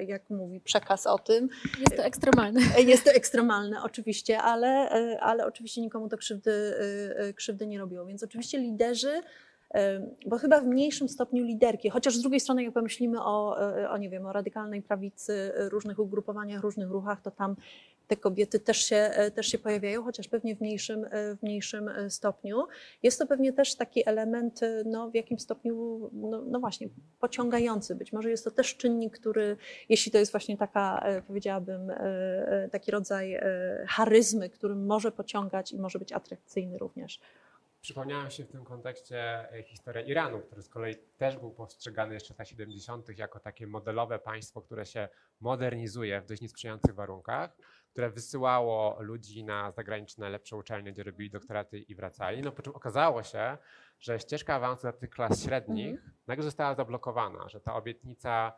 jak 0.06 0.30
mówi 0.30 0.60
przekaz 0.60 1.06
o 1.06 1.18
tym. 1.18 1.48
Jest 1.80 1.96
to 1.96 2.02
ekstremalne. 2.04 2.60
Jest 2.86 3.04
to 3.04 3.10
ekstremalne 3.10 3.82
oczywiście, 3.82 4.38
ale, 4.38 4.88
ale 5.20 5.46
oczywiście 5.46 5.80
nikomu 5.80 6.08
to 6.08 6.16
krzywdy, 6.16 6.52
krzywdy 7.36 7.66
nie 7.66 7.78
robiło. 7.78 8.06
Więc 8.06 8.22
oczywiście 8.22 8.58
liderzy, 8.58 9.20
bo 10.26 10.38
chyba 10.38 10.60
w 10.60 10.66
mniejszym 10.66 11.08
stopniu 11.08 11.44
liderki, 11.44 11.90
chociaż 11.90 12.16
z 12.16 12.20
drugiej 12.20 12.40
strony 12.40 12.62
jak 12.62 12.74
pomyślimy 12.74 13.22
o, 13.22 13.60
e, 13.60 13.90
o 13.90 13.96
nie 13.96 14.10
wiem, 14.10 14.26
o 14.26 14.32
radykalnej 14.32 14.82
prawicy, 14.82 15.52
e, 15.56 15.68
różnych 15.68 15.98
ugrupowaniach, 15.98 16.62
różnych 16.62 16.90
ruchach, 16.90 17.20
to 17.22 17.30
tam 17.30 17.56
te 18.08 18.16
kobiety 18.16 18.60
też 18.60 18.84
się, 18.84 18.96
e, 18.96 19.30
też 19.30 19.46
się 19.46 19.58
pojawiają, 19.58 20.02
chociaż 20.02 20.28
pewnie 20.28 20.56
w 20.56 20.60
mniejszym, 20.60 21.06
w 21.12 21.42
mniejszym 21.42 21.90
stopniu. 22.08 22.66
Jest 23.02 23.18
to 23.18 23.26
pewnie 23.26 23.52
też 23.52 23.74
taki 23.74 24.08
element, 24.08 24.60
no, 24.84 25.10
w 25.10 25.14
jakim 25.14 25.38
stopniu, 25.38 26.10
no, 26.12 26.42
no 26.42 26.60
właśnie, 26.60 26.88
pociągający. 27.20 27.94
Być 27.94 28.12
może 28.12 28.30
jest 28.30 28.44
to 28.44 28.50
też 28.50 28.76
czynnik, 28.76 29.18
który, 29.18 29.56
jeśli 29.88 30.12
to 30.12 30.18
jest 30.18 30.32
właśnie 30.32 30.56
taka, 30.56 31.04
powiedziałabym, 31.26 31.92
taki 32.70 32.90
rodzaj 32.90 33.40
charyzmy, 33.88 34.50
który 34.50 34.74
może 34.74 35.12
pociągać 35.12 35.72
i 35.72 35.78
może 35.78 35.98
być 35.98 36.12
atrakcyjny 36.12 36.78
również. 36.78 37.20
Przypomniałem 37.82 38.30
się 38.30 38.44
w 38.44 38.48
tym 38.48 38.64
kontekście 38.64 39.50
e, 39.52 39.62
historię 39.62 40.02
Iranu, 40.02 40.40
który 40.40 40.62
z 40.62 40.68
kolei 40.68 40.94
też 41.16 41.38
był 41.38 41.50
postrzegany 41.50 42.14
jeszcze 42.14 42.34
w 42.34 42.38
latach 42.38 42.48
70. 42.48 43.18
jako 43.18 43.40
takie 43.40 43.66
modelowe 43.66 44.18
państwo, 44.18 44.62
które 44.62 44.86
się 44.86 45.08
modernizuje 45.40 46.20
w 46.20 46.26
dość 46.26 46.42
niesprzyjających 46.42 46.94
warunkach, 46.94 47.56
które 47.90 48.10
wysyłało 48.10 48.96
ludzi 49.00 49.44
na 49.44 49.72
zagraniczne 49.72 50.30
lepsze 50.30 50.56
uczelnie, 50.56 50.92
gdzie 50.92 51.02
robili 51.02 51.30
doktoraty 51.30 51.78
i 51.78 51.94
wracali. 51.94 52.42
No 52.42 52.52
po 52.52 52.62
czym 52.62 52.74
okazało 52.74 53.22
się, 53.22 53.58
że 54.00 54.20
ścieżka 54.20 54.54
awansu 54.54 54.82
dla 54.82 54.92
tych 54.92 55.10
klas 55.10 55.44
średnich 55.44 56.00
nagle 56.26 56.44
została 56.44 56.74
zablokowana, 56.74 57.48
że 57.48 57.60
ta 57.60 57.74
obietnica 57.74 58.52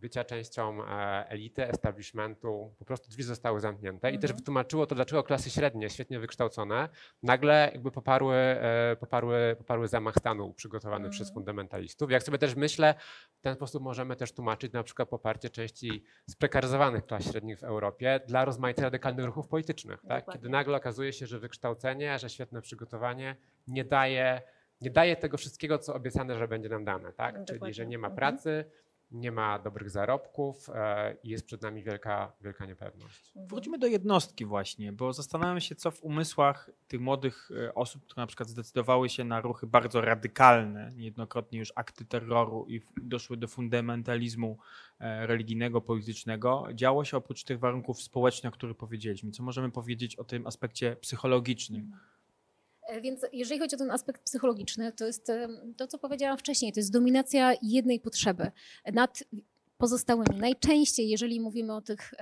bycia 0.00 0.24
częścią 0.24 0.84
e, 0.84 0.88
elity, 1.28 1.66
establishmentu, 1.68 2.74
po 2.78 2.84
prostu 2.84 3.08
drzwi 3.08 3.22
zostały 3.22 3.60
zamknięte 3.60 4.10
i 4.10 4.18
też 4.18 4.30
Mhm. 4.30 4.36
wytłumaczyło 4.38 4.86
to, 4.86 4.94
dlaczego 4.94 5.22
klasy 5.22 5.50
średnie, 5.50 5.90
świetnie 5.90 6.18
wykształcone, 6.20 6.88
nagle 7.22 7.70
jakby 7.72 7.90
poparły, 7.90 8.34
e, 8.36 8.96
poparły, 9.00 9.54
poparły 9.58 9.88
zamach 9.88 10.14
stanu 10.14 10.52
przygotowany 10.54 10.96
Mhm. 11.04 11.10
przez 11.12 11.32
fundamentalistów. 11.34 12.10
Jak 12.10 12.22
sobie 12.22 12.38
też 12.38 12.54
myślę, 12.56 12.94
w 13.38 13.40
ten 13.40 13.54
sposób 13.54 13.82
możemy 13.82 14.16
też 14.16 14.32
tłumaczyć 14.32 14.72
na 14.72 14.82
przykład 14.82 15.08
poparcie 15.08 15.50
części 15.50 16.04
sprekaryzowanych 16.30 17.06
klas 17.06 17.30
średnich 17.30 17.58
w 17.58 17.64
Europie 17.64 18.20
dla 18.26 18.44
rozmaitych 18.44 18.84
radykalnych 18.84 19.26
ruchów 19.26 19.48
politycznych. 19.48 20.00
Tak? 20.08 20.24
Kiedy 20.32 20.48
nagle 20.48 20.76
okazuje 20.76 21.12
się, 21.12 21.26
że 21.26 21.38
wykształcenie, 21.38 22.18
że 22.18 22.30
świetne 22.30 22.62
przygotowanie 22.62 23.36
nie 23.68 23.84
daje, 23.84 24.42
nie 24.80 24.90
daje 24.90 25.16
tego 25.16 25.36
wszystkiego, 25.36 25.78
co 25.78 25.94
obiecane, 25.94 26.34
że 26.38 26.48
będzie 26.48 26.68
nam 26.68 26.84
dane. 26.84 27.12
Tak? 27.12 27.34
Czyli, 27.34 27.44
Dokładnie. 27.46 27.74
że 27.74 27.86
nie 27.86 27.98
ma 27.98 28.08
Mhm. 28.08 28.16
pracy, 28.16 28.64
nie 29.10 29.32
ma 29.32 29.58
dobrych 29.58 29.90
zarobków 29.90 30.70
e, 30.74 31.16
i 31.22 31.28
jest 31.28 31.46
przed 31.46 31.62
nami 31.62 31.82
wielka, 31.82 32.32
wielka 32.40 32.66
niepewność. 32.66 33.32
Wróćmy 33.36 33.78
do 33.78 33.86
jednostki 33.86 34.44
właśnie, 34.44 34.92
bo 34.92 35.12
zastanawiam 35.12 35.60
się, 35.60 35.74
co 35.74 35.90
w 35.90 36.02
umysłach 36.02 36.70
tych 36.88 37.00
młodych 37.00 37.50
e, 37.66 37.74
osób, 37.74 38.04
które 38.04 38.22
na 38.22 38.26
przykład 38.26 38.48
zdecydowały 38.48 39.08
się 39.08 39.24
na 39.24 39.40
ruchy 39.40 39.66
bardzo 39.66 40.00
radykalne, 40.00 40.90
niejednokrotnie 40.96 41.58
już 41.58 41.72
akty 41.76 42.04
terroru 42.04 42.66
i 42.68 42.80
doszły 43.02 43.36
do 43.36 43.48
fundamentalizmu 43.48 44.58
e, 44.98 45.26
religijnego, 45.26 45.80
politycznego, 45.80 46.66
działo 46.74 47.04
się 47.04 47.16
oprócz 47.16 47.44
tych 47.44 47.58
warunków 47.58 48.02
społecznych, 48.02 48.52
o 48.52 48.56
których 48.56 48.76
powiedzieliśmy. 48.76 49.30
Co 49.30 49.42
możemy 49.42 49.70
powiedzieć 49.70 50.16
o 50.16 50.24
tym 50.24 50.46
aspekcie 50.46 50.96
psychologicznym? 50.96 51.92
E, 52.90 53.00
Więc 53.00 53.26
jeżeli 53.32 53.60
chodzi 53.60 53.76
o 53.76 53.78
ten 53.78 53.90
aspekt 53.90 54.22
psychologiczny, 54.22 54.92
to 54.92 55.06
jest 55.06 55.30
em, 55.30 55.74
to, 55.76 55.86
co 55.86 55.98
powiedziałam 55.98 56.38
wcześniej, 56.38 56.72
to 56.72 56.80
jest 56.80 56.92
dominacja 56.92 57.52
jednej 57.62 58.00
potrzeby 58.00 58.50
nad 58.92 59.24
pozostałymi. 59.78 60.36
Najczęściej, 60.40 61.08
jeżeli 61.08 61.40
mówimy 61.40 61.74
o 61.74 61.80
tych 61.80 62.14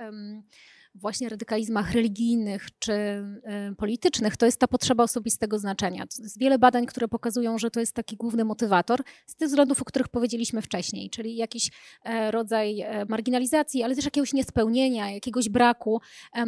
właśnie 0.95 1.29
radykalizmach 1.29 1.91
religijnych 1.91 2.67
czy 2.79 2.93
em, 2.93 3.75
politycznych, 3.75 4.37
to 4.37 4.45
jest 4.45 4.59
ta 4.59 4.67
potrzeba 4.67 5.03
osobistego 5.03 5.59
znaczenia. 5.59 6.07
To 6.07 6.23
jest 6.23 6.39
wiele 6.39 6.59
badań, 6.59 6.85
które 6.85 7.07
pokazują, 7.07 7.57
że 7.57 7.71
to 7.71 7.79
jest 7.79 7.93
taki 7.93 8.15
główny 8.17 8.45
motywator 8.45 9.01
z 9.25 9.35
tych 9.35 9.47
względów, 9.47 9.81
o 9.81 9.85
których 9.85 10.07
powiedzieliśmy 10.07 10.61
wcześniej, 10.61 11.09
czyli 11.09 11.35
jakiś 11.35 11.71
e, 12.03 12.31
rodzaj 12.31 12.81
e, 12.81 13.05
marginalizacji, 13.05 13.83
ale 13.83 13.95
też 13.95 14.05
jakiegoś 14.05 14.33
niespełnienia, 14.33 15.11
jakiegoś 15.11 15.49
braku. 15.49 16.01
e, 16.33 16.45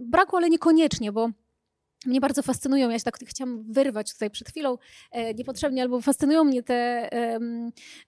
Braku, 0.00 0.36
ale 0.36 0.50
niekoniecznie, 0.50 1.12
bo 1.12 1.30
mnie 2.06 2.20
bardzo 2.20 2.42
fascynują, 2.42 2.90
ja 2.90 2.98
się 2.98 3.04
tak 3.04 3.18
chciałam 3.26 3.72
wyrwać 3.72 4.12
tutaj 4.12 4.30
przed 4.30 4.48
chwilą 4.48 4.78
e, 5.10 5.34
niepotrzebnie, 5.34 5.82
albo 5.82 6.00
fascynują 6.00 6.44
mnie 6.44 6.62
te 6.62 7.08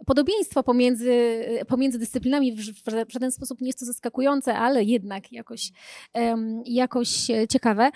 podobieństwa 0.07 0.63
pomiędzy, 0.63 1.13
e, 1.13 1.65
pomiędzy 1.65 1.99
dyscyplinami. 1.99 2.53
W, 2.53 3.13
żaden 3.13 3.33
sposób 3.33 3.61
nie 3.61 3.67
jest 3.67 3.79
to 3.79 3.85
zaskakujące, 3.85 4.55
ale 4.55 4.85
jednak 4.85 5.33
jakoś, 5.33 5.71
jakoś 6.65 7.31
e, 7.31 7.49
ciekawe, 7.49 7.91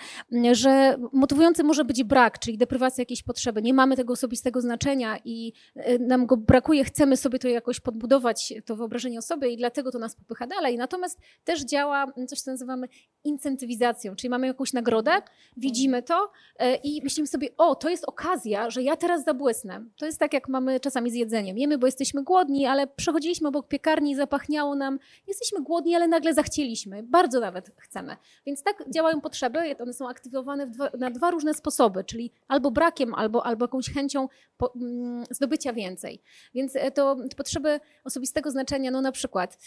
że 0.51 0.97
motywujący 1.13 1.63
może 1.63 1.85
być 1.85 2.03
brak, 2.03 2.39
czyli 2.39 2.57
deprywacja 2.57 3.01
jakiejś 3.01 3.23
potrzeby. 3.23 3.61
Nie 3.61 3.73
mamy 3.73 3.95
tego 3.95 4.13
osobistego 4.13 4.61
znaczenia 4.61 5.17
i 5.25 5.53
nam 5.99 6.25
go 6.25 6.37
brakuje, 6.37 6.83
chcemy 6.83 7.17
sobie 7.17 7.39
to 7.39 7.47
jakoś 7.47 7.79
podbudować, 7.79 8.53
to 8.65 8.75
wyobrażenie 8.75 9.19
o 9.19 9.21
sobie 9.21 9.49
i 9.49 9.57
dlatego 9.57 9.91
to 9.91 9.99
nas 9.99 10.15
popycha 10.15 10.47
dalej. 10.47 10.77
Natomiast 10.77 11.19
też 11.43 11.61
działa 11.61 12.07
coś, 12.27 12.41
co 12.41 12.51
nazywamy 12.51 12.87
incentywizacją, 13.23 14.15
czyli 14.15 14.29
mamy 14.29 14.47
jakąś 14.47 14.73
nagrodę, 14.73 15.11
widzimy 15.57 15.84
to 16.01 16.31
e, 16.59 16.75
i 16.75 17.01
myślimy 17.03 17.27
sobie, 17.27 17.49
o, 17.57 17.75
to 17.75 17.89
jest 17.89 18.05
okazja, 18.05 18.69
że 18.69 18.83
ja 18.83 18.95
teraz 18.95 19.23
zabłysnę. 19.23 19.85
To 19.97 20.05
jest 20.05 20.19
tak, 20.19 20.33
jak 20.33 20.49
mamy 20.49 20.79
czasami 20.79 21.11
z 21.11 21.13
jedzeniem. 21.13 21.57
Jemy, 21.57 21.77
bo 21.77 21.87
jesteśmy 21.87 22.23
głodni, 22.23 22.65
ale 22.65 22.87
przechodziliśmy 22.87 23.47
obok 23.47 23.67
piekarni 23.67 24.11
i 24.11 24.15
zapachniało 24.15 24.75
nam. 24.75 24.99
Jesteśmy 25.27 25.63
głodni, 25.63 25.95
ale 25.95 26.07
nagle 26.07 26.33
zachcieliśmy. 26.33 27.03
Bardzo 27.03 27.39
nawet 27.39 27.71
chcemy. 27.77 28.17
Więc 28.45 28.63
tak 28.63 28.83
działają 28.89 29.21
potrzeby. 29.21 29.75
One 29.79 29.93
są 29.93 30.09
aktywowane 30.09 30.71
na 30.99 31.11
dwa 31.11 31.31
różne 31.31 31.53
sposoby, 31.53 32.03
czyli 32.03 32.31
albo 32.47 32.71
brakiem, 32.71 33.13
albo, 33.13 33.45
albo 33.45 33.63
jakąś 33.65 33.89
chęcią 33.89 34.27
mm, 34.75 35.23
zdobycia 35.31 35.73
więcej. 35.73 36.21
Więc 36.53 36.75
e, 36.75 36.91
to 36.91 37.17
potrzeby 37.37 37.79
osobistego 38.03 38.51
znaczenia, 38.51 38.91
no 38.91 39.01
na 39.01 39.11
przykład 39.11 39.57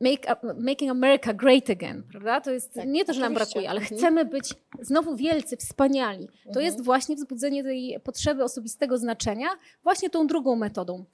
make, 0.00 0.26
making 0.58 0.90
America 0.90 1.34
great 1.34 1.70
again, 1.70 2.02
prawda? 2.10 2.40
To 2.40 2.50
jest 2.50 2.74
Tak, 2.74 2.86
nie 2.88 3.04
to, 3.04 3.12
że 3.12 3.20
nam 3.20 3.32
oczywiście. 3.32 3.52
brakuje, 3.54 3.70
ale 3.70 3.80
Mhm. 3.80 3.98
chcemy 3.98 4.24
być 4.24 4.54
znowu 4.80 5.16
wielcy, 5.16 5.56
wspaniali. 5.56 6.26
To 6.28 6.48
Mhm. 6.48 6.66
jest 6.66 6.84
właśnie 6.84 7.16
wzbudzenie 7.16 7.62
tej 7.62 8.00
potrzeby 8.04 8.44
osobistego 8.44 8.98
znaczenia 8.98 9.48
właśnie 9.82 10.10
tą 10.10 10.26
drugą 10.26 10.56
metodą. 10.56 11.04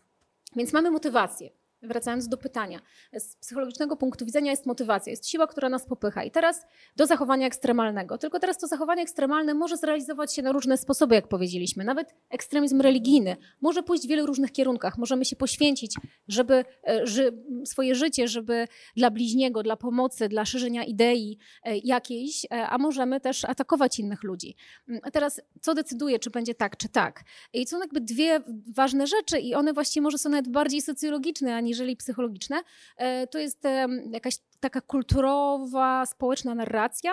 Więc 0.57 0.73
mamy 0.73 0.91
motywację. 0.91 1.51
Wracając 1.87 2.29
do 2.29 2.37
pytania, 2.37 2.81
z 3.13 3.37
psychologicznego 3.37 3.97
punktu 3.97 4.25
widzenia 4.27 4.51
jest 4.51 4.67
motywacja, 4.67 5.11
jest 5.11 5.29
siła, 5.29 5.47
która 5.47 5.69
nas 5.69 5.87
popycha. 5.87 6.25
I 6.25 6.31
teraz 6.31 6.67
do 6.97 7.07
zachowania 7.07 7.47
ekstremalnego. 7.47 8.19
Tylko 8.19 8.41
teraz 8.41 8.59
to 8.59 8.67
zachowanie 8.67 9.03
ekstremalne 9.03 9.55
może 9.55 9.77
zrealizować 9.77 10.35
się 10.35 10.43
na 10.43 10.53
różne 10.53 10.77
sposoby, 10.77 11.15
jak 11.15 11.29
powiedzieliśmy. 11.29 11.85
Nawet 11.85 12.15
ekstremizm 12.31 12.81
religijny 12.81 13.37
może 13.61 13.83
pójść 13.83 14.05
w 14.05 14.09
wielu 14.09 14.27
różnych 14.27 14.53
kierunkach. 14.53 14.99
Możemy 14.99 15.25
się 15.25 15.37
poświęcić, 15.37 15.97
żeby 16.29 16.65
e, 16.89 17.07
ży, 17.07 17.33
swoje 17.65 17.95
życie, 17.95 18.29
żeby 18.29 18.69
dla 18.97 19.11
bliźniego, 19.11 19.63
dla 19.63 19.77
pomocy, 19.77 20.29
dla 20.29 20.45
szerzenia 20.45 20.85
idei 20.85 21.39
e, 21.63 21.79
jakiejś, 21.79 22.45
e, 22.45 22.67
a 22.69 22.79
możemy 22.79 23.21
też 23.21 23.45
atakować 23.45 23.99
innych 23.99 24.23
ludzi. 24.23 24.57
Mm, 24.89 25.01
A 25.05 25.11
teraz 25.11 25.41
co 25.61 25.75
decyduje, 25.75 26.19
czy 26.19 26.31
będzie 26.31 26.55
tak, 26.55 26.77
czy 26.77 26.89
tak? 26.89 27.25
I 27.53 27.67
są 27.67 27.81
jakby 27.81 28.01
dwie 28.01 28.41
ważne 28.75 29.07
rzeczy 29.07 29.39
i 29.39 29.55
one 29.55 29.73
właściwie 29.73 30.03
może 30.03 30.19
są 30.19 30.31
nawet 30.31 30.49
bardziej 30.49 30.83
socjologiczne, 30.83 31.55
aniżeli 31.55 31.76
aniżeli 31.77 31.97
psychologiczne. 31.97 32.63
E, 32.97 33.27
to 33.27 33.39
jest 33.39 33.63
jakaś 34.11 34.39
taka 34.61 34.81
kulturowa, 34.81 36.07
społeczna 36.07 36.55
narracja, 36.55 37.13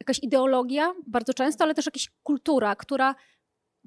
jakaś 0.00 0.18
ideologia 0.22 0.94
bardzo 1.06 1.34
często, 1.34 1.64
ale 1.64 1.74
też 1.74 1.86
jakaś 1.86 2.10
kultura, 2.22 2.76
która 2.76 3.14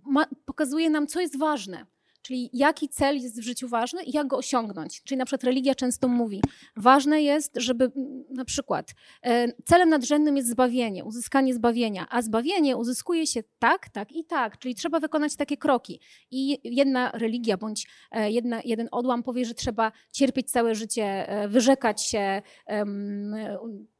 ma, 0.06 0.26
pokazuje 0.46 0.90
nam, 0.90 1.08
co 1.08 1.22
jest 1.22 1.38
ważne. 1.40 1.86
Czyli 2.22 2.50
jaki 2.54 2.90
cel 2.90 3.18
jest 3.18 3.40
w 3.40 3.44
życiu 3.44 3.68
ważny 3.68 4.04
i 4.04 4.12
jak 4.12 4.28
go 4.28 4.38
osiągnąć. 4.38 5.04
Czyli 5.04 5.18
na 5.18 5.26
przykład 5.26 5.44
religia 5.44 5.76
często 5.76 6.08
mówi, 6.08 6.42
ważne 6.76 7.22
jest, 7.22 7.54
żeby 7.56 7.92
na 8.30 8.46
przykład 8.46 8.94
e, 9.24 9.48
celem 9.66 9.90
nadrzędnym 9.90 10.38
jest 10.38 10.50
zbawienie, 10.50 11.06
uzyskanie 11.06 11.54
zbawienia, 11.54 12.08
a 12.10 12.22
zbawienie 12.22 12.78
uzyskuje 12.78 13.28
się 13.28 13.44
tak, 13.60 13.90
tak 13.90 14.12
i 14.12 14.26
tak. 14.26 14.58
Czyli 14.58 14.76
trzeba 14.76 15.00
wykonać 15.00 15.36
takie 15.36 15.58
kroki. 15.58 16.00
I 16.32 16.60
jedna 16.64 17.12
religia 17.12 17.58
bądź 17.58 17.88
e, 18.12 18.32
jedna, 18.32 18.62
jeden 18.66 18.88
odłam 18.92 19.24
powie, 19.24 19.46
że 19.46 19.54
trzeba 19.54 19.92
cierpieć 20.12 20.52
całe 20.52 20.76
życie, 20.76 21.30
e, 21.30 21.48
wyrzekać 21.48 22.04
się 22.04 22.42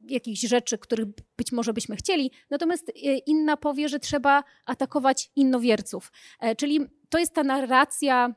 jakichś 0.08 0.40
rzeczy, 0.40 0.78
których 0.78 1.06
być 1.36 1.52
może 1.52 1.72
byśmy 1.72 1.96
chcieli, 1.96 2.30
natomiast 2.50 2.92
inna 3.26 3.56
powie, 3.56 3.88
że 3.88 3.98
trzeba 3.98 4.44
atakować 4.66 5.30
innowierców. 5.36 6.12
Czyli 6.56 6.80
to 7.08 7.18
jest 7.18 7.34
ta 7.34 7.42
narracja 7.42 8.34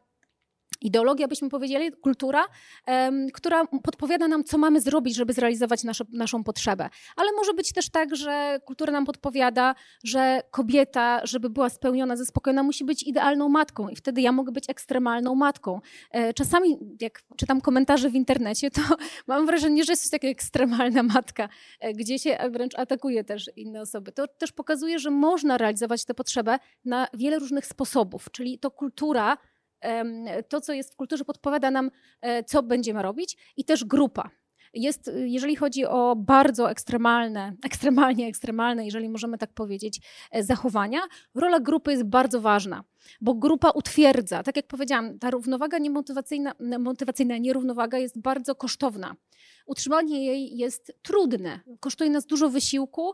ideologia, 0.86 1.28
byśmy 1.28 1.50
powiedzieli, 1.50 1.92
kultura, 1.92 2.44
która 3.34 3.66
podpowiada 3.66 4.28
nam, 4.28 4.44
co 4.44 4.58
mamy 4.58 4.82
zrobić, 4.82 5.16
żeby 5.16 5.34
zrealizować 5.34 5.84
naszą, 5.84 6.04
naszą 6.14 6.44
potrzebę. 6.44 6.90
Ale 7.16 7.32
może 7.32 7.54
być 7.54 7.74
też 7.74 7.90
tak, 7.90 8.16
że 8.16 8.60
kultura 8.66 8.94
nam 8.94 9.06
podpowiada, 9.06 9.76
że 10.04 10.42
kobieta, 10.52 11.22
żeby 11.24 11.50
była 11.50 11.70
spełniona, 11.70 12.16
zaspokojona, 12.16 12.64
musi 12.64 12.86
być 12.86 13.04
idealną 13.04 13.50
matką 13.50 13.90
i 13.90 13.96
wtedy 13.96 14.22
ja 14.22 14.32
mogę 14.32 14.52
być 14.52 14.70
ekstremalną 14.70 15.36
matką. 15.36 15.82
E, 16.12 16.34
czasami, 16.34 16.78
jak 17.02 17.24
czytam 17.38 17.62
komentarze 17.62 18.10
w 18.10 18.16
internecie, 18.16 18.72
to 18.72 18.82
mam 19.28 19.46
wrażenie, 19.46 19.84
że 19.84 19.92
jest 19.92 20.12
taka 20.12 20.28
ekstremalna 20.28 21.04
matka, 21.04 21.50
e, 21.80 21.94
gdzie 21.94 22.20
się 22.20 22.38
wręcz 22.52 22.80
atakuje 22.80 23.24
też 23.24 23.50
inne 23.56 23.82
osoby. 23.82 24.12
To 24.12 24.28
też 24.28 24.52
pokazuje, 24.52 25.00
że 25.00 25.12
można 25.12 25.58
realizować 25.58 26.06
tę 26.06 26.14
potrzebę 26.14 26.60
na 26.86 27.08
wiele 27.14 27.40
różnych 27.40 27.66
sposobów, 27.66 28.32
czyli 28.32 28.60
to 28.60 28.72
kultura 28.72 29.38
to, 30.50 30.62
co 30.62 30.74
jest 30.74 30.94
w 30.94 30.96
kulturze, 30.96 31.26
podpowiada 31.26 31.72
nam, 31.72 31.92
e, 32.22 32.44
co 32.44 32.64
będziemy 32.64 33.02
robić, 33.02 33.38
i 33.58 33.66
też 33.66 33.86
grupa. 33.86 34.30
Jest, 34.74 35.12
jeżeli 35.26 35.56
chodzi 35.56 35.86
o 35.86 36.16
bardzo 36.16 36.72
ekstremalne, 36.72 37.54
ekstremalnie 37.66 38.28
ekstremalne, 38.28 38.86
jeżeli 38.86 39.10
możemy 39.10 39.38
tak 39.38 39.54
powiedzieć, 39.54 40.02
e, 40.32 40.44
zachowania, 40.44 41.00
rola 41.36 41.60
grupy 41.60 41.92
jest 41.92 42.04
bardzo 42.04 42.42
ważna, 42.42 42.84
bo 43.22 43.34
grupa 43.34 43.70
utwierdza. 43.70 44.44
Tak 44.44 44.56
jak 44.56 44.68
powiedziałam, 44.68 45.20
ta 45.20 45.30
równowaga 45.32 45.78
niemotywacyjna, 45.78 46.56
motywacyjna 46.80 47.38
nierównowaga 47.38 47.98
jest 47.98 48.20
bardzo 48.20 48.56
kosztowna. 48.56 49.16
Utrzymanie 49.66 50.26
jej 50.26 50.58
jest 50.58 50.94
trudne, 51.02 51.60
kosztuje 51.80 52.10
nas 52.10 52.26
dużo 52.26 52.50
wysiłku 52.50 53.14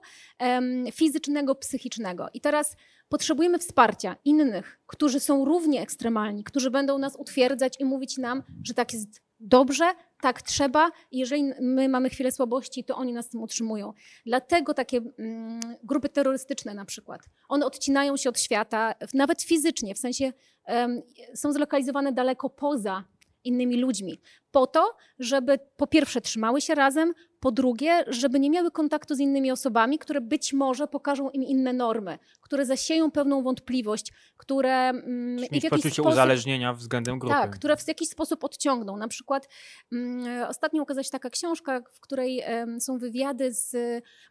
fizycznego, 0.91 1.55
psychicznego. 1.55 2.28
I 2.34 2.41
teraz 2.41 2.76
potrzebujemy 3.12 3.59
wsparcia 3.59 4.16
innych, 4.26 4.80
którzy 4.88 5.20
są 5.20 5.45
równie 5.45 5.82
ekstremalni, 5.82 6.43
którzy 6.43 6.72
będą 6.72 6.97
nas 6.97 7.16
utwierdzać 7.16 7.80
i 7.80 7.86
mówić 7.86 8.18
nam, 8.18 8.43
że 8.64 8.74
tak 8.74 8.93
jest 8.93 9.22
dobrze, 9.39 9.86
tak 10.22 10.41
trzeba. 10.41 10.91
Jeżeli 11.12 11.43
my 11.59 11.89
mamy 11.89 12.09
chwilę 12.09 12.32
słabości, 12.32 12.84
to 12.84 12.95
oni 12.95 13.14
nas 13.14 13.30
tym 13.30 13.41
utrzymują. 13.41 13.93
Dlatego 14.26 14.74
takie 14.74 14.97
mm, 14.97 15.59
grupy 15.84 16.09
terrorystyczne 16.09 16.74
na 16.74 16.86
przykład, 16.86 17.22
one 17.49 17.66
odcinają 17.66 18.18
się 18.18 18.30
od 18.30 18.39
świata, 18.39 18.95
nawet 19.14 19.41
fizycznie, 19.41 19.95
w 19.95 19.99
sensie 19.99 20.34
um, 20.68 21.01
są 21.36 21.51
zlokalizowane 21.53 22.12
daleko 22.12 22.49
poza 22.49 23.03
innymi 23.43 23.78
ludźmi, 23.78 24.20
po 24.52 24.68
to, 24.68 24.95
żeby 25.20 25.60
po 25.78 25.88
pierwsze 25.88 26.22
trzymały 26.22 26.62
się 26.62 26.76
razem, 26.76 27.14
po 27.41 27.52
drugie, 27.52 28.04
żeby 28.08 28.39
nie 28.39 28.49
miały 28.49 28.72
kontaktu 28.72 29.16
z 29.16 29.20
innymi 29.20 29.52
osobami, 29.52 29.99
które 29.99 30.22
być 30.22 30.54
może 30.54 30.88
pokażą 30.88 31.30
im 31.30 31.43
inne 31.43 31.74
normy, 31.74 32.20
które 32.41 32.66
zasieją 32.66 33.12
pewną 33.12 33.43
wątpliwość, 33.43 34.14
które 34.38 34.89
mm, 34.89 35.38
w 35.38 35.41
jakiś 35.41 35.70
poczucie 35.70 35.89
sposób, 35.91 36.12
uzależnienia 36.12 36.74
względem 36.74 37.20
grupy. 37.20 37.36
Tak, 37.36 37.56
które 37.56 37.78
w 37.78 37.88
jakiś 37.88 38.10
sposób 38.10 38.43
odciągną. 38.43 38.97
Na 38.97 39.08
przykład 39.08 39.49
mm, 39.91 40.49
ostatnio 40.49 40.84
ukazała 40.84 41.04
się 41.04 41.10
taka 41.10 41.30
książka, 41.30 41.82
w 41.93 41.99
której 41.99 42.43
um, 42.47 42.82
są 42.82 42.97
wywiady 42.97 43.54
z 43.54 43.76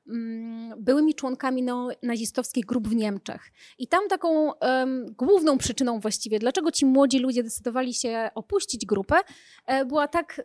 um, 0.06 0.74
byłymi 0.78 1.14
członkami 1.14 1.62
no, 1.62 1.88
nazistowskich 2.02 2.66
grup 2.66 2.88
w 2.88 2.94
Niemczech. 2.94 3.52
I 3.78 3.86
tam 3.86 4.08
taką 4.08 4.52
główną 5.18 5.58
przyczyną 5.58 6.00
właściwie, 6.00 6.38
dlaczego 6.38 6.70
ci 6.70 6.86
młodzi 6.86 7.18
ludzie 7.18 7.42
decydowali 7.42 7.94
się 7.94 8.30
opuścić 8.34 8.86
grupę, 8.86 9.16
e, 9.66 9.84
była 9.84 10.08
tak 10.10 10.42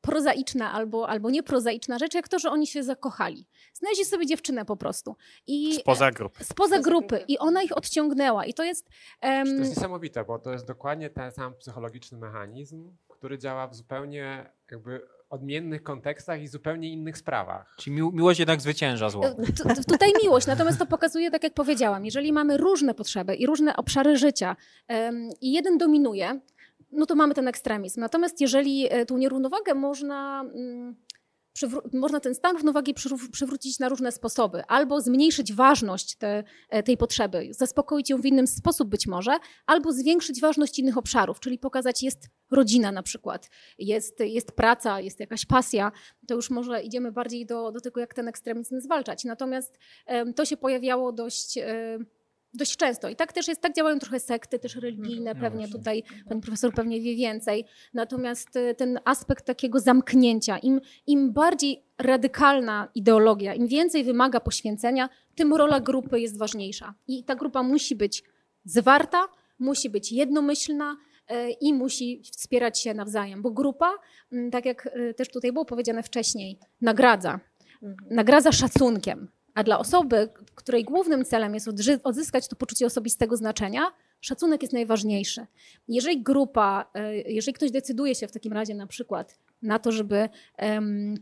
prozaiczna 0.00 0.72
albo, 0.72 1.08
albo 1.08 1.30
nieprozaiczna 1.30 1.98
rzecz, 1.98 2.14
jak 2.14 2.28
to, 2.28 2.38
że 2.38 2.50
oni 2.50 2.66
się 2.66 2.82
zakochali. 2.82 3.46
Znaleźli 3.74 4.04
sobie 4.04 4.26
dziewczynę 4.26 4.64
po 4.64 4.76
prostu. 4.76 5.16
I, 5.46 5.74
spoza 5.74 6.10
grupy. 6.10 6.44
Spoza 6.44 6.78
grupy. 6.78 7.24
I 7.28 7.38
ona 7.38 7.62
ich 7.62 7.76
odciągnęła. 7.76 8.44
I 8.44 8.54
to 8.54 8.62
jest... 8.62 8.88
Um... 9.22 9.46
To 9.46 9.52
jest 9.52 9.76
niesamowite, 9.76 10.24
bo 10.24 10.38
to 10.38 10.52
jest 10.52 10.66
dokładnie 10.66 11.10
ten 11.10 11.32
sam 11.32 11.54
psychologiczny 11.54 12.18
mechanizm, 12.18 12.96
który 13.08 13.38
działa 13.38 13.66
w 13.68 13.74
zupełnie 13.74 14.50
jakby 14.70 15.08
odmiennych 15.30 15.82
kontekstach 15.82 16.42
i 16.42 16.48
zupełnie 16.48 16.92
innych 16.92 17.18
sprawach. 17.18 17.74
Czyli 17.78 17.96
mi 17.96 18.12
miłość 18.12 18.38
jednak 18.38 18.60
zwycięża 18.60 19.10
zło. 19.10 19.22
tutaj 19.88 20.12
miłość, 20.22 20.46
natomiast 20.46 20.78
to 20.78 20.86
pokazuje, 20.86 21.30
tak 21.30 21.42
jak 21.42 21.54
powiedziałam, 21.54 22.04
jeżeli 22.04 22.32
mamy 22.32 22.56
różne 22.56 22.94
potrzeby 22.94 23.34
i 23.34 23.46
różne 23.46 23.76
obszary 23.76 24.16
życia 24.16 24.56
um, 24.88 25.30
i 25.40 25.52
jeden 25.52 25.78
dominuje, 25.78 26.40
no 26.96 27.06
to 27.06 27.14
mamy 27.14 27.34
ten 27.34 27.48
ekstremizm. 27.48 28.00
Natomiast 28.00 28.40
jeżeli 28.40 28.92
e, 28.92 29.06
tą 29.06 29.18
nierównowagę 29.18 29.74
można, 29.74 30.40
mm, 30.54 30.96
można 31.92 32.20
ten 32.20 32.34
stan 32.34 32.56
równowagi 32.56 32.94
przywrócić 33.32 33.78
na 33.78 33.88
różne 33.88 34.12
sposoby, 34.12 34.64
albo 34.68 35.00
zmniejszyć 35.00 35.54
ważność 35.54 36.16
te, 36.16 36.44
e, 36.68 36.82
tej 36.82 36.96
potrzeby, 36.96 37.48
zaspokoić 37.50 38.10
ją 38.10 38.20
w 38.20 38.26
inny 38.26 38.46
sposób 38.46 38.88
być 38.88 39.06
może, 39.06 39.38
albo 39.66 39.92
zwiększyć 39.92 40.40
ważność 40.40 40.78
innych 40.78 40.98
obszarów, 40.98 41.40
czyli 41.40 41.58
pokazać 41.58 42.02
jest 42.02 42.28
rodzina 42.50 42.92
na 42.92 43.02
przykład, 43.02 43.50
jest, 43.78 44.20
jest 44.20 44.52
praca, 44.52 45.00
jest 45.00 45.20
jakaś 45.20 45.46
pasja, 45.46 45.92
to 46.28 46.34
już 46.34 46.50
może 46.50 46.82
idziemy 46.82 47.12
bardziej 47.12 47.46
do, 47.46 47.72
do 47.72 47.80
tego, 47.80 48.00
jak 48.00 48.14
ten 48.14 48.28
ekstremizm 48.28 48.80
zwalczać. 48.80 49.24
Natomiast 49.24 49.78
to 50.36 50.44
się 50.44 50.56
pojawiało 50.56 51.12
dość 51.12 51.58
dość 52.56 52.76
często. 52.76 53.08
I 53.08 53.16
tak 53.16 53.32
też 53.32 53.48
jest, 53.48 53.60
tak 53.60 53.74
działają 53.74 53.98
trochę 53.98 54.20
sekty 54.20 54.58
też 54.58 54.76
religijne, 54.76 55.34
no 55.34 55.40
pewnie 55.40 55.68
tutaj 55.68 56.02
pani 56.28 56.40
profesor 56.40 56.74
pewnie 56.74 57.00
wie 57.00 57.16
więcej. 57.16 57.64
Natomiast 57.94 58.56
y, 58.56 58.74
ten 58.74 59.00
aspekt 59.04 59.44
takiego 59.44 59.80
zamknięcia, 59.80 60.58
im, 60.58 60.80
im 61.06 61.32
bardziej 61.32 61.82
radykalna 61.98 62.88
ideologia, 62.94 63.54
im 63.54 63.66
więcej 63.66 64.04
wymaga 64.04 64.40
poświęcenia, 64.40 65.08
tym 65.34 65.54
rola 65.54 65.80
grupy 65.80 66.20
jest 66.20 66.38
ważniejsza. 66.38 66.94
I 67.08 67.24
ta 67.24 67.34
grupa 67.34 67.62
musi 67.62 67.96
być 67.96 68.24
zwarta, 68.64 69.28
musi 69.58 69.90
być 69.90 70.12
jednomyślna, 70.12 70.96
y, 71.30 71.50
i 71.50 71.74
musi 71.74 72.22
wspierać 72.32 72.80
się 72.80 72.94
nawzajem, 72.94 73.42
bo 73.42 73.50
grupa, 73.50 73.92
mm, 74.32 74.50
tak 74.50 74.64
jak 74.64 74.86
y, 74.86 75.14
też 75.14 75.28
tutaj 75.28 75.52
było 75.52 75.64
powiedziane 75.64 76.02
wcześniej, 76.02 76.58
nagradza. 76.80 77.40
Mhm. 77.82 78.14
Nagradza 78.14 78.52
szacunkiem. 78.52 79.28
A 79.56 79.62
dla 79.62 79.78
osoby, 79.78 80.28
której 80.54 80.84
głównym 80.84 81.24
celem 81.24 81.54
jest 81.54 81.68
odzyskać 82.04 82.48
to 82.48 82.56
poczucie 82.56 82.86
osobistego 82.86 83.36
znaczenia, 83.36 83.92
szacunek 84.20 84.62
jest 84.62 84.74
najważniejszy. 84.74 85.46
Jeżeli 85.88 86.22
grupa, 86.22 86.90
e, 86.94 87.16
jeżeli 87.16 87.54
ktoś 87.54 87.70
decyduje 87.70 88.14
się 88.14 88.28
w 88.28 88.32
takim 88.32 88.52
razie 88.52 88.74
na 88.74 88.86
przykład 88.86 89.38
na 89.62 89.78
to, 89.78 89.92
żeby 89.92 90.28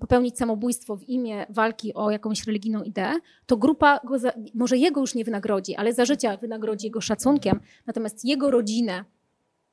popełnić 0.00 0.38
samobójstwo 0.38 0.96
w 0.96 1.08
imię 1.08 1.46
walki 1.48 1.94
o 1.94 2.10
jakąś 2.10 2.46
religijną 2.46 2.82
ideę, 2.82 3.12
to 3.46 3.56
grupa 3.56 4.00
go 4.04 4.18
za, 4.18 4.32
może 4.54 4.76
jego 4.76 5.00
już 5.00 5.14
nie 5.14 5.24
wynagrodzi, 5.24 5.74
ale 5.74 5.92
za 5.92 6.04
życia 6.04 6.36
wynagrodzi 6.36 6.86
jego 6.86 7.00
szacunkiem, 7.00 7.60
natomiast 7.86 8.24
jego 8.24 8.50
rodzinę 8.50 9.04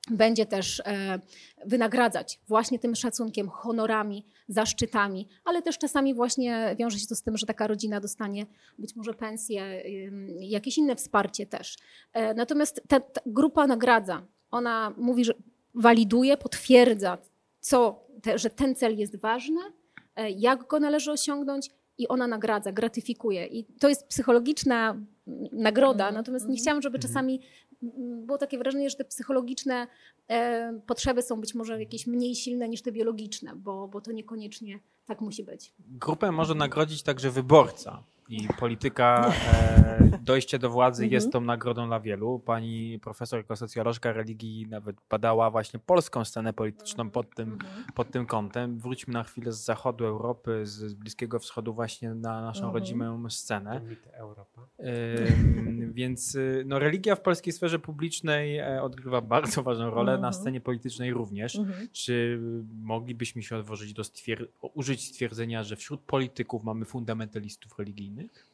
będzie 0.10 0.46
też 0.46 0.80
e, 0.86 1.20
wynagradzać 1.66 2.40
właśnie 2.48 2.80
tym 2.80 2.96
szacunkiem, 2.96 3.50
honorami, 3.50 4.26
zaszczytami, 4.48 5.28
ale 5.46 5.62
też 5.62 5.78
czasami 5.78 6.14
właśnie 6.14 6.76
wiąże 6.80 7.00
się 7.00 7.08
to 7.08 7.16
z 7.16 7.22
tym, 7.22 7.38
że 7.38 7.46
taka 7.46 7.68
rodzina 7.68 8.00
dostanie 8.00 8.46
być 8.80 8.96
może 8.96 9.14
pensję, 9.14 9.84
jakieś 10.40 10.78
inne 10.78 10.96
wsparcie 10.96 11.46
też. 11.46 11.78
E, 12.14 12.34
natomiast 12.34 12.82
ta, 12.88 13.00
ta 13.00 13.22
grupa 13.26 13.68
nagradza. 13.68 14.22
Ona 14.52 14.94
mówi, 14.98 15.26
że 15.26 15.34
waliduje, 15.74 16.38
potwierdza, 16.38 17.18
co, 17.60 18.08
te, 18.22 18.40
że 18.40 18.50
ten 18.50 18.76
cel 18.76 18.98
jest 18.98 19.16
ważny, 19.16 19.62
e, 20.16 20.32
jak 20.32 20.68
go 20.68 20.80
należy 20.80 21.12
osiągnąć 21.12 21.70
i 21.98 22.08
ona 22.08 22.28
nagradza, 22.28 22.72
gratyfikuje. 22.72 23.48
I 23.48 23.66
to 23.66 23.90
jest 23.90 24.08
psychologiczna 24.08 24.98
nagroda, 25.52 26.04
mm, 26.04 26.16
natomiast 26.16 26.46
nie 26.46 26.50
mm. 26.50 26.62
chciałam, 26.62 26.82
żeby 26.82 26.98
mhm. 26.98 27.14
czasami 27.14 27.42
było 28.26 28.38
takie 28.38 28.58
wrażenie, 28.58 28.90
że 28.90 28.96
te 28.96 29.06
psychologiczne 29.06 29.88
e, 30.30 30.80
potrzeby 30.88 31.22
są 31.22 31.42
być 31.42 31.56
może 31.56 31.80
jakieś 31.80 32.08
mniej 32.08 32.36
silne 32.36 32.70
niż 32.70 32.82
te 32.82 32.92
biologiczne, 32.92 33.56
bo, 33.56 33.88
bo 33.88 34.02
to 34.02 34.12
niekoniecznie 34.12 34.80
tak 35.06 35.22
musi 35.22 35.44
być. 35.44 35.74
Grupę 35.80 36.32
może 36.32 36.56
nagrodzić 36.56 37.04
także 37.04 37.32
wyborca. 37.32 38.04
i 38.30 38.48
polityka, 38.60 39.34
e, 39.54 40.20
dojście 40.24 40.60
do 40.60 40.70
władzy 40.70 41.04
Mhm. 41.04 41.14
jest 41.14 41.32
tą 41.32 41.42
nagrodą 41.42 41.88
dla 41.88 42.00
wielu. 42.00 42.40
Pani 42.40 43.00
profesor 43.00 43.40
jako 43.40 43.56
socjolożka 43.56 44.14
religii 44.14 44.68
nawet 44.70 44.96
badała 45.10 45.50
właśnie 45.52 45.80
polską 45.80 46.26
scenę 46.26 46.54
polityczną 46.54 47.10
pod 47.10 47.36
tym, 47.36 47.52
Mhm. 47.54 47.84
pod 47.96 48.12
tym 48.12 48.26
kątem. 48.26 48.80
Wróćmy 48.80 49.14
na 49.14 49.24
chwilę 49.24 49.52
z 49.52 49.64
zachodu 49.66 50.06
Europy, 50.06 50.66
z, 50.66 50.72
z 50.72 50.94
Bliskiego 50.94 51.40
Wschodu 51.40 51.74
właśnie 51.74 52.10
na 52.14 52.42
naszą 52.42 52.60
Mhm. 52.66 52.74
rodzimą 52.74 53.30
scenę. 53.30 53.82
Europa. 54.14 54.62
Ym, 54.80 55.92
Więc 55.94 56.36
y, 56.36 56.64
no, 56.66 56.80
religia 56.80 57.16
w 57.16 57.22
polskiej 57.22 57.54
sferze 57.54 57.71
publicznej 57.80 58.58
e, 58.58 58.82
odgrywa 58.82 59.22
bardzo 59.22 59.64
ważną 59.64 59.90
rolę, 59.90 60.12
na 60.12 60.28
Mhm. 60.28 60.34
scenie 60.34 60.62
politycznej 60.62 61.14
również. 61.14 61.56
Mhm. 61.56 61.88
Czy 61.92 62.40
moglibyśmy 62.82 63.44
się 63.44 63.56
odwożyć 63.56 63.94
do 63.94 64.02
stwier- 64.04 64.46
użyć 64.74 65.08
stwierdzenia, 65.08 65.64
że 65.64 65.76
wśród 65.76 66.02
polityków 66.02 66.64
mamy 66.64 66.86
fundamentalistów 66.86 67.80
religijnych? 67.80 68.48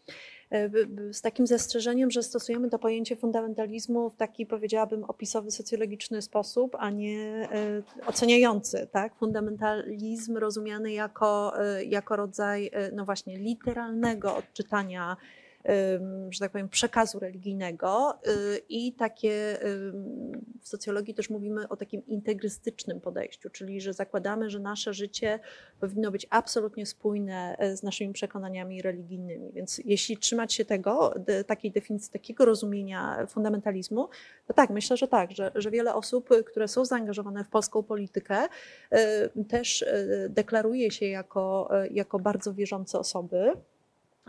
E, 0.52 0.70
Z 1.14 1.22
takim 1.22 1.48
zastrzeżeniem, 1.48 2.12
że 2.12 2.24
stosujemy 2.24 2.70
to 2.70 2.80
pojęcie 2.80 3.16
fundamentalizmu 3.16 4.10
w 4.10 4.16
taki, 4.16 4.46
powiedziałabym, 4.46 5.04
opisowy, 5.04 5.52
socjologiczny 5.52 6.22
sposób, 6.22 6.76
a 6.80 6.90
nie 6.90 7.20
e, 7.52 7.82
oceniający. 8.06 8.88
Tak? 8.92 9.16
Fundamentalizm 9.16 10.38
rozumiany 10.38 10.92
jako, 10.92 11.54
jako 11.88 12.16
rodzaj, 12.16 12.72
no 12.94 13.06
właśnie, 13.06 13.38
literalnego 13.38 14.36
odczytania, 14.36 15.18
że 16.30 16.40
tak 16.40 16.52
powiem, 16.52 16.70
przekazu 16.70 17.20
religijnego 17.20 18.14
e, 18.14 18.18
i 18.70 18.94
takie 18.94 19.58
w 20.62 20.68
socjologii 20.68 21.14
też 21.14 21.30
mówimy 21.30 21.70
o 21.70 21.76
takim 21.76 22.06
integrystycznym 22.06 23.02
podejściu, 23.02 23.50
czyli 23.50 23.82
że 23.82 23.94
zakładamy, 23.94 24.50
że 24.50 24.60
nasze 24.60 24.94
życie 24.94 25.40
powinno 25.80 26.12
być 26.12 26.28
absolutnie 26.30 26.86
spójne 26.86 27.56
e, 27.60 27.78
z 27.78 27.84
naszymi 27.84 28.14
przekonaniami 28.14 28.82
religijnymi. 28.82 29.52
Więc 29.54 29.82
jeśli 29.86 30.18
trzymać 30.18 30.54
się 30.54 30.66
tego, 30.66 31.14
takiej 31.48 31.72
definicji, 31.72 32.12
takiego 32.12 32.46
rozumienia 32.46 33.28
fundamentalizmu, 33.28 34.10
to 34.48 34.54
tak, 34.54 34.70
myślę, 34.70 34.98
że 34.98 35.08
tak, 35.08 35.32
że, 35.32 35.52
że 35.56 35.72
wiele 35.72 35.94
osób, 35.94 36.32
y, 36.32 36.44
które 36.44 36.68
są 36.68 36.86
zaangażowane 36.86 37.44
w 37.44 37.50
polską 37.50 37.84
politykę, 37.84 38.48
e, 38.92 39.30
też 39.44 39.82
e, 39.82 40.06
deklaruje 40.30 40.92
się 40.92 41.06
jako, 41.06 41.70
jako 41.92 42.20
bardzo 42.20 42.54
wierzące 42.54 43.00
osoby. 43.00 43.54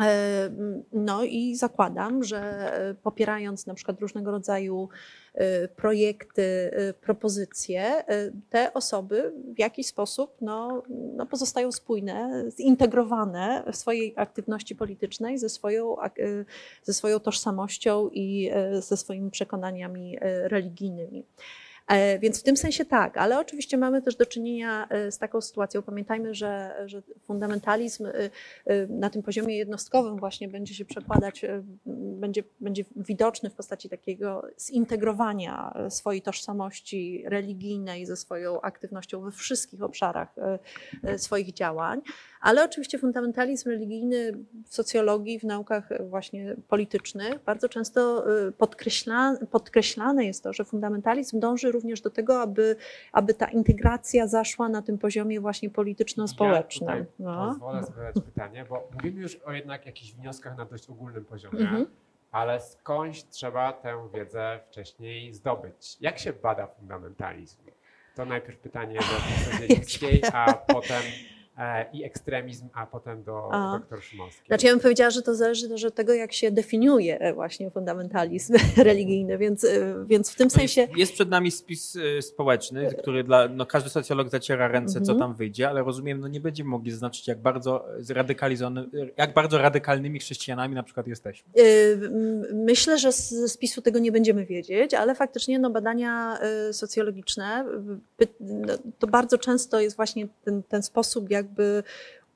E, 0.00 0.50
No 0.92 1.24
i 1.24 1.56
zakładam, 1.56 2.24
że 2.24 2.40
e, 2.40 2.94
popierając 2.94 3.66
na 3.66 3.74
przykład 3.74 4.00
różnego 4.00 4.30
rodzaju 4.30 4.88
e, 5.34 5.68
projekty, 5.68 6.70
propozycje, 7.00 8.04
te 8.50 8.74
osoby 8.74 9.32
w 9.54 9.58
jakiś 9.58 9.86
sposób 9.86 10.36
no, 10.40 10.82
no 10.88 11.26
pozostają 11.26 11.72
spójne, 11.72 12.44
zintegrowane 12.56 13.64
w 13.72 13.76
swojej 13.76 14.14
aktywności 14.16 14.76
politycznej 14.76 15.38
ze 15.38 15.48
swoją, 15.48 15.96
ze 16.82 16.94
swoją 16.94 17.20
tożsamością 17.20 18.10
i 18.12 18.50
ze 18.80 18.96
swoimi 18.96 19.30
przekonaniami 19.30 20.18
religijnymi. 20.42 21.24
E, 21.88 22.18
Więc 22.18 22.40
w 22.40 22.42
tym 22.42 22.56
sensie 22.56 22.84
tak, 22.84 23.16
ale 23.16 23.38
oczywiście 23.38 23.76
mamy 23.76 24.02
też 24.02 24.16
do 24.16 24.26
czynienia 24.26 24.88
e, 24.90 25.12
z 25.12 25.18
taką 25.18 25.40
sytuacją. 25.40 25.82
Pamiętajmy, 25.82 26.34
że, 26.34 26.82
że 26.86 27.02
fundamentalizm 27.22 28.06
e, 28.06 28.86
na 28.88 29.10
tym 29.10 29.22
poziomie 29.22 29.56
jednostkowym 29.56 30.16
właśnie 30.16 30.48
będzie 30.48 30.74
się 30.74 30.84
przekładać, 30.84 31.44
będzie, 31.86 32.42
będzie 32.60 32.84
widoczny 32.96 33.50
w 33.50 33.54
postaci 33.54 33.88
takiego 33.88 34.42
zintegrowania 34.60 35.74
swojej 35.88 36.22
tożsamości 36.22 37.24
religijnej 37.26 38.06
ze 38.06 38.16
swoją 38.16 38.60
aktywnością 38.60 39.20
we 39.20 39.30
wszystkich 39.30 39.82
obszarach 39.82 40.34
swoich 41.16 41.52
działań. 41.52 42.00
Ale 42.40 42.64
oczywiście 42.64 42.98
fundamentalizm 42.98 43.68
religijny 43.70 44.32
w 44.64 44.74
socjologii, 44.74 45.38
w 45.38 45.44
naukach 45.44 45.92
e, 45.92 46.02
właśnie 46.02 46.56
politycznych 46.68 47.44
bardzo 47.44 47.68
często 47.68 48.24
e, 48.48 48.52
podkreśla, 48.52 49.34
podkreślane 49.50 50.24
jest 50.24 50.42
to, 50.42 50.52
że 50.52 50.64
fundamentalizm 50.64 51.40
dąży 51.40 51.72
również 51.72 52.00
do 52.00 52.10
tego, 52.10 52.42
aby, 52.42 52.76
aby 53.12 53.34
ta 53.34 53.46
integracja 53.46 54.26
zaszła 54.26 54.68
na 54.68 54.82
tym 54.82 54.98
poziomie 54.98 55.40
właśnie 55.40 55.70
polityczno-społecznym. 55.70 56.98
Ja 56.98 57.04
No. 57.18 57.48
pozwolę 57.48 57.82
zadać 57.84 58.14
pytanie, 58.24 58.64
bo 58.68 58.88
mówimy 58.94 59.20
już 59.20 59.36
o 59.36 59.52
jednak 59.52 59.86
jakichś 59.86 60.12
wnioskach 60.12 60.56
na 60.56 60.64
dość 60.64 60.90
ogólnym 60.90 61.24
poziomie, 61.24 61.60
Mhm. 61.60 61.86
ale 62.32 62.60
skądś 62.60 63.24
trzeba 63.24 63.72
tę 63.72 64.08
wiedzę 64.14 64.60
wcześniej 64.68 65.32
zdobyć. 65.34 65.96
Jak 66.00 66.18
się 66.18 66.32
bada 66.32 66.66
fundamentalizm? 66.66 67.58
To 68.14 68.24
najpierw 68.24 68.58
pytanie 68.58 68.94
do 68.94 69.00
profesor 69.00 70.30
a 70.32 70.52
potem 70.54 71.02
i 71.92 72.04
ekstremizm, 72.04 72.68
a 72.74 72.86
potem 72.86 73.22
do 73.22 73.48
A. 73.52 73.78
doktor 73.78 74.02
Szumowskiej. 74.02 74.46
Znaczy 74.46 74.66
ja 74.66 74.72
bym 74.72 74.80
powiedziała, 74.80 75.10
że 75.10 75.22
to 75.22 75.34
zależy 75.34 75.68
też 75.68 75.84
od 75.84 75.94
tego, 75.94 76.14
jak 76.14 76.32
się 76.32 76.50
definiuje 76.50 77.18
e, 77.20 77.34
właśnie 77.34 77.70
fundamentalizm 77.70 78.54
religijny, 78.76 79.38
więc, 79.38 79.64
e, 79.64 80.04
więc 80.06 80.30
w 80.30 80.34
tym 80.36 80.46
No 80.46 80.50
sensie... 80.50 80.80
Jest, 80.80 80.96
jest 80.96 81.12
przed 81.12 81.28
nami 81.28 81.50
spis 81.50 81.98
społeczny, 82.20 82.88
który 82.98 83.24
dla, 83.24 83.48
no 83.48 83.66
każdy 83.66 83.90
socjolog 83.90 84.28
zaciera 84.28 84.68
ręce, 84.68 84.92
co 85.00 85.12
Mhm. 85.12 85.18
tam 85.18 85.34
wyjdzie, 85.34 85.68
ale 85.68 85.82
rozumiem, 85.82 86.20
no 86.20 86.28
nie 86.28 86.40
będziemy 86.40 86.70
mogli 86.70 86.90
zaznaczyć, 86.90 87.28
jak 87.28 87.38
bardzo 87.38 87.86
zradykalizowany, 87.98 88.86
jak 89.16 89.34
bardzo 89.34 89.58
radykalnymi 89.58 90.18
chrześcijanami 90.18 90.74
na 90.74 90.82
przykład 90.82 91.06
jesteśmy. 91.06 91.52
Myślę, 92.54 92.98
że 92.98 93.12
z- 93.12 93.30
ze 93.30 93.48
spisu 93.48 93.82
tego 93.82 93.98
nie 93.98 94.12
będziemy 94.12 94.46
wiedzieć, 94.46 94.94
ale 94.94 95.14
faktycznie 95.14 95.58
no, 95.58 95.70
badania 95.70 96.38
socjologiczne 96.72 97.64
no, 98.40 98.74
to 98.98 99.06
bardzo 99.06 99.38
często 99.38 99.80
jest 99.80 99.96
właśnie 99.96 100.28
ten, 100.44 100.62
ten 100.62 100.82
sposób 100.82 101.30
jakby 101.48 101.82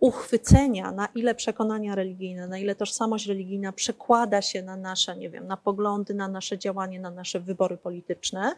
uchwycenia, 0.02 0.92
na 0.92 1.08
ile 1.14 1.34
przekonania 1.34 1.94
religijne, 1.94 2.48
na 2.48 2.58
ile 2.58 2.74
tożsamość 2.74 3.26
religijna 3.26 3.72
przekłada 3.72 4.42
się 4.42 4.62
na 4.62 4.76
nasze, 4.76 5.16
nie 5.16 5.30
wiem, 5.30 5.46
na 5.46 5.56
poglądy, 5.56 6.14
na 6.14 6.28
nasze 6.28 6.58
działanie, 6.58 7.00
na 7.00 7.10
nasze 7.10 7.40
wybory 7.40 7.76
polityczne. 7.76 8.54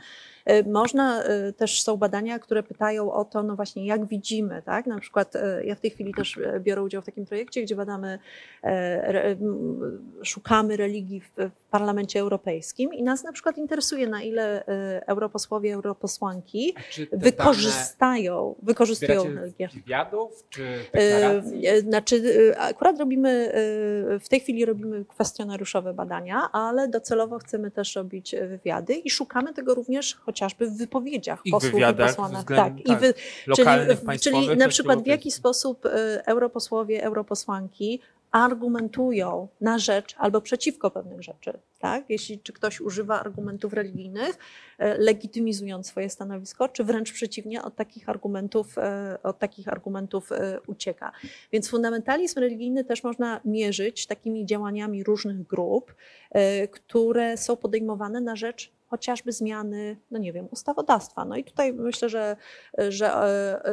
Y, 0.51 0.65
Można, 0.69 1.25
y, 1.25 1.53
też 1.53 1.83
są 1.83 1.97
badania, 1.97 2.39
które 2.39 2.63
pytają 2.63 3.13
o 3.13 3.25
to, 3.25 3.43
no 3.43 3.57
właśnie 3.57 3.87
jak 3.87 4.07
widzimy, 4.07 4.63
tak? 4.63 4.87
Na 4.87 4.99
przykład 5.01 5.37
y, 5.37 5.41
ja 5.65 5.75
w 5.75 5.81
tej 5.81 5.91
chwili 5.91 6.15
też 6.15 6.39
biorę 6.61 6.83
udział 6.83 7.03
w 7.03 7.05
takim 7.05 7.27
projekcie, 7.27 7.63
gdzie 7.63 7.77
badamy 7.77 8.19
e, 8.65 9.37
szukamy 10.23 10.77
religii 10.77 11.21
w, 11.21 11.51
Parlamencie 11.75 12.21
Europejskim 12.21 12.95
i 12.95 13.03
nas 13.03 13.25
na 13.25 13.33
przykład 13.33 13.59
interesuje, 13.59 14.07
na 14.07 14.23
ile 14.23 14.67
e, 14.67 15.03
europosłowie, 15.07 15.75
europosłanki 15.75 16.75
wykorzystają, 17.13 18.55
wykorzystują 18.63 19.25
religię. 19.25 19.69
wywiadów 19.75 20.45
czy 20.51 20.63
E, 20.63 20.99
deklaracji? 20.99 21.34
E, 21.64 21.80
Znaczy, 21.80 22.22
e, 22.53 22.59
akurat 22.59 22.99
robimy, 22.99 23.28
e, 23.30 23.53
w 24.18 24.28
tej 24.28 24.41
chwili 24.41 24.64
robimy 24.64 25.05
kwestionariuszowe 25.05 25.95
badania, 25.95 26.49
ale 26.53 26.89
docelowo 26.89 27.39
chcemy 27.39 27.70
też 27.70 27.97
robić 27.97 28.35
wywiady 28.49 28.95
i 28.95 29.11
szukamy 29.11 29.55
tego 29.55 29.74
również 29.74 30.14
chociażby 30.14 30.66
w 30.66 30.76
wypowiedziach 30.76 31.43
posłów 31.51 31.72
wywiadach 31.72 32.07
i 32.11 32.16
posłanek. 32.16 32.39
względem- 32.39 32.76
Tak, 32.76 32.87
tak, 32.87 32.97
i 32.97 33.01
wy, 33.01 33.14
Lokalnych, 33.47 34.01
czyli, 34.05 34.18
czyli 34.18 34.57
na 34.57 34.68
przykład 34.68 35.03
w 35.03 35.07
jaki 35.07 35.30
sposób 35.30 35.87
europosłowie, 36.26 37.05
europosłanki 37.05 38.01
argumentują 38.35 39.49
na 39.61 39.78
rzecz 39.78 40.14
albo 40.18 40.41
przeciwko 40.41 40.91
pewnych 40.91 41.22
rzeczy. 41.22 41.59
Tak? 41.78 42.05
Jeśli 42.09 42.39
czy 42.39 42.53
ktoś 42.53 42.80
używa 42.80 43.20
argumentów 43.20 43.72
religijnych, 43.72 44.39
e, 44.78 44.99
legitymizując 44.99 45.87
swoje 45.87 46.11
stanowisko, 46.11 46.68
czy 46.68 46.85
wręcz 46.85 47.12
przeciwnie, 47.12 47.62
od 47.62 47.76
takich 47.76 48.09
argumentów, 48.09 48.78
e, 48.78 49.18
od 49.22 49.39
takich 49.39 49.68
argumentów 49.68 50.32
e, 50.32 50.61
ucieka. 50.66 51.12
Więc 51.53 51.70
fundamentalizm 51.70 52.41
religijny 52.41 52.85
też 52.85 53.05
można 53.05 53.41
mierzyć 53.45 54.07
takimi 54.07 54.47
działaniami 54.47 55.05
różnych 55.05 55.47
grup, 55.47 55.95
które 56.70 57.37
są 57.37 57.57
podejmowane 57.57 58.20
na 58.20 58.37
rzecz 58.37 58.72
chociażby 58.95 59.33
zmiany, 59.33 59.97
no 60.11 60.19
nie 60.19 60.33
wiem, 60.33 60.49
ustawodawstwa. 60.51 61.25
No 61.25 61.37
i 61.37 61.45
tutaj 61.45 61.73
myślę, 61.73 62.09
że, 62.09 62.37
że 62.89 63.07
e, 63.07 63.65
e, 63.65 63.73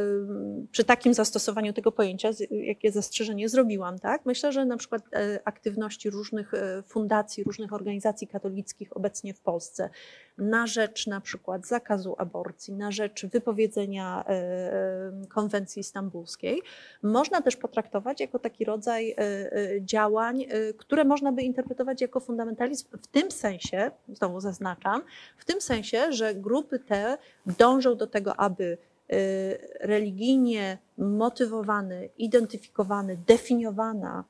przy 0.72 0.84
takim 0.84 1.14
zastosowaniu 1.14 1.74
tego 1.74 1.92
pojęcia, 1.92 2.30
jakie 2.52 2.92
zastrzeżenie 2.92 3.50
zrobiłam, 3.50 4.00
tak? 4.00 4.26
Myślę, 4.26 4.52
że 4.52 4.66
na 4.66 4.78
przykład 4.78 5.02
e, 5.14 5.40
aktywności 5.46 6.10
różnych 6.10 6.52
fundacji, 6.88 7.44
różnych 7.44 7.74
organizacji 7.74 8.28
katolickich 8.28 8.98
obecnie 8.98 9.34
w 9.34 9.42
Polsce 9.42 9.90
na 10.42 10.68
rzecz 10.68 11.08
na 11.08 11.22
przykład 11.22 11.68
zakazu 11.68 12.16
aborcji, 12.18 12.74
na 12.74 12.92
rzecz 12.92 13.26
wypowiedzenia 13.26 14.24
e, 14.28 14.30
e, 14.30 15.28
konwencji 15.30 15.84
stambulskiej, 15.84 16.62
można 17.04 17.42
też 17.42 17.56
potraktować 17.56 18.20
jako 18.20 18.40
taki 18.40 18.66
rodzaj 18.66 19.12
e, 19.12 19.16
działań, 19.82 20.46
które 20.78 21.04
można 21.04 21.32
by 21.32 21.42
interpretować 21.42 22.02
jako 22.02 22.20
fundamentalizm 22.20 22.88
w 23.02 23.08
tym 23.08 23.32
sensie, 23.32 23.92
znowu 24.14 24.40
zaznaczam, 24.40 25.02
w 25.38 25.46
tym 25.46 25.62
sensie, 25.62 26.12
że 26.12 26.36
grupy 26.36 26.80
te 26.80 27.18
dążą 27.46 27.96
do 27.96 28.08
tego, 28.08 28.40
aby 28.40 28.78
religijnie 29.80 30.78
motywowany, 30.98 32.10
identyfikowany, 32.18 33.18
definiowana 33.28 34.24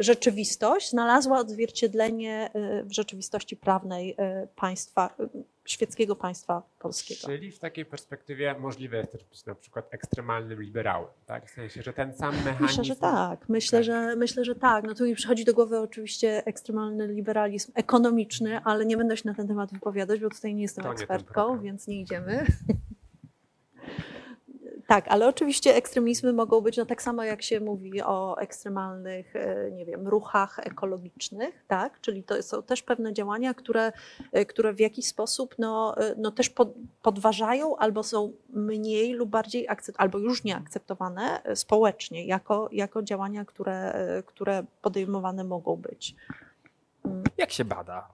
rzeczywistość 0.00 0.90
znalazła 0.90 1.38
odzwierciedlenie 1.38 2.50
w 2.84 2.92
rzeczywistości 2.92 3.56
prawnej 3.56 4.16
państwa, 4.56 5.16
świeckiego 5.64 6.16
państwa 6.16 6.62
polskiego. 6.78 7.20
Czyli 7.26 7.52
w 7.52 7.58
takiej 7.58 7.84
perspektywie 7.84 8.54
możliwe 8.58 8.96
jest 8.96 9.12
też 9.12 9.24
być 9.24 9.46
na 9.46 9.54
przykład 9.54 9.94
ekstremalnym 9.94 10.62
liberałem, 10.62 11.08
tak? 11.26 11.46
W 11.46 11.54
sensie, 11.54 11.82
że 11.82 11.92
ten 11.92 12.14
sam 12.14 12.34
mechanizm... 12.34 12.62
Myślę, 12.62 12.84
że 12.84 12.96
tak. 12.96 13.48
Myślę, 13.48 13.78
tak. 13.78 13.84
Że, 13.84 14.16
myślę, 14.16 14.44
że 14.44 14.54
tak. 14.54 14.84
No 14.84 14.94
tu 14.94 15.04
mi 15.04 15.14
przychodzi 15.14 15.44
do 15.44 15.54
głowy 15.54 15.78
oczywiście 15.78 16.46
ekstremalny 16.46 17.06
liberalizm 17.06 17.72
ekonomiczny, 17.74 18.60
ale 18.64 18.86
nie 18.86 18.96
będę 18.96 19.16
się 19.16 19.22
na 19.26 19.34
ten 19.34 19.48
temat 19.48 19.72
wypowiadać, 19.72 20.20
bo 20.20 20.30
tutaj 20.30 20.54
nie 20.54 20.62
jestem 20.62 20.84
to 20.84 20.92
ekspertką, 20.92 21.56
nie 21.56 21.62
więc 21.62 21.86
nie 21.86 22.00
idziemy. 22.00 22.46
Tak, 24.92 25.08
ale 25.08 25.28
oczywiście 25.28 25.74
ekstremizmy 25.74 26.32
mogą 26.32 26.60
być, 26.60 26.76
no 26.76 26.86
tak 26.86 27.02
samo 27.02 27.24
jak 27.24 27.42
się 27.42 27.60
mówi 27.60 28.02
o 28.02 28.38
ekstremalnych, 28.38 29.36
e, 29.36 29.70
nie 29.70 29.86
wiem, 29.86 30.08
ruchach 30.08 30.58
ekologicznych, 30.58 31.64
tak, 31.68 32.00
czyli 32.00 32.22
to 32.22 32.42
są 32.42 32.62
też 32.62 32.82
pewne 32.82 33.12
działania, 33.12 33.54
które, 33.54 33.92
e, 34.32 34.46
które 34.46 34.72
w 34.72 34.80
jakiś 34.80 35.06
sposób 35.06 35.54
no, 35.58 35.94
e, 35.96 36.14
no 36.18 36.30
też 36.30 36.52
podważają 37.02 37.76
albo 37.76 38.02
są 38.02 38.32
mniej 38.50 39.12
lub 39.12 39.30
bardziej, 39.30 39.68
akcept, 39.68 40.00
albo 40.00 40.18
już 40.18 40.44
nie 40.44 40.56
akceptowane 40.56 41.42
społecznie 41.54 42.26
jako, 42.26 42.68
jako 42.72 43.02
działania, 43.02 43.44
które, 43.44 43.94
które 44.26 44.64
podejmowane 44.82 45.44
mogą 45.44 45.76
być. 45.76 46.14
Jak 47.38 47.52
się 47.52 47.64
bada 47.64 48.08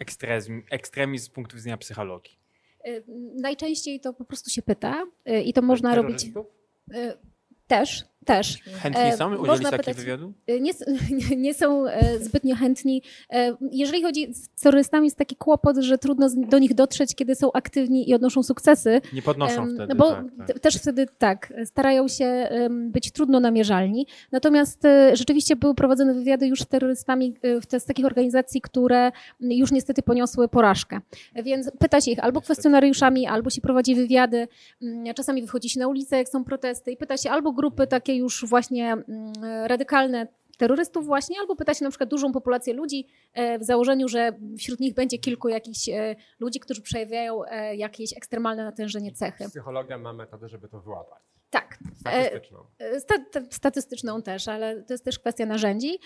ekstremizm, 0.00 0.62
ekstremizm 0.70 1.26
z 1.26 1.28
punktu 1.28 1.56
widzenia 1.56 1.76
psychologii? 1.76 2.43
Y, 2.88 3.04
najczęściej 3.34 4.00
to 4.00 4.12
po 4.12 4.24
prostu 4.24 4.50
się 4.50 4.62
pyta 4.62 5.02
y, 5.28 5.42
i 5.42 5.52
to 5.52 5.62
można 5.62 5.94
robić. 5.94 6.24
Y, 6.24 6.32
też, 7.66 8.04
też. 8.24 8.58
Chętni 8.82 9.02
e, 9.02 9.16
są 9.16 9.36
udzielić 9.36 9.70
takiego 9.70 9.98
wywiadu? 9.98 10.32
E, 10.46 10.60
nie, 10.60 10.72
nie, 11.36 11.54
są 11.54 11.86
e, 11.86 12.18
zbytnio 12.18 12.56
chętni. 12.56 13.02
Jeżeli 13.72 14.02
chodzi 14.02 14.34
z 14.34 14.62
terrorystami, 14.62 15.06
jest 15.06 15.16
taki 15.16 15.36
kłopot, 15.36 15.76
że 15.76 15.98
trudno 15.98 16.28
do 16.36 16.58
nich 16.58 16.74
dotrzeć, 16.74 17.14
kiedy 17.14 17.34
są 17.34 17.52
aktywni 17.52 18.10
i 18.10 18.14
odnoszą 18.14 18.42
sukcesy. 18.42 19.00
Nie 19.12 19.22
podnoszą 19.22 19.74
wtedy. 19.74 19.94
Bo 19.94 20.10
tak, 20.10 20.24
tak. 20.46 20.60
też 20.60 20.76
wtedy 20.76 21.06
tak, 21.18 21.52
starają 21.64 22.08
się 22.08 22.48
być 22.70 23.10
trudno 23.10 23.40
namierzalni. 23.40 24.06
Natomiast 24.32 24.82
rzeczywiście 25.12 25.56
były 25.56 25.74
prowadzone 25.74 26.14
wywiady 26.14 26.46
już 26.46 26.60
z 26.60 26.66
terrorystami 26.66 27.34
z 27.78 27.84
takich 27.84 28.06
organizacji, 28.06 28.60
które 28.60 29.12
już 29.40 29.72
niestety 29.72 30.02
poniosły 30.02 30.48
porażkę. 30.48 31.00
Więc 31.44 31.70
pyta 31.78 32.00
się 32.00 32.10
ich 32.10 32.24
albo 32.24 32.40
kwestionariuszami, 32.40 33.26
albo 33.26 33.50
się 33.50 33.60
prowadzi 33.60 33.94
wywiady. 33.94 34.48
Mm, 34.82 35.14
czasami 35.14 35.42
wychodzi 35.42 35.68
się 35.68 35.80
na 35.80 35.88
ulicę, 35.88 36.16
jak 36.16 36.28
są 36.28 36.44
protesty 36.44 36.92
i 36.92 36.96
pyta 36.96 37.16
się 37.16 37.30
albo 37.30 37.52
grupy 37.52 37.86
takie 37.86 38.13
już 38.16 38.44
właśnie 38.48 38.92
mm, 38.92 39.32
radykalne 39.66 40.26
terrorystów 40.58 41.06
właśnie, 41.06 41.36
albo 41.40 41.56
pyta 41.56 41.74
się 41.74 41.84
na 41.84 41.90
przykład 41.90 42.10
dużą 42.10 42.32
populację 42.32 42.74
ludzi 42.74 43.06
e, 43.32 43.58
w 43.58 43.64
założeniu, 43.64 44.08
że 44.08 44.32
wśród 44.58 44.80
nich 44.80 44.94
będzie 44.94 45.18
kilku 45.18 45.48
jakichś 45.48 45.88
e, 45.88 46.16
ludzi, 46.40 46.60
którzy 46.60 46.82
przejawiają 46.82 47.44
e, 47.44 47.76
jakieś 47.76 48.16
ekstremalne 48.16 48.64
natężenie 48.64 49.12
cechy. 49.12 49.44
Psychologia 49.48 49.98
ma 49.98 50.12
metodę, 50.12 50.48
żeby 50.48 50.68
to 50.68 50.80
wyłapać. 50.80 51.22
Tak. 51.50 51.78
Statystyczną. 52.00 52.58
statystyczną 53.50 54.22
też, 54.22 54.48
ale 54.48 54.82
to 54.82 54.94
jest 54.94 55.04
też 55.04 55.18
kwestia 55.18 55.46
narzędzi. 55.46 55.98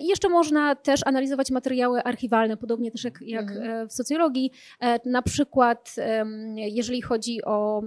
I 0.00 0.06
jeszcze 0.06 0.28
można 0.28 0.74
też 0.74 1.00
analizować 1.06 1.50
materiały 1.50 2.02
archiwalne, 2.02 2.56
podobnie 2.56 2.90
też 2.90 3.04
jak, 3.04 3.20
jak 3.22 3.50
mhm. 3.50 3.88
w 3.88 3.92
socjologii. 3.92 4.50
Na 5.04 5.22
przykład, 5.22 5.94
jeżeli 6.54 7.02
chodzi 7.02 7.44
o 7.44 7.82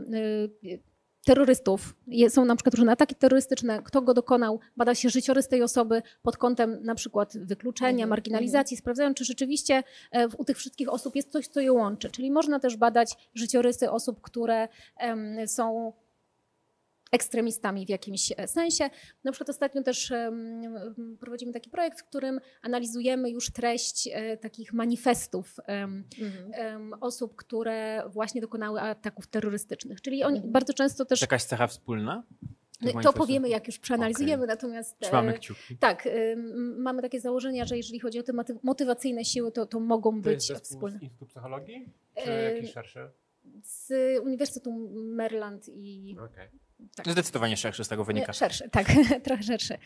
terrorystów. 1.25 1.95
Są 2.29 2.45
na 2.45 2.55
przykład 2.55 2.75
różne 2.75 2.91
ataki 2.91 3.15
terrorystyczne, 3.15 3.81
kto 3.83 4.01
go 4.01 4.13
dokonał, 4.13 4.59
bada 4.77 4.95
się 4.95 5.09
życiorys 5.09 5.47
tej 5.47 5.63
osoby 5.63 6.01
pod 6.21 6.37
kątem 6.37 6.83
na 6.83 6.95
przykład 6.95 7.37
wykluczenia, 7.37 7.91
mhm, 7.91 8.09
marginalizacji, 8.09 8.77
sprawdzają, 8.77 9.13
czy 9.13 9.25
rzeczywiście 9.25 9.83
e, 10.11 10.27
u 10.27 10.45
tych 10.45 10.57
wszystkich 10.57 10.89
osób 10.89 11.15
jest 11.15 11.31
coś, 11.31 11.47
co 11.47 11.59
je 11.59 11.73
łączy. 11.73 12.09
Czyli 12.09 12.31
można 12.31 12.59
też 12.59 12.77
badać 12.77 13.29
życiorysy 13.33 13.91
osób, 13.91 14.21
które 14.21 14.67
są 15.47 15.93
ekstremistami 17.11 17.85
w 17.85 17.89
jakimś 17.89 18.33
e, 18.37 18.47
sensie. 18.47 18.89
Na 19.23 19.31
przykład 19.31 19.49
ostatnio 19.49 19.83
też 19.83 20.13
prowadzimy 21.19 21.53
taki 21.53 21.69
projekt, 21.69 21.99
w 21.99 22.03
którym 22.03 22.39
analizujemy 22.61 23.29
już 23.29 23.51
treść 23.51 24.09
e, 24.11 24.37
takich 24.37 24.73
manifestów 24.73 25.55
mhm. 25.67 26.93
osób, 27.01 27.35
które 27.35 28.03
właśnie 28.09 28.41
dokonały 28.41 28.81
ataków 28.81 29.27
terrorystycznych. 29.27 30.01
Czyli 30.01 30.23
oni 30.23 30.35
mhm. 30.35 30.53
bardzo 30.53 30.73
często 30.73 31.05
też... 31.05 31.21
Jakaś 31.21 31.43
cecha 31.43 31.67
wspólna? 31.67 32.23
To 33.03 33.13
powiemy, 33.13 33.49
jak 33.49 33.67
już 33.67 33.79
przeanalizujemy, 33.79 34.43
okay. 34.43 34.55
natomiast. 34.55 34.95
E, 34.99 35.05
Trzymamy 35.05 35.33
kciuki. 35.33 35.77
Tak, 35.77 36.07
mamy 36.77 37.01
takie 37.01 37.19
założenia, 37.19 37.65
że 37.65 37.77
jeżeli 37.77 37.99
chodzi 37.99 38.19
o 38.19 38.23
te 38.23 38.33
motywacyjne 38.63 39.25
siły, 39.25 39.51
to, 39.51 39.65
to 39.65 39.79
mogą 39.79 40.21
to 40.21 40.29
być 40.29 40.49
jest 40.49 40.63
wspólne. 40.63 40.99
Z 40.99 41.01
Instytutu 41.01 41.25
Psychologii? 41.25 41.89
Czy 42.23 42.31
jakiś 42.55 42.71
szerszy? 42.73 43.09
Z 43.63 43.93
Uniwersytetu 44.23 44.89
Maryland 44.93 45.69
i. 45.69 46.15
Okay. 46.19 46.49
Tak. 46.95 47.11
Zdecydowanie 47.11 47.57
szerszy 47.57 47.83
z 47.83 47.87
tego 47.87 48.03
wynika. 48.03 48.33
Szerszy, 48.33 48.69
tak, 48.69 48.87
trochę 49.25 49.43
szerszy. 49.43 49.77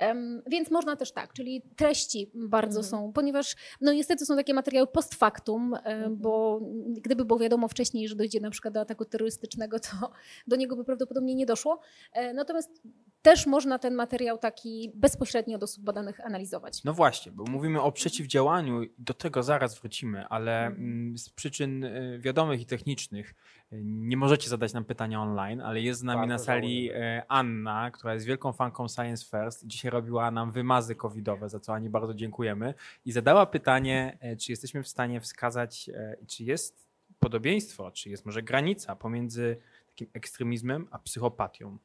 Um, 0.00 0.42
więc 0.46 0.70
można 0.70 0.96
też 0.96 1.12
tak, 1.12 1.32
czyli 1.32 1.62
treści 1.76 2.30
bardzo 2.34 2.80
mhm. 2.80 2.90
są, 2.90 3.12
ponieważ 3.12 3.56
no 3.80 3.92
niestety 3.92 4.26
są 4.26 4.36
takie 4.36 4.54
materiały 4.54 4.86
post 4.86 5.14
factum, 5.14 5.74
mhm. 5.74 6.16
bo 6.16 6.60
gdyby 6.88 7.24
było 7.24 7.38
wiadomo 7.38 7.68
wcześniej, 7.68 8.08
że 8.08 8.14
dojdzie 8.14 8.40
na 8.40 8.50
przykład 8.50 8.74
do 8.74 8.80
ataku 8.80 9.04
terrorystycznego, 9.04 9.80
to 9.80 10.10
do 10.46 10.56
niego 10.56 10.76
by 10.76 10.84
prawdopodobnie 10.84 11.34
nie 11.34 11.46
doszło. 11.46 11.80
E, 12.12 12.32
natomiast 12.34 12.82
też 13.26 13.46
można 13.46 13.78
ten 13.78 13.94
materiał 13.94 14.38
taki 14.38 14.92
bezpośrednio 14.94 15.58
do 15.58 15.64
osób 15.64 15.84
badanych 15.84 16.20
analizować. 16.20 16.84
No 16.84 16.92
właśnie, 16.92 17.32
bo 17.32 17.44
mówimy 17.44 17.82
o 17.82 17.92
przeciwdziałaniu 17.92 18.82
i 18.82 18.90
do 18.98 19.14
tego 19.14 19.42
zaraz 19.42 19.80
wrócimy, 19.80 20.26
ale 20.28 20.66
mhm. 20.66 20.84
mm, 20.84 21.18
z 21.18 21.30
przyczyn 21.30 21.84
y, 21.84 22.18
wiadomych 22.18 22.60
i 22.60 22.66
technicznych 22.66 23.34
y, 23.72 23.80
nie 23.84 24.16
możecie 24.16 24.48
zadać 24.48 24.72
nam 24.72 24.84
pytania 24.84 25.22
online, 25.22 25.60
ale 25.60 25.80
jest 25.80 26.00
z 26.00 26.02
nami 26.02 26.18
Bardzo 26.18 26.32
na 26.32 26.38
sali 26.38 26.90
y, 26.92 27.22
Anna, 27.28 27.90
która 27.90 28.14
jest 28.14 28.26
wielką 28.26 28.52
fanką 28.52 28.88
Science 28.88 29.26
First. 29.26 29.66
Dzisiaj 29.66 29.90
robiła 29.90 30.30
nam 30.30 30.52
wymazy 30.52 30.94
covidowe, 30.94 31.48
za 31.48 31.60
co 31.60 31.74
Ani 31.74 31.90
bardzo 31.90 32.14
dziękujemy 32.14 32.74
i 33.04 33.12
zadała 33.12 33.46
pytanie, 33.46 34.18
czy 34.40 34.52
jesteśmy 34.52 34.82
w 34.82 34.88
stanie 34.88 35.20
wskazać, 35.20 35.90
czy 36.26 36.44
jest 36.44 36.88
podobieństwo, 37.18 37.90
czy 37.90 38.10
jest 38.10 38.26
może 38.26 38.42
granica 38.42 38.96
pomiędzy 38.96 39.56
takim 39.86 40.08
ekstremizmem 40.14 40.88
a 40.90 40.98
psychopatią. 40.98 41.78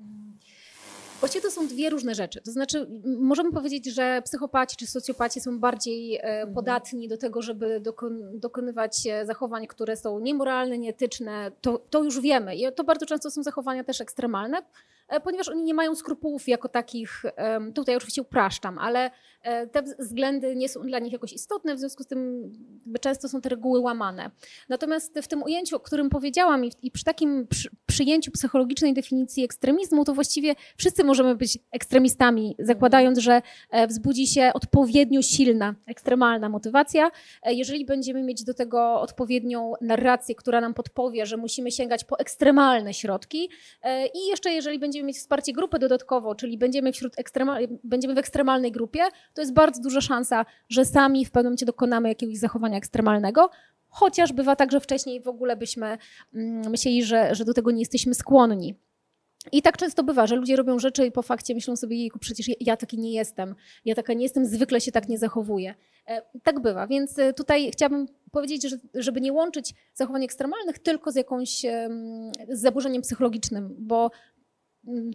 Mm. 0.00 0.38
Właściwie 1.24 1.42
to 1.42 1.50
są 1.50 1.68
dwie 1.68 1.90
różne 1.90 2.14
rzeczy. 2.14 2.40
To 2.40 2.52
znaczy, 2.52 2.86
możemy 3.04 3.52
powiedzieć, 3.52 3.94
że 3.94 4.22
psychopaci 4.24 4.76
czy 4.76 4.86
socjopaci 4.86 5.40
są 5.40 5.58
bardziej 5.58 6.16
e, 6.16 6.20
mhm. 6.22 6.54
podatni 6.54 7.08
do 7.08 7.18
tego, 7.18 7.42
żeby 7.42 7.80
dokon 7.80 8.40
dokonywać 8.40 9.06
e, 9.06 9.26
zachowań, 9.26 9.66
które 9.66 9.96
są 9.96 10.20
niemoralne, 10.20 10.78
nieetyczne. 10.78 11.52
To, 11.60 11.78
to 11.90 12.02
już 12.02 12.20
wiemy. 12.20 12.56
I 12.56 12.72
to 12.74 12.84
bardzo 12.84 13.06
często 13.06 13.30
są 13.30 13.42
zachowania 13.42 13.84
też 13.84 14.00
ekstremalne, 14.00 14.62
ponieważ 15.20 15.48
oni 15.48 15.62
nie 15.62 15.74
mają 15.74 15.94
skrupułów 15.94 16.48
jako 16.48 16.68
takich, 16.68 17.22
tutaj 17.74 17.96
oczywiście 17.96 18.22
upraszczam, 18.22 18.78
ale 18.78 19.10
e, 19.42 19.66
te 19.66 19.82
względy 19.82 20.56
nie 20.56 20.68
są 20.68 20.82
dla 20.82 20.98
nich 20.98 21.12
jakoś 21.12 21.32
istotne, 21.32 21.74
w 21.74 21.78
związku 21.78 22.02
z 22.02 22.06
tym 22.06 22.52
często 23.00 23.28
są 23.28 23.40
te 23.40 23.48
reguły 23.48 23.80
łamane. 23.80 24.30
Natomiast 24.68 25.18
w 25.22 25.28
tym 25.28 25.42
ujęciu, 25.42 25.76
o 25.76 25.80
którym 25.80 26.10
powiedziałam 26.10 26.64
i 26.82 26.90
przy 26.90 27.04
takim 27.04 27.46
przyjęciu 27.86 28.30
psychologicznej 28.30 28.94
definicji 28.94 29.44
ekstremizmu, 29.44 30.04
to 30.04 30.14
właściwie 30.14 30.54
wszyscy 30.76 31.04
możemy 31.04 31.34
być 31.34 31.58
ekstremistami, 31.72 32.56
zakładając, 32.58 33.18
że 33.18 33.42
e, 33.70 33.86
wzbudzi 33.86 34.26
się 34.26 34.50
odpowiednio 34.54 35.22
silna, 35.22 35.74
ekstremalna 35.86 36.48
motywacja. 36.48 37.10
Jeżeli 37.46 37.84
będziemy 37.84 38.22
mieć 38.22 38.44
do 38.44 38.54
tego 38.54 39.00
odpowiednią 39.00 39.72
narrację, 39.80 40.34
która 40.34 40.60
nam 40.60 40.74
podpowie, 40.74 41.26
że 41.26 41.36
musimy 41.36 41.70
sięgać 41.70 42.04
po 42.04 42.18
ekstremalne 42.18 42.94
środki 42.94 43.48
i 44.14 44.26
jeszcze 44.26 44.50
jeżeli 44.50 44.78
będziemy 44.78 45.03
będziemy 45.04 45.16
mieć 45.16 45.18
wsparcie 45.18 45.52
grupy 45.52 45.78
dodatkowo, 45.78 46.34
czyli 46.34 46.58
będziemy, 46.58 46.92
wśród 46.92 47.16
będziemy 47.84 48.14
w 48.14 48.18
ekstremalnej 48.18 48.72
grupie, 48.72 49.00
to 49.34 49.40
jest 49.40 49.52
bardzo 49.52 49.82
duża 49.82 50.00
szansa, 50.00 50.46
że 50.68 50.84
sami 50.84 51.24
w 51.24 51.30
pewnym 51.30 51.50
momencie 51.50 51.66
dokonamy 51.66 52.08
jakiegoś 52.08 52.38
zachowania 52.38 52.78
ekstremalnego, 52.78 53.50
chociaż 53.88 54.32
bywa 54.32 54.56
tak, 54.56 54.72
że 54.72 54.80
wcześniej 54.80 55.20
w 55.20 55.28
ogóle 55.28 55.56
byśmy 55.56 55.98
mm, 56.34 56.70
myśleli, 56.70 57.04
że, 57.04 57.34
że 57.34 57.44
do 57.44 57.54
tego 57.54 57.70
nie 57.70 57.80
jesteśmy 57.80 58.14
skłonni. 58.14 58.74
I 59.52 59.62
tak 59.62 59.76
często 59.76 60.02
bywa, 60.02 60.26
że 60.26 60.36
ludzie 60.36 60.56
robią 60.56 60.78
rzeczy 60.78 61.06
i 61.06 61.12
po 61.12 61.22
fakcie 61.22 61.54
myślą 61.54 61.76
sobie, 61.76 61.96
jejku, 61.96 62.18
przecież 62.18 62.50
ja 62.60 62.76
taki 62.76 62.98
nie 62.98 63.12
jestem, 63.12 63.54
ja 63.84 63.94
taka 63.94 64.12
nie 64.12 64.22
jestem, 64.22 64.46
zwykle 64.46 64.80
się 64.80 64.92
tak 64.92 65.08
nie 65.08 65.18
zachowuję. 65.18 65.74
E, 66.06 66.22
tak 66.42 66.60
bywa, 66.60 66.86
więc 66.86 67.18
e, 67.18 67.32
tutaj 67.32 67.70
chciałabym 67.70 68.06
powiedzieć, 68.30 68.62
że, 68.62 68.76
żeby 68.94 69.20
nie 69.20 69.32
łączyć 69.32 69.74
zachowań 69.94 70.24
ekstremalnych 70.24 70.78
tylko 70.78 71.12
z 71.12 71.16
jakąś 71.16 71.60
z 72.48 72.60
zaburzeniem 72.60 73.02
psychologicznym, 73.02 73.74
bo 73.78 74.10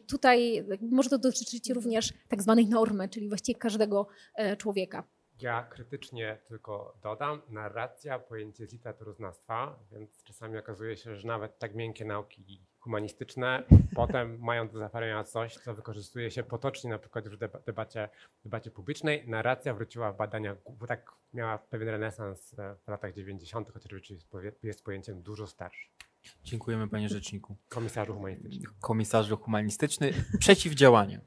tutaj 0.08 0.66
może 0.82 1.10
to 1.10 1.18
dotyczyć 1.18 1.70
również 1.70 2.14
tak 2.28 2.42
zwanej 2.42 2.68
normy, 2.68 3.10
czyli 3.10 3.30
właściwie 3.30 3.60
każdego 3.60 4.08
e, 4.36 4.58
człowieka. 4.58 5.04
Ja 5.42 5.64
krytycznie 5.64 6.38
tylko 6.48 6.98
dodam, 7.04 7.42
narracja, 7.50 8.20
pojęcie 8.20 8.68
z 8.68 8.74
literaturoznawstwa, 8.74 9.80
więc 9.92 10.24
czasami 10.24 10.58
okazuje 10.58 10.98
się, 10.98 11.16
że 11.16 11.28
nawet 11.28 11.60
tak 11.60 11.76
miękkie 11.76 12.06
nauki 12.06 12.62
humanistyczne, 12.80 13.64
potem 13.96 14.40
mają 14.40 14.70
do 14.70 14.80
zaoferowania 14.80 15.24
coś, 15.24 15.58
co 15.58 15.74
wykorzystuje 15.74 16.32
się 16.32 16.44
potocznie, 16.44 16.90
na 16.90 17.00
przykład 17.00 17.26
już 17.26 17.36
w 17.38 17.40
deba- 17.40 17.60
debacie, 17.66 18.10
debacie 18.44 18.72
publicznej. 18.72 19.28
Narracja 19.28 19.74
wróciła 19.74 20.12
w 20.12 20.18
badaniach, 20.18 20.58
bo 20.80 20.88
tak 20.88 21.12
miała 21.34 21.58
pewien 21.58 21.90
renesans 21.90 22.56
w 22.86 22.88
latach 22.88 23.14
90., 23.14 23.72
chociaż 23.72 23.92
jest 24.64 24.84
pojęciem 24.84 25.22
dużo 25.22 25.48
starszym. 25.48 25.92
Dziękujemy 26.44 26.88
panie 26.88 27.10
rzeczniku. 27.10 27.56
Komisarzu 27.70 28.14
humanistycznym. 28.14 28.74
Komisarzu 28.82 29.38
humanistyczny. 29.38 30.14
Przeciwdziałanie. 30.40 31.22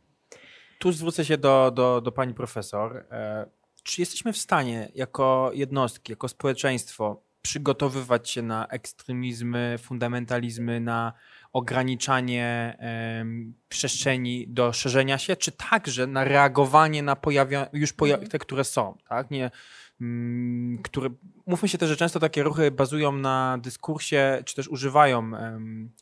Tu 0.78 0.92
zwrócę 0.92 1.24
się 1.24 1.38
do, 1.38 1.70
do, 1.74 2.00
do 2.00 2.12
pani 2.12 2.34
profesor. 2.34 2.96
E, 3.10 3.46
Czy 3.82 4.00
jesteśmy 4.02 4.32
w 4.32 4.38
stanie 4.38 4.88
jako 4.94 5.50
jednostki, 5.54 6.12
jako 6.12 6.28
społeczeństwo 6.28 7.22
przygotowywać 7.42 8.30
się 8.30 8.42
na 8.42 8.66
ekstremizmy, 8.66 9.76
fundamentalizmy, 9.82 10.80
na 10.80 11.12
ograniczanie 11.52 12.76
em, 12.78 13.54
przestrzeni 13.68 14.48
do 14.48 14.72
szerzenia 14.72 15.18
się, 15.18 15.36
czy 15.36 15.52
także 15.52 16.06
na 16.06 16.24
reagowanie 16.24 17.02
na 17.02 17.16
pojawia, 17.16 17.66
już 17.72 17.92
poja- 17.92 18.14
Mhm. 18.14 18.30
te, 18.30 18.38
które 18.38 18.64
są, 18.64 18.96
tak? 19.08 19.30
Nie, 19.30 19.50
które, 20.82 21.10
mówmy 21.46 21.68
się 21.68 21.78
też, 21.78 21.88
że 21.88 21.96
często 21.96 22.20
takie 22.20 22.42
ruchy 22.42 22.70
bazują 22.70 23.12
na 23.12 23.58
dyskursie, 23.62 24.42
czy 24.44 24.54
też 24.54 24.68
używają 24.68 25.30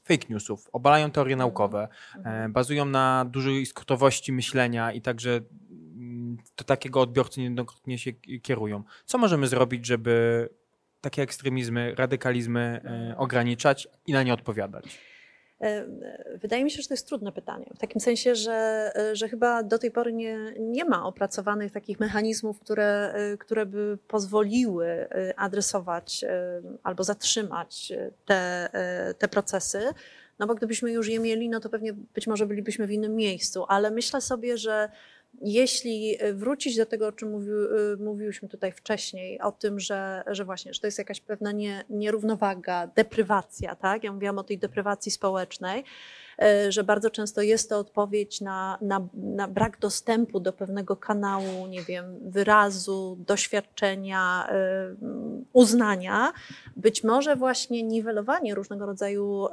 fake 0.04 0.26
newsów, 0.30 0.68
obalają 0.72 1.10
teorie 1.10 1.36
naukowe, 1.36 1.88
e, 2.24 2.48
bazują 2.48 2.84
na 2.84 3.24
dużej 3.24 3.66
skrótowości 3.66 4.32
myślenia 4.32 4.92
i 4.92 5.00
także 5.00 5.40
mm, 5.70 6.36
do 6.56 6.64
takiego 6.64 7.00
odbiorcy 7.00 7.40
niejednokrotnie 7.40 7.98
się 7.98 8.12
kierują. 8.12 8.82
Co 9.04 9.18
możemy 9.18 9.46
zrobić, 9.46 9.86
żeby 9.86 10.48
takie 11.00 11.22
ekstremizmy, 11.22 11.94
radykalizmy 11.94 12.80
e, 12.84 13.14
ograniczać 13.18 13.88
i 14.06 14.12
na 14.12 14.22
nie 14.22 14.34
odpowiadać? 14.34 15.09
Wydaje 16.42 16.64
mi 16.64 16.70
się, 16.70 16.82
że 16.82 16.88
to 16.88 16.94
jest 16.94 17.06
trudne 17.06 17.32
pytanie. 17.32 17.66
W 17.74 17.78
takim 17.78 18.00
sensie, 18.00 18.34
że, 18.34 18.90
e, 18.96 19.16
że 19.16 19.28
chyba 19.28 19.62
do 19.62 19.78
tej 19.78 19.90
pory 19.90 20.12
nie, 20.12 20.38
nie 20.58 20.84
ma 20.84 21.06
opracowanych 21.06 21.72
takich 21.72 22.00
mechanizmów, 22.00 22.60
które, 22.60 23.12
e, 23.14 23.36
które 23.36 23.66
by 23.66 23.98
pozwoliły 24.08 24.86
e, 24.86 25.38
adresować 25.38 26.24
albo 26.82 27.04
zatrzymać 27.04 27.92
te, 28.26 28.68
te 29.18 29.28
procesy. 29.28 29.80
No 30.38 30.46
bo 30.46 30.54
gdybyśmy 30.54 30.92
już 30.92 31.08
je 31.08 31.20
mieli, 31.20 31.48
no 31.48 31.60
to 31.60 31.68
pewnie 31.68 31.92
być 31.92 32.26
może 32.26 32.46
bylibyśmy 32.46 32.86
w 32.86 32.90
innym 32.90 33.16
miejscu, 33.16 33.64
ale 33.68 33.90
myślę 33.90 34.20
sobie, 34.20 34.58
że 34.58 34.88
jeśli 35.42 36.18
wrócić 36.34 36.76
do 36.76 36.86
tego, 36.86 37.06
o 37.06 37.12
czym 37.12 37.30
mówił, 37.30 37.64
y, 37.64 37.96
mówiłyśmy 37.96 38.48
tutaj 38.48 38.72
wcześniej, 38.72 39.40
o 39.40 39.52
tym, 39.52 39.80
że, 39.80 40.22
że 40.26 40.44
właśnie, 40.44 40.74
że 40.74 40.80
to 40.80 40.86
jest 40.86 40.98
jakaś 40.98 41.20
pewna 41.20 41.52
nie, 41.52 41.84
nierównowaga, 41.90 42.86
deprywacja, 42.86 43.74
tak? 43.74 44.04
Ja 44.04 44.12
mówiłam 44.12 44.38
o 44.38 44.44
tej 44.44 44.58
deprywacji 44.58 45.12
społecznej, 45.12 45.84
że 46.68 46.84
bardzo 46.84 47.10
często 47.10 47.42
jest 47.42 47.68
to 47.68 47.78
odpowiedź 47.78 48.40
na, 48.40 48.78
na, 48.80 49.08
na 49.14 49.48
brak 49.48 49.78
dostępu 49.78 50.40
do 50.40 50.52
pewnego 50.52 50.96
kanału, 50.96 51.66
nie 51.66 51.82
wiem, 51.82 52.04
wyrazu, 52.22 53.16
doświadczenia, 53.26 54.48
y, 54.50 54.96
uznania. 55.52 56.32
Być 56.76 57.04
może 57.04 57.36
właśnie 57.36 57.82
niwelowanie 57.82 58.54
różnego 58.54 58.86
rodzaju 58.86 59.46
y, 59.46 59.50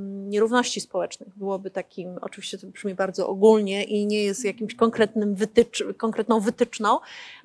nierówności 0.00 0.80
społecznych 0.80 1.28
byłoby 1.36 1.70
takim, 1.70 2.18
oczywiście 2.20 2.58
to 2.58 2.66
brzmi 2.66 2.94
bardzo 2.94 3.28
ogólnie 3.28 3.84
i 3.84 4.06
nie 4.06 4.24
jest 4.24 4.44
jakimś 4.44 4.74
konkretnym 4.74 5.34
wytycz, 5.34 5.84
konkretną 5.96 6.40
wytyczną, 6.40 6.98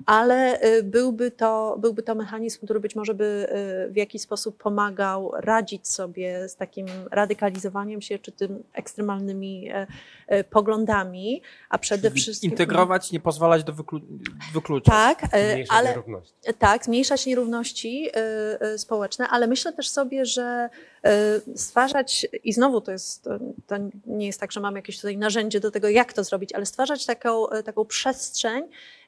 ale 0.06 0.60
byłby 0.82 1.30
to, 1.30 1.76
byłby 1.80 2.02
to 2.02 2.14
mechanizm, 2.14 2.60
który 2.64 2.80
być 2.80 2.96
może 2.96 3.14
by 3.14 3.48
w 3.90 3.96
jakiś 3.96 4.22
sposób 4.22 4.62
pomagał 4.62 5.32
radzić 5.34 5.88
sobie 5.88 6.48
z 6.48 6.56
takim 6.56 6.86
radykalizowaniem 7.10 8.00
się, 8.00 8.18
czy 8.18 8.32
tym 8.32 8.62
ekstremalnymi 8.72 9.68
e, 9.70 9.86
e, 10.26 10.44
poglądami, 10.44 11.42
a 11.68 11.78
przede 11.78 12.10
wszystkim... 12.10 12.50
Integrować, 12.50 13.12
nie 13.12 13.20
pozwalać 13.20 13.64
do 13.64 13.72
wyklu- 13.72 14.02
wykluczać. 14.52 14.94
Tak, 14.94 15.34
e, 15.34 15.54
Mniejsze 15.54 15.72
ale 15.72 15.88
nierówności. 15.90 16.34
tak, 16.58 16.84
zmniejszać 16.84 17.26
nierówności 17.26 18.08
społeczne, 18.76 19.28
ale 19.28 19.46
myślę 19.46 19.72
też 19.72 19.88
sobie, 19.88 20.26
że 20.26 20.70
stwarzać, 21.56 22.26
i 22.44 22.52
znowu 22.52 22.80
to 22.80 22.92
jest, 22.92 23.28
to, 23.66 23.76
nie 24.06 24.26
jest 24.26 24.40
tak, 24.40 24.52
że 24.52 24.60
mamy 24.60 24.78
jakieś 24.78 24.96
tutaj 24.96 25.16
narzędzie 25.16 25.60
do 25.60 25.70
tego, 25.70 25.88
jak 25.88 26.12
to 26.12 26.24
zrobić, 26.24 26.52
ale 26.52 26.66
stwarzać 26.66 27.06
taką, 27.06 27.50
y, 27.50 27.62
taką 27.62 27.84
przestrzeń, 27.84 28.64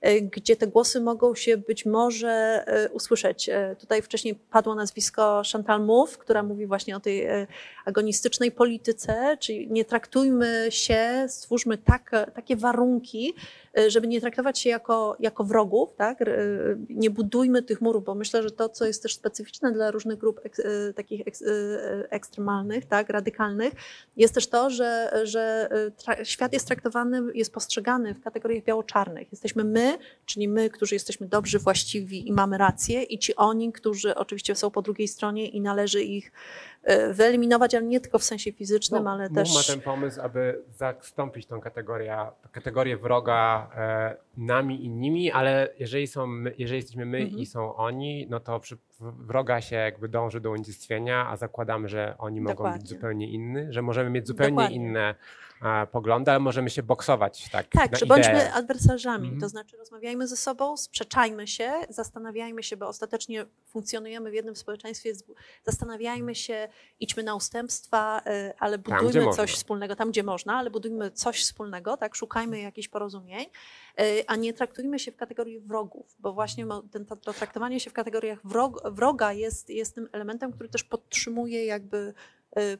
y, 0.06 0.20
gdzie 0.20 0.56
te 0.56 0.66
głosy 0.66 1.00
mogą 1.00 1.34
się 1.34 1.56
być 1.56 1.86
może 1.86 2.64
usłyszeć. 2.92 3.50
Tutaj 3.78 4.02
wcześniej 4.02 4.34
padło 4.34 4.74
nazwisko 4.74 5.42
Chantal 5.52 5.84
Mouffe, 5.84 6.18
która 6.18 6.42
mówi 6.42 6.66
właśnie 6.66 6.96
o 6.96 7.00
tej 7.00 7.26
agonistycznej 7.84 8.52
polityce, 8.52 9.36
czyli 9.40 9.70
nie 9.70 9.84
traktujmy 9.84 10.66
się, 10.70 11.26
stwórzmy 11.28 11.78
tak, 11.78 12.10
takie 12.34 12.56
warunki, 12.56 13.34
żeby 13.88 14.06
nie 14.06 14.20
traktować 14.20 14.58
się 14.58 14.70
jako, 14.70 15.16
jako 15.20 15.44
wrogów, 15.44 15.94
tak? 15.94 16.22
R- 16.22 16.76
nie 16.88 17.10
budujmy 17.10 17.62
tych 17.62 17.80
murów, 17.80 18.04
bo 18.04 18.14
myślę, 18.14 18.42
że 18.42 18.50
to, 18.50 18.68
co 18.68 18.86
jest 18.86 19.02
też 19.02 19.14
specyficzne 19.14 19.72
dla 19.72 19.90
różnych 19.90 20.18
grup 20.18 20.40
ek, 20.44 20.58
y, 20.58 20.94
takich 20.94 21.20
ek, 21.20 21.34
y, 21.40 22.10
ekstremalnych, 22.10 22.86
tak? 22.86 23.08
radykalnych, 23.08 23.72
jest 24.16 24.34
też 24.34 24.46
to, 24.46 24.70
że, 24.70 25.20
że 25.24 25.68
y, 26.20 26.24
świat 26.24 26.52
jest 26.52 26.66
traktowany, 26.66 27.22
jest 27.34 27.52
postrzegany 27.52 28.14
w 28.14 28.20
kategoriach 28.20 28.64
biało-czarnych. 28.64 29.32
Jesteśmy 29.32 29.64
my, 29.64 29.98
czyli 30.26 30.48
my, 30.48 30.70
którzy 30.70 30.94
jesteśmy 30.94 31.26
dobrzy, 31.26 31.58
właściwi 31.58 32.28
i 32.28 32.32
mamy 32.32 32.58
rację 32.58 33.02
i 33.02 33.18
ci 33.18 33.36
oni, 33.36 33.72
którzy 33.72 34.14
oczywiście 34.14 34.54
są 34.54 34.70
po 34.70 34.82
drugiej 34.82 35.08
stronie 35.08 35.48
i 35.48 35.60
należy 35.60 36.02
ich 36.02 36.26
y, 36.26 36.79
wyeliminować, 37.12 37.74
ale 37.74 37.84
nie 37.86 38.00
tylko 38.00 38.18
w 38.18 38.24
sensie 38.24 38.52
fizycznym, 38.52 39.04
No, 39.04 39.10
ale 39.10 39.30
też... 39.30 39.54
ma 39.54 39.74
ten 39.74 39.80
pomysł, 39.80 40.20
aby 40.22 40.62
zastąpić 40.76 41.46
tą 41.46 41.60
kategorię, 41.60 42.16
kategorię 42.52 42.96
wroga 42.96 43.70
e, 43.76 44.16
nami 44.36 44.84
i 44.84 44.88
nimi, 44.90 45.30
ale 45.32 45.68
jeżeli, 45.78 46.06
są 46.06 46.26
my, 46.26 46.54
jeżeli 46.58 46.76
jesteśmy 46.78 47.06
my 47.06 47.18
Mhm. 47.18 47.38
i 47.38 47.46
są 47.46 47.74
oni, 47.76 48.26
no 48.30 48.40
to 48.40 48.60
przy, 48.60 48.76
wroga 49.00 49.60
się 49.60 49.76
jakby 49.76 50.08
dąży 50.08 50.40
do 50.40 50.50
unicestwienia, 50.50 51.26
a 51.28 51.36
zakładamy, 51.36 51.88
że 51.88 52.14
oni 52.18 52.40
mogą 52.40 52.54
Dokładnie. 52.54 52.78
być 52.80 52.88
zupełnie 52.88 53.30
inni, 53.30 53.60
że 53.72 53.82
możemy 53.82 54.10
mieć 54.10 54.26
zupełnie 54.26 54.50
Dokładnie. 54.50 54.76
inne 54.76 55.14
poglądy, 55.92 56.30
ale 56.30 56.40
możemy 56.40 56.70
się 56.70 56.82
boksować 56.82 57.50
tak, 57.50 57.68
Tak, 57.68 57.98
że 57.98 58.06
bądźmy 58.06 58.52
adwersarzami, 58.52 59.24
Mhm. 59.24 59.40
to 59.40 59.48
znaczy 59.48 59.76
rozmawiajmy 59.76 60.26
ze 60.28 60.36
sobą, 60.36 60.76
sprzeczajmy 60.76 61.46
się, 61.46 61.72
zastanawiajmy 61.88 62.62
się, 62.62 62.76
bo 62.76 62.88
ostatecznie 62.88 63.46
funkcjonujemy 63.66 64.30
w 64.30 64.34
jednym 64.34 64.56
społeczeństwie, 64.56 65.12
zastanawiajmy 65.64 66.34
się, 66.34 66.68
idźmy 67.00 67.22
na 67.22 67.34
ustępstwa, 67.34 68.22
y, 68.26 68.52
ale 68.58 68.78
budujmy 68.78 69.20
można. 69.24 69.32
coś 69.32 69.54
wspólnego, 69.54 69.96
tam 69.96 70.10
gdzie 70.10 70.22
można, 70.22 70.58
ale 70.58 70.70
budujmy 70.70 71.10
coś 71.10 71.42
wspólnego, 71.42 71.96
tak, 71.96 72.14
szukajmy 72.14 72.60
jakichś 72.60 72.88
porozumień, 72.88 73.46
y, 74.00 74.24
a 74.26 74.36
nie 74.36 74.52
traktujmy 74.52 74.98
się 74.98 75.12
w 75.12 75.16
kategorii 75.16 75.60
wrogów, 75.60 76.16
bo 76.18 76.32
właśnie 76.32 76.66
ten, 76.92 77.06
to, 77.06 77.16
to 77.16 77.32
traktowanie 77.32 77.80
się 77.80 77.90
w 77.90 77.92
kategoriach 77.92 78.38
wrog, 78.44 78.90
wroga 78.90 79.32
jest, 79.32 79.70
jest 79.70 79.94
tym 79.94 80.08
elementem, 80.12 80.52
który 80.52 80.68
też 80.68 80.84
podtrzymuje 80.84 81.64
jakby 81.66 82.14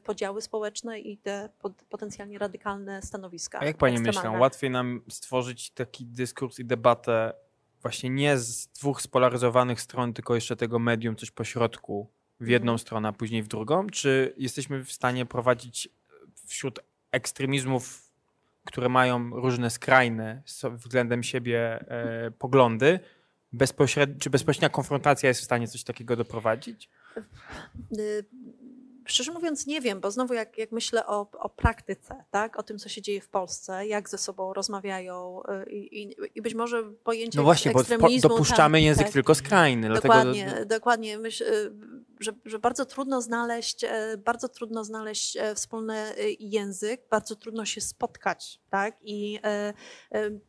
podziały 0.03 0.41
społeczne 0.41 0.99
i 0.99 1.17
te 1.17 1.49
pot, 1.59 1.73
potencjalnie 1.89 2.37
radykalne 2.37 3.01
stanowiska. 3.01 3.59
A 3.59 3.65
jak 3.65 3.77
pani 3.77 3.99
myślą, 3.99 4.39
łatwiej 4.39 4.69
nam 4.69 5.01
stworzyć 5.09 5.69
taki 5.69 6.05
dyskurs 6.05 6.59
i 6.59 6.65
debatę 6.65 7.33
właśnie 7.81 8.09
nie 8.09 8.37
z 8.37 8.67
dwóch 8.67 9.01
spolaryzowanych 9.01 9.81
stron, 9.81 10.13
tylko 10.13 10.35
jeszcze 10.35 10.55
tego 10.55 10.79
medium 10.79 11.15
coś 11.15 11.31
pośrodku 11.31 12.07
w 12.39 12.47
jedną 12.47 12.71
Mhm. 12.71 12.79
stronę, 12.79 13.09
a 13.09 13.13
później 13.13 13.43
w 13.43 13.47
drugą? 13.47 13.87
Czy 13.87 14.33
jesteśmy 14.37 14.85
w 14.85 14.91
stanie 14.91 15.25
prowadzić 15.25 15.89
wśród 16.47 16.79
ekstremizmów, 17.11 18.11
które 18.65 18.89
mają 18.89 19.29
różne 19.29 19.69
skrajne 19.69 20.41
względem 20.71 21.23
siebie 21.23 21.85
e, 21.87 22.31
poglądy, 22.31 22.99
bezpośred... 23.53 24.19
czy 24.19 24.29
bezpośrednia 24.29 24.69
konfrontacja 24.69 25.29
jest 25.29 25.41
w 25.41 25.43
stanie 25.43 25.67
coś 25.67 25.83
takiego 25.83 26.15
doprowadzić? 26.15 26.89
Y, 29.07 29.11
Szczerze 29.11 29.31
mówiąc, 29.31 29.67
nie 29.67 29.81
wiem, 29.81 29.99
bo 29.99 30.11
znowu 30.11 30.33
jak, 30.33 30.57
jak 30.57 30.71
myślę 30.71 31.05
o, 31.05 31.27
o 31.39 31.49
praktyce, 31.49 32.15
tak? 32.31 32.59
o 32.59 32.63
tym, 32.63 32.79
co 32.79 32.89
się 32.89 33.01
dzieje 33.01 33.21
w 33.21 33.27
Polsce, 33.27 33.87
jak 33.87 34.09
ze 34.09 34.17
sobą 34.17 34.53
rozmawiają 34.53 35.41
y, 35.67 35.71
i, 35.71 36.01
i, 36.01 36.15
i 36.35 36.41
być 36.41 36.53
może 36.53 36.83
pojęcie 36.83 37.37
No 37.37 37.43
właśnie, 37.43 37.71
bo 37.71 37.83
dopuszczamy 38.21 38.77
tak, 38.77 38.83
język 38.83 39.03
tak. 39.03 39.13
tylko 39.13 39.35
skrajny. 39.35 39.87
Dlatego 39.87 40.13
Dokładnie, 40.13 40.65
dokładnie. 40.65 41.17
Że, 42.21 42.31
że 42.45 42.59
bardzo 42.59 42.85
trudno 42.85 43.21
znaleźć, 43.21 43.83
e, 43.83 44.17
bardzo 44.17 44.49
trudno 44.49 44.83
znaleźć 44.83 45.37
e, 45.37 45.55
wspólny 45.55 45.95
e, 45.95 46.15
język, 46.39 47.01
bardzo 47.09 47.35
trudno 47.35 47.65
się 47.65 47.81
spotkać, 47.81 48.61
tak? 48.69 48.97
I 49.01 49.39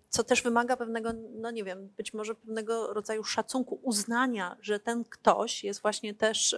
co 0.08 0.24
też 0.24 0.42
wymaga 0.42 0.76
pewnego, 0.76 1.10
no 1.34 1.50
nie 1.50 1.64
wiem, 1.64 1.88
być 1.96 2.14
może 2.14 2.34
pewnego 2.34 2.92
rodzaju 2.92 3.24
szacunku, 3.24 3.80
uznania, 3.82 4.56
że 4.60 4.80
ten 4.80 5.04
ktoś 5.04 5.64
jest 5.64 5.82
właśnie 5.82 6.14
też, 6.14 6.56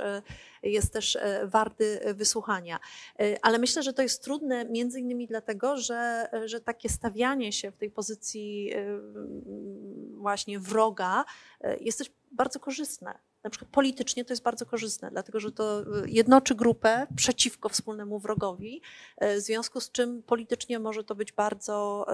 jest 0.62 0.92
też 0.92 1.18
warty 1.44 2.00
wysłuchania. 2.14 2.78
Ale 3.42 3.58
myślę, 3.58 3.82
że 3.82 3.92
to 3.92 4.02
jest 4.02 4.24
trudne 4.24 4.64
między 4.64 5.00
innymi 5.00 5.26
dlatego, 5.26 5.76
że, 5.76 6.28
że 6.44 6.60
takie 6.60 6.88
stawianie 6.88 7.52
się 7.52 7.70
w 7.70 7.76
tej 7.76 7.90
pozycji 7.90 8.72
właśnie 10.10 10.58
wroga 10.58 11.24
jest 11.80 11.98
też 11.98 12.10
bardzo 12.32 12.60
korzystne. 12.60 13.18
Na 13.45 13.51
przykład 13.51 13.70
politycznie 13.70 14.24
to 14.24 14.32
jest 14.32 14.42
bardzo 14.42 14.66
korzystne, 14.66 15.11
dlatego 15.11 15.40
że 15.40 15.53
to 15.53 15.80
y, 15.80 15.84
jednoczy 16.07 16.55
grupę 16.55 17.07
przeciwko 17.16 17.68
wspólnemu 17.68 18.18
wrogowi, 18.18 18.82
y, 19.22 19.36
w 19.36 19.40
związku 19.40 19.80
z 19.80 19.92
czym 19.92 20.22
politycznie 20.22 20.78
może 20.78 21.05
to 21.05 21.14
być 21.14 21.32
bardzo, 21.32 22.07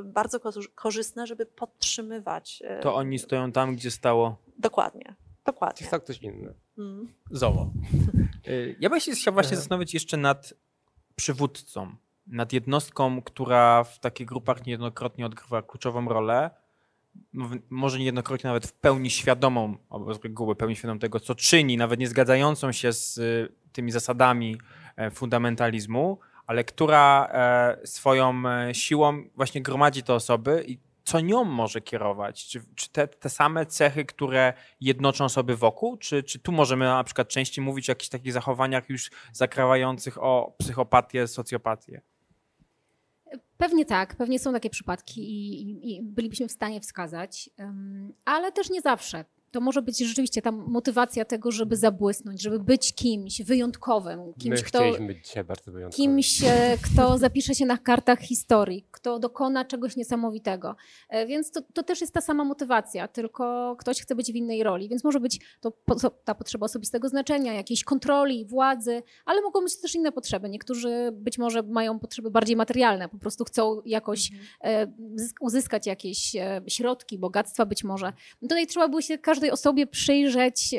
y, 0.00 0.04
bardzo 0.04 0.40
korzystne, 0.74 1.26
żeby 1.26 1.46
podtrzymywać. 1.46 2.62
To 2.82 2.94
oni 2.94 3.18
stoją 3.18 3.52
tam, 3.52 3.76
gdzie 3.76 3.90
stało. 3.90 4.36
Dokładnie. 4.58 5.14
Dokładnie. 5.44 5.84
Jest 5.84 5.90
to 5.90 6.00
ktoś 6.00 6.22
inny. 6.22 6.54
Mm. 6.78 7.08
Zowo. 7.30 7.70
Ja 8.80 8.90
bym 8.90 9.00
się 9.00 9.12
chciał 9.12 9.34
właśnie 9.34 9.56
zastanowić 9.56 9.94
jeszcze 9.94 10.16
nad 10.16 10.54
przywódcą, 11.16 11.96
nad 12.26 12.52
jednostką, 12.52 13.22
która 13.22 13.84
w 13.84 13.98
takich 13.98 14.26
grupach 14.26 14.66
niejednokrotnie 14.66 15.26
odgrywa 15.26 15.62
kluczową 15.62 16.08
rolę 16.08 16.50
może 17.70 17.98
niejednokrotnie 17.98 18.48
nawet 18.48 18.66
w 18.66 18.72
pełni 18.72 19.10
świadomą, 19.10 19.76
albo 19.90 20.14
z 20.14 20.24
reguły 20.24 20.56
pełni 20.56 20.76
świadomą 20.76 20.98
tego, 20.98 21.20
co 21.20 21.34
czyni, 21.34 21.76
nawet 21.76 22.00
nie 22.00 22.08
zgadzającą 22.08 22.72
się 22.72 22.92
z 22.92 23.18
y, 23.18 23.52
tymi 23.72 23.92
zasadami 23.92 24.56
e, 24.96 25.10
fundamentalizmu, 25.10 26.18
ale 26.46 26.64
która 26.64 27.28
e, 27.32 27.86
swoją 27.86 28.42
e, 28.48 28.74
siłą 28.74 29.22
właśnie 29.36 29.62
gromadzi 29.62 30.02
te 30.02 30.14
osoby 30.14 30.64
i 30.66 30.78
co 31.04 31.20
nią 31.20 31.44
może 31.44 31.80
kierować? 31.80 32.46
Czy, 32.46 32.62
czy 32.74 32.88
te, 32.90 33.08
te, 33.08 33.30
same 33.30 33.66
cechy, 33.66 34.04
które 34.04 34.52
jednoczą 34.80 35.24
osoby 35.24 35.56
wokół? 35.56 35.96
Czy, 35.96 36.22
czy 36.22 36.38
tu 36.38 36.52
możemy 36.52 36.84
na 36.84 37.04
przykład 37.04 37.28
częściej 37.28 37.64
mówić 37.64 37.88
o 37.88 37.92
jakichś 37.92 38.08
takich 38.08 38.32
zachowaniach 38.32 38.90
już 38.90 39.10
zakrawających 39.32 40.22
o 40.22 40.56
psychopatię, 40.58 41.28
socjopatię? 41.28 42.00
Pewnie 43.56 43.84
tak, 43.84 44.16
pewnie 44.16 44.38
są 44.38 44.52
takie 44.52 44.70
przypadki 44.70 45.20
i, 45.20 45.96
i, 45.96 46.02
bylibyśmy 46.02 46.48
w 46.48 46.52
stanie 46.52 46.80
wskazać, 46.80 47.50
ale 48.24 48.52
też 48.52 48.70
nie 48.70 48.80
zawsze 48.80 49.24
to 49.56 49.60
może 49.60 49.82
być 49.82 49.98
rzeczywiście 49.98 50.42
ta 50.42 50.52
motywacja 50.52 51.24
tego, 51.24 51.50
żeby 51.50 51.76
zabłysnąć, 51.76 52.42
żeby 52.42 52.58
być 52.58 52.94
kimś 52.94 53.42
wyjątkowym. 53.42 54.20
Kimś, 54.38 54.60
My 54.60 54.66
kto, 54.66 54.78
chcieliśmy 54.78 55.06
być 55.06 55.26
dzisiaj 55.26 55.44
bardzo 55.44 55.72
wyjątkowi. 55.72 56.02
Kimś, 56.02 56.44
e, 56.44 56.78
kto 56.82 57.18
zapisze 57.18 57.54
się 57.54 57.66
na 57.66 57.78
kartach 57.78 58.20
historii, 58.20 58.86
kto 58.90 59.18
dokona 59.18 59.64
czegoś 59.64 59.96
niesamowitego. 59.96 60.76
E, 61.08 61.26
więc 61.26 61.50
to, 61.50 61.60
to 61.72 61.82
też 61.82 62.00
jest 62.00 62.12
ta 62.12 62.20
sama 62.20 62.44
motywacja, 62.44 63.08
tylko 63.08 63.76
ktoś 63.78 64.02
chce 64.02 64.14
być 64.14 64.32
w 64.32 64.34
innej 64.34 64.62
roli. 64.62 64.88
Więc 64.88 65.04
może 65.04 65.20
być 65.20 65.40
to 65.60 65.72
ta 66.24 66.34
potrzeba 66.34 66.64
osobistego 66.64 67.08
znaczenia, 67.08 67.52
jakiejś 67.52 67.84
kontroli, 67.84 68.46
władzy, 68.46 69.02
ale 69.24 69.42
mogą 69.42 69.60
być 69.60 69.80
też 69.80 69.94
inne 69.94 70.12
potrzeby. 70.12 70.48
Niektórzy 70.48 71.10
być 71.12 71.38
może 71.38 71.62
mają 71.62 71.98
potrzeby 71.98 72.30
bardziej 72.30 72.56
materialne, 72.56 73.08
po 73.08 73.18
prostu 73.18 73.44
chcą 73.44 73.82
jakoś 73.84 74.30
mhm. 74.60 74.92
uzyskać 75.40 75.86
jakieś 75.86 76.32
środki, 76.68 77.18
bogactwa 77.18 77.66
być 77.66 77.84
może. 77.84 78.12
Tutaj 78.40 78.66
trzeba 78.66 78.88
było 78.88 79.00
się 79.00 79.18
każdej 79.18 79.45
każdej 79.46 79.50
osobie 79.50 79.86
przyjrzeć 79.86 80.74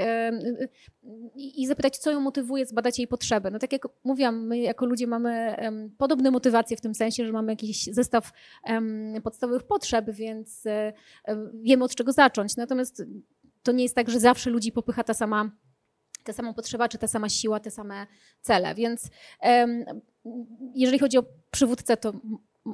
i 1.36 1.68
zapytać, 1.68 1.97
co 1.97 2.11
ją 2.11 2.20
motywuje, 2.20 2.65
zbadać 2.65 2.99
jej 2.99 3.07
potrzeby. 3.07 3.51
No 3.51 3.59
tak 3.59 3.72
jak 3.74 3.88
mówiłam, 4.03 4.47
my 4.47 4.57
jako 4.57 4.86
ludzie 4.86 5.07
mamy 5.07 5.55
podobne 5.97 6.32
motywacje 6.32 6.78
w 6.78 6.82
tym 6.82 6.95
sensie, 6.95 7.26
że 7.26 7.32
mamy 7.32 7.51
jakiś 7.51 7.84
zestaw 7.84 8.32
podstawowych 9.24 9.63
potrzeb, 9.63 10.11
więc 10.11 10.65
e, 10.65 10.93
wiemy 11.53 11.84
od 11.84 11.95
czego 11.95 12.11
zacząć. 12.11 12.55
Natomiast 12.55 13.03
to 13.63 13.72
nie 13.72 13.84
jest 13.84 13.95
tak, 13.95 14.09
że 14.09 14.20
zawsze 14.20 14.49
ludzi 14.49 14.72
popycha 14.72 15.03
ta 15.03 15.13
sama 15.13 15.51
ta 16.24 16.34
sama 16.34 16.53
potrzeba, 16.53 16.89
czy 16.89 16.97
ta 16.97 17.07
sama 17.07 17.30
siła, 17.30 17.59
te 17.59 17.72
same 17.72 18.07
cele. 18.41 18.76
Więc 18.76 19.09
jeżeli 20.76 20.99
chodzi 20.99 21.18
o 21.18 21.24
przywódcę, 21.51 21.97
to 21.97 22.13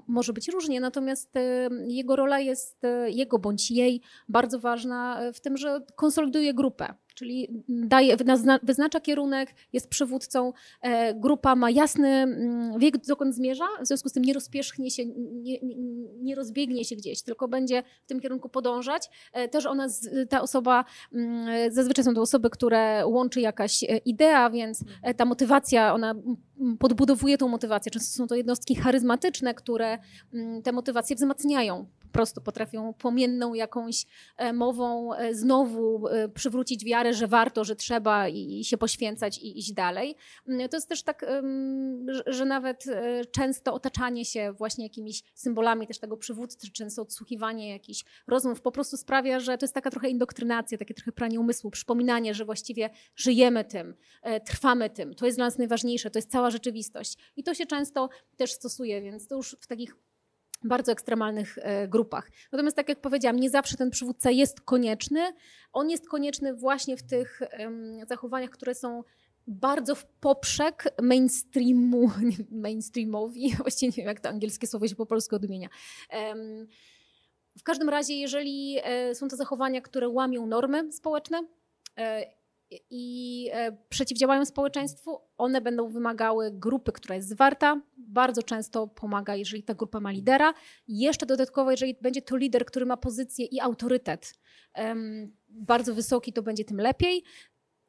może 0.08 0.34
być 0.34 0.50
różnie, 0.50 0.82
natomiast 0.82 1.36
e, 1.36 1.70
jego 1.88 2.16
rola 2.16 2.39
jest, 2.39 2.86
e, 2.86 3.10
jego 3.12 3.39
bądź 3.39 3.72
jej, 3.72 4.02
bardzo 4.30 4.60
ważna 4.60 5.20
w 5.34 5.39
tym, 5.39 5.58
że 5.58 5.82
konsoliduje 5.96 6.54
grupę 6.54 6.94
czyli 7.14 7.64
daje, 7.68 8.18
wyznacza 8.64 8.99
kierunek, 8.99 9.55
jest 9.74 9.89
przywódcą. 9.89 10.53
E, 10.82 11.14
grupa 11.14 11.55
ma 11.55 11.70
jasny 11.70 12.07
mm, 12.07 12.80
wiek, 12.80 12.97
dokąd 12.97 13.36
zmierza, 13.36 13.66
w 13.82 13.88
związku 13.88 14.09
z 14.09 14.11
tym 14.11 14.24
nie 14.24 14.34
rozpierzchnie 14.34 14.91
się, 14.91 15.05
nie, 15.05 15.59
nie, 15.61 15.76
nie 16.22 16.36
rozbiegnie 16.36 16.86
się 16.86 16.95
gdzieś, 16.95 17.22
tylko 17.22 17.47
będzie 17.47 17.84
w 18.03 18.07
tym 18.07 18.20
kierunku 18.20 18.49
podążać. 18.49 19.09
E, 19.34 19.49
też 19.49 19.66
ona, 19.66 19.88
ta 20.30 20.41
osoba, 20.41 20.86
mm, 21.14 21.74
zazwyczaj 21.74 22.05
są 22.05 22.14
to 22.14 22.22
osoby, 22.22 22.49
które 22.49 23.07
łączy 23.07 23.41
jakaś 23.41 23.84
e, 23.84 23.97
idea, 23.97 24.49
więc 24.49 24.84
ta 25.18 25.26
motywacja, 25.26 25.93
ona 25.93 26.16
podbudowuje 26.80 27.38
tą 27.38 27.47
motywację. 27.47 27.91
Często 27.91 28.18
są 28.18 28.28
to 28.28 28.36
jednostki 28.36 28.76
charyzmatyczne, 28.76 29.53
które 29.53 29.97
mm, 30.34 30.61
te 30.61 30.72
motywacje 30.72 31.16
wzmacniają 31.16 31.86
prostu 32.14 32.41
potrafią 32.41 32.93
płomienną 32.93 33.53
jakąś 33.53 34.05
e, 34.38 34.53
mową 34.53 35.14
e, 35.14 35.36
znowu 35.36 36.07
e, 36.07 36.30
przywrócić 36.30 36.86
wiarę, 36.86 37.14
że 37.14 37.28
warto, 37.28 37.64
że 37.64 37.76
trzeba 37.76 38.30
i 38.30 38.64
się 38.64 38.78
poświęcać 38.78 39.38
i 39.38 39.59
iść 39.59 39.74
dalej. 39.74 40.16
Mm, 40.47 40.70
to 40.70 40.78
jest 40.78 40.89
też 40.89 41.03
tak, 41.03 41.26
że 42.26 42.45
nawet 42.45 42.86
często 43.32 43.74
otaczanie 43.74 44.26
się 44.26 44.51
właśnie 44.51 44.86
jakimiś 44.86 45.24
symbolami 45.34 45.88
też 45.88 45.99
tego 45.99 46.18
przywódcy, 46.18 46.72
często 46.72 47.01
odsłuchiwanie 47.01 47.70
jakichś 47.70 48.03
rozmów 48.28 48.61
po 48.61 48.72
prostu 48.72 48.97
sprawia, 48.97 49.39
że 49.39 49.57
to 49.57 49.64
jest 49.64 49.74
taka 49.74 49.91
trochę 49.91 50.09
indoktrynacja, 50.09 50.78
takie 50.78 50.93
trochę 50.93 51.11
pranie 51.11 51.39
umysłu, 51.39 51.72
przypominanie, 51.72 52.34
że 52.34 52.45
właściwie 52.45 52.89
żyjemy 53.16 53.66
tym, 53.66 53.95
trwamy 54.45 54.89
tym, 54.89 55.14
to 55.14 55.26
jest 55.26 55.38
dla 55.38 55.45
nas 55.45 55.57
najważniejsze, 55.57 56.11
to 56.11 56.20
jest 56.20 56.32
cała 56.32 56.51
rzeczywistość. 56.51 57.18
I 57.36 57.43
to 57.43 57.53
się 57.53 57.66
często 57.66 58.09
też 58.38 58.51
stosuje, 58.51 59.01
więc 59.01 59.28
to 59.28 59.36
już 59.36 59.57
w 59.61 59.68
takich 59.68 59.95
bardzo 60.64 60.91
ekstremalnych 60.91 61.57
e, 61.61 61.88
grupach. 61.88 62.32
Natomiast 62.51 62.76
tak 62.76 62.89
jak 62.89 63.01
powiedziałam, 63.01 63.39
nie 63.39 63.49
zawsze 63.49 63.78
ten 63.78 63.89
przywódca 63.89 64.32
jest 64.32 64.61
konieczny. 64.61 65.20
On 65.74 65.89
jest 65.89 66.09
konieczny 66.09 66.53
właśnie 66.53 66.97
w 66.97 67.03
tych 67.03 67.41
zachowaniach, 68.07 68.49
które 68.49 68.76
są 68.76 69.03
bardzo 69.47 69.95
w 69.95 70.05
poprzek 70.05 70.84
mainstreamu, 71.01 72.11
mainstreamowi, 72.51 73.53
właściwie 73.61 73.89
nie 73.89 73.97
wiem 73.97 74.07
jak 74.07 74.20
to 74.20 74.30
angielskie 74.30 74.68
słowo 74.68 74.88
się 74.88 74.95
po 74.95 75.05
polsku 75.05 75.36
odmienia. 75.36 75.70
W 77.57 77.64
każdym 77.64 77.89
razie, 77.89 78.14
jeżeli 78.14 78.80
e, 78.84 79.16
są 79.16 79.28
to 79.28 79.36
zachowania, 79.36 79.82
które 79.82 80.09
łamią 80.09 80.45
normy 80.45 80.91
społeczne, 80.91 81.43
e, 81.97 82.26
i 82.90 83.50
e, 83.54 83.78
przeciwdziałają 83.90 84.46
społeczeństwu, 84.46 85.20
one 85.38 85.62
będą 85.62 85.90
wymagały 85.90 86.52
grupy, 86.52 86.92
która 86.92 87.16
jest 87.16 87.30
zwarta. 87.30 87.82
Bardzo 87.98 88.44
często 88.44 88.88
pomaga, 88.88 89.36
jeżeli 89.36 89.64
ta 89.64 89.74
grupa 89.74 90.00
ma 90.00 90.12
lidera. 90.12 90.54
Jeszcze 90.88 91.26
dodatkowo, 91.26 91.72
jeżeli 91.72 91.96
będzie 92.02 92.22
to 92.22 92.38
lider, 92.38 92.66
który 92.66 92.86
ma 92.86 92.98
pozycję 92.98 93.46
i 93.46 93.60
autorytet 93.60 94.34
bardzo 95.50 95.94
wysoki, 95.94 96.34
to 96.34 96.44
będzie 96.44 96.66
tym 96.66 96.78
lepiej. 96.78 97.24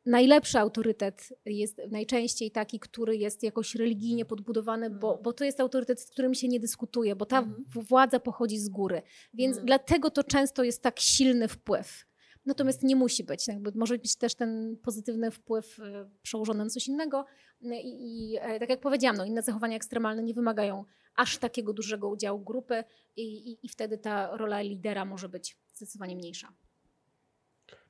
Najlepszy 0.06 0.58
autorytet 0.58 1.28
jest 1.46 1.80
najczęściej 1.90 2.50
taki, 2.50 2.80
który 2.80 3.16
jest 3.16 3.42
jakoś 3.42 3.74
religijnie 3.74 4.24
podbudowany, 4.24 4.90
bo, 4.90 5.08
mhm. 5.08 5.22
bo 5.22 5.32
to 5.32 5.44
jest 5.44 5.60
autorytet, 5.60 6.00
z 6.00 6.10
którym 6.10 6.34
się 6.34 6.48
nie 6.48 6.60
dyskutuje, 6.60 7.16
bo 7.16 7.26
ta 7.26 7.38
mhm. 7.38 7.64
władza 7.68 8.20
pochodzi 8.20 8.58
z 8.58 8.68
góry. 8.68 9.02
Więc 9.34 9.50
mhm. 9.50 9.66
dlatego 9.66 10.10
to 10.10 10.24
często 10.24 10.64
jest 10.64 10.82
tak 10.82 11.00
silny 11.00 11.48
wpływ. 11.48 12.06
Natomiast 12.46 12.82
nie 12.82 12.96
musi 12.96 13.24
być. 13.24 13.48
Jakby 13.48 13.72
może 13.74 13.98
być 13.98 14.16
też 14.16 14.34
ten 14.34 14.76
pozytywny 14.82 15.30
wpływ 15.30 15.80
e, 15.80 16.10
przełożony 16.22 16.64
na 16.64 16.70
coś 16.70 16.86
innego. 16.86 17.24
E, 17.62 17.80
I, 17.80 18.32
i 18.32 18.36
e, 18.40 18.58
tak 18.58 18.68
jak 18.70 18.80
powiedziałam, 18.80 19.16
no, 19.16 19.24
inne 19.24 19.42
zachowania 19.42 19.76
ekstremalne 19.76 20.22
nie 20.22 20.34
wymagają 20.34 20.84
aż 21.16 21.38
takiego 21.38 21.72
dużego 21.72 22.08
udziału 22.08 22.40
grupy 22.40 22.84
i, 23.16 23.22
i, 23.22 23.66
i 23.66 23.68
wtedy 23.68 23.98
ta 23.98 24.36
rola 24.36 24.60
lidera 24.60 25.04
może 25.04 25.28
być 25.28 25.58
zdecydowanie 25.74 26.16
mniejsza. 26.16 26.52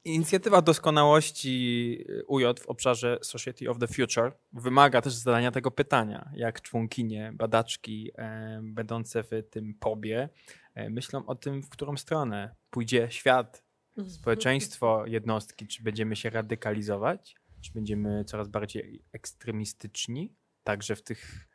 Inicjatywa 0.05 0.63
doskonałości 0.63 2.05
UJ 2.27 2.45
w 2.61 2.67
obszarze 2.67 3.19
Society 3.23 3.71
of 3.71 3.79
the 3.79 3.87
Future 3.87 4.33
wymaga 4.53 5.03
też 5.03 5.13
zadania 5.13 5.51
tego 5.51 5.71
pytania, 5.71 6.31
jak 6.35 6.61
członkinie, 6.61 7.33
badaczki 7.35 8.11
e, 8.19 8.61
będące 8.63 9.23
w 9.23 9.31
tym 9.51 9.75
pobie 9.75 10.29
e, 10.75 10.91
myślą 10.91 11.27
o 11.27 11.35
tym, 11.35 11.63
w 11.63 11.69
którą 11.69 11.97
stronę 11.97 12.55
pójdzie 12.71 13.07
świat, 13.11 13.64
społeczeństwo 14.09 15.07
jednostki, 15.07 15.67
czy 15.67 15.83
będziemy 15.83 16.17
się 16.17 16.31
radykalizować, 16.31 17.37
czy 17.61 17.73
będziemy 17.73 18.25
coraz 18.25 18.49
bardziej 18.49 19.05
ekstremistyczni, 19.13 20.35
także 20.65 20.97
w 20.97 21.03
tych 21.03 21.49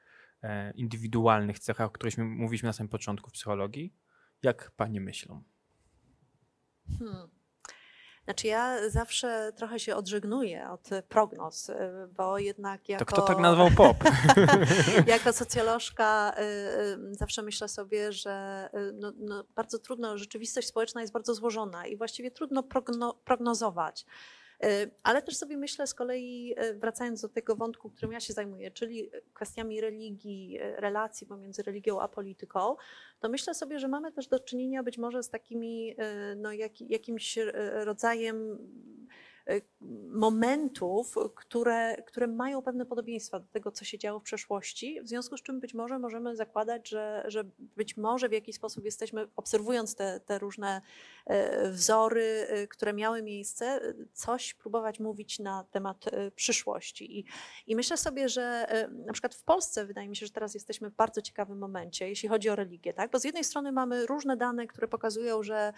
e, 0.44 0.72
indywidualnych 0.72 1.60
cechach, 1.60 1.88
o 1.88 1.92
których 1.92 2.18
mówiliśmy 2.18 2.68
na 2.68 2.74
samym 2.74 2.90
początku 2.90 3.30
w 3.30 3.34
psychologii. 3.34 3.94
Jak 4.44 4.72
panie 4.72 5.02
myślą? 5.02 5.44
Hmm. 7.00 7.39
Znaczy 8.30 8.48
ja 8.48 8.90
zawsze 8.90 9.52
trochę 9.56 9.80
się 9.80 9.96
odżegnuję 9.96 10.70
od 10.70 10.90
prognoz, 11.10 11.70
y, 11.70 11.76
bo 12.18 12.40
jednak 12.40 12.90
jako... 12.90 13.06
To 13.06 13.12
kto 13.12 13.22
tak 13.22 13.40
nazwał 13.40 13.72
pop? 13.72 13.98
jako 15.08 15.34
socjolożka 15.34 16.34
y, 16.38 16.42
y, 17.12 17.16
zawsze 17.16 17.42
myślę 17.42 17.68
sobie, 17.68 18.12
że 18.12 18.70
no, 18.94 19.12
no 19.18 19.44
bardzo 19.56 19.80
trudno, 19.80 20.18
rzeczywistość 20.18 20.68
społeczna 20.68 21.02
jest 21.02 21.14
bardzo 21.14 21.34
złożona 21.34 21.86
i 21.88 21.98
właściwie 21.98 22.32
trudno 22.32 22.64
progno, 22.64 23.14
prognozować. 23.26 24.06
Y, 24.66 24.92
ale 25.04 25.22
też 25.22 25.38
sobie 25.38 25.58
myślę 25.58 25.88
z 25.88 25.94
kolei, 25.94 26.56
y, 26.64 26.74
wracając 26.74 27.22
do 27.22 27.30
tego 27.30 27.56
wątku, 27.56 27.90
którym 27.90 28.12
ja 28.12 28.20
się 28.20 28.34
zajmuję, 28.34 28.72
czyli 28.72 29.12
kwestiami 29.34 29.82
religii, 29.82 30.60
relacji 30.62 31.28
pomiędzy 31.28 31.64
religią 31.64 32.00
a 32.00 32.08
polityką, 32.08 32.76
to 33.20 33.30
myślę 33.30 33.54
sobie, 33.54 33.80
że 33.80 33.88
mamy 33.88 34.12
też 34.12 34.28
do 34.28 34.40
czynienia 34.40 34.84
być 34.84 34.98
może 34.98 35.24
z 35.24 35.30
takimi, 35.30 35.96
no, 36.36 36.52
jak, 36.54 36.82
jakimś 36.82 37.40
rodzajem 37.74 38.58
momentów, 40.12 41.16
które, 41.36 42.04
które 42.08 42.28
mają 42.28 42.62
pewne 42.62 42.86
podobieństwa 42.86 43.40
do 43.40 43.48
tego, 43.48 43.72
co 43.72 43.86
się 43.86 43.98
działo 43.98 44.20
w 44.20 44.24
przeszłości, 44.24 45.02
w 45.02 45.08
związku 45.08 45.38
z 45.38 45.42
czym 45.42 45.60
być 45.60 45.74
może 45.74 46.00
możemy 46.00 46.36
zakładać, 46.36 46.90
że, 46.90 47.24
że 47.28 47.44
być 47.60 47.98
może 47.98 48.30
w 48.30 48.32
jakiś 48.32 48.56
sposób 48.56 48.86
jesteśmy, 48.86 49.28
obserwując 49.36 49.96
te, 49.96 50.20
te 50.20 50.40
różne 50.40 50.82
wzory, 51.72 52.48
które 52.70 52.94
miały 52.94 53.24
miejsce, 53.24 53.80
coś 54.14 54.54
próbować 54.54 55.00
mówić 55.00 55.40
na 55.40 55.66
temat 55.72 56.06
przyszłości. 56.36 57.20
I, 57.20 57.26
i 57.68 57.76
myślę 57.76 57.98
sobie, 57.98 58.30
że 58.30 58.68
na 59.06 59.14
przykład 59.14 59.36
w 59.36 59.44
Polsce 59.44 59.86
wydaje 59.86 60.10
mi 60.10 60.16
się, 60.16 60.26
że 60.26 60.32
teraz 60.32 60.54
jesteśmy 60.54 60.90
w 60.90 60.96
bardzo 60.96 61.22
ciekawym 61.22 61.58
momencie, 61.58 62.10
jeśli 62.10 62.30
chodzi 62.30 62.50
o 62.50 62.56
religię, 62.56 62.94
tak? 62.94 63.12
bo 63.12 63.20
z 63.20 63.24
jednej 63.24 63.44
strony 63.44 63.72
mamy 63.72 64.06
różne 64.06 64.38
dane, 64.38 64.68
które 64.68 64.88
pokazują, 64.88 65.44
że 65.44 65.74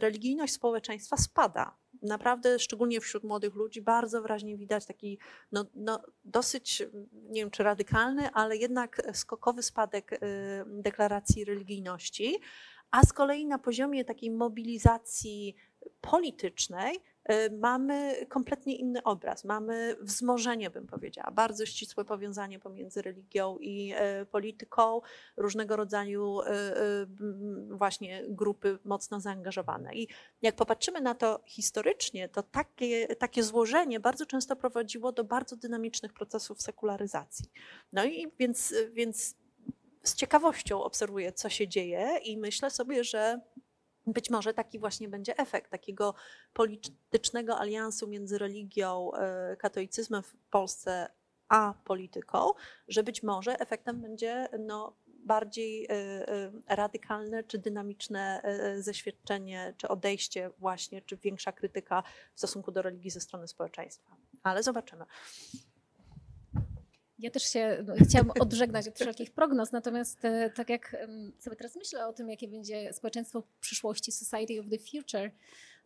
religijność 0.00 0.52
społeczeństwa 0.52 1.16
spada 1.16 1.76
naprawdę, 2.06 2.58
szczególnie 2.58 3.00
wśród 3.00 3.24
młodych 3.24 3.54
ludzi, 3.54 3.82
bardzo 3.82 4.22
wyraźnie 4.22 4.56
widać 4.56 4.86
taki 4.86 5.18
no, 5.52 5.64
no, 5.74 6.02
dosyć, 6.24 6.82
nie 7.12 7.40
wiem 7.40 7.50
czy 7.50 7.62
radykalny, 7.62 8.30
ale 8.32 8.56
jednak 8.56 9.02
skokowy 9.12 9.62
spadek 9.62 10.12
y, 10.12 10.18
deklaracji 10.66 11.44
religijności. 11.44 12.40
A 12.90 13.02
z 13.02 13.12
kolei 13.12 13.46
na 13.46 13.58
poziomie 13.58 14.04
takiej 14.04 14.30
mobilizacji 14.30 15.54
politycznej 16.00 17.00
mamy 17.58 18.26
kompletnie 18.28 18.76
inny 18.76 19.02
obraz. 19.02 19.44
Mamy 19.44 19.96
wzmożenie, 20.00 20.70
bym 20.70 20.86
powiedziała, 20.86 21.30
bardzo 21.30 21.66
ścisłe 21.66 22.04
powiązanie 22.04 22.58
pomiędzy 22.58 23.02
religią 23.02 23.58
i 23.58 23.94
y, 24.22 24.26
polityką, 24.26 25.00
różnego 25.36 25.76
rodzaju 25.76 26.40
y, 26.40 26.44
właśnie 27.70 28.22
grupy 28.28 28.78
mocno 28.84 29.20
zaangażowane. 29.20 29.94
I 29.94 30.08
jak 30.42 30.56
popatrzymy 30.56 31.00
na 31.00 31.14
to 31.14 31.42
historycznie, 31.46 32.28
to 32.28 32.42
takie, 32.42 33.16
takie 33.16 33.42
złożenie 33.42 34.00
bardzo 34.00 34.26
często 34.26 34.56
prowadziło 34.56 35.12
do 35.12 35.24
bardzo 35.24 35.56
dynamicznych 35.56 36.12
procesów 36.12 36.62
sekularyzacji. 36.62 37.50
No 37.92 38.04
i 38.04 38.32
więc, 38.38 38.74
więc 38.92 39.36
z 40.02 40.14
ciekawością 40.14 40.82
obserwuję, 40.82 41.32
co 41.32 41.48
się 41.48 41.68
dzieje 41.68 42.18
i 42.24 42.38
myślę 42.38 42.70
sobie, 42.70 43.04
że 43.04 43.40
być 44.06 44.30
może 44.30 44.54
taki 44.54 44.78
właśnie 44.78 45.08
będzie 45.08 45.38
efekt 45.38 45.70
takiego 45.70 46.14
politycznego 46.52 47.58
aliansu 47.58 48.08
między 48.08 48.38
religią, 48.38 49.12
e, 49.12 49.56
katolicyzmem 49.56 50.22
w 50.22 50.36
Polsce 50.50 51.08
a 51.48 51.74
polityką, 51.84 52.50
że 52.88 53.02
być 53.02 53.22
może 53.22 53.58
efektem 53.58 54.00
będzie 54.00 54.48
no, 54.58 54.96
bardziej 55.06 55.84
e, 55.84 55.90
e, 55.90 56.52
radykalne 56.68 57.44
czy 57.44 57.58
dynamiczne 57.58 58.42
zeświadczenie, 58.78 59.74
czy 59.76 59.88
odejście 59.88 60.50
właśnie, 60.58 61.02
czy 61.02 61.16
większa 61.16 61.52
krytyka 61.52 62.02
w 62.34 62.38
stosunku 62.38 62.72
do 62.72 62.82
religii 62.82 63.10
ze 63.10 63.20
strony 63.20 63.48
społeczeństwa. 63.48 64.16
Ale 64.42 64.62
zobaczymy. 64.62 65.04
Ja 67.18 67.30
też 67.30 67.42
się 67.42 67.84
no, 67.86 67.94
chciałam 68.08 68.30
odżegnać 68.40 68.88
od 68.88 68.94
wszelkich 68.94 69.30
prognoz, 69.30 69.72
natomiast 69.72 70.24
e, 70.24 70.50
tak 70.50 70.70
jak 70.70 70.96
sobie 71.38 71.56
teraz 71.56 71.76
myślę 71.76 72.06
o 72.06 72.12
tym, 72.12 72.30
jakie 72.30 72.48
będzie 72.48 72.92
społeczeństwo 72.92 73.42
przyszłości, 73.60 74.12
Society 74.12 74.60
of 74.60 74.66
the 74.70 74.78
Future, 74.78 75.30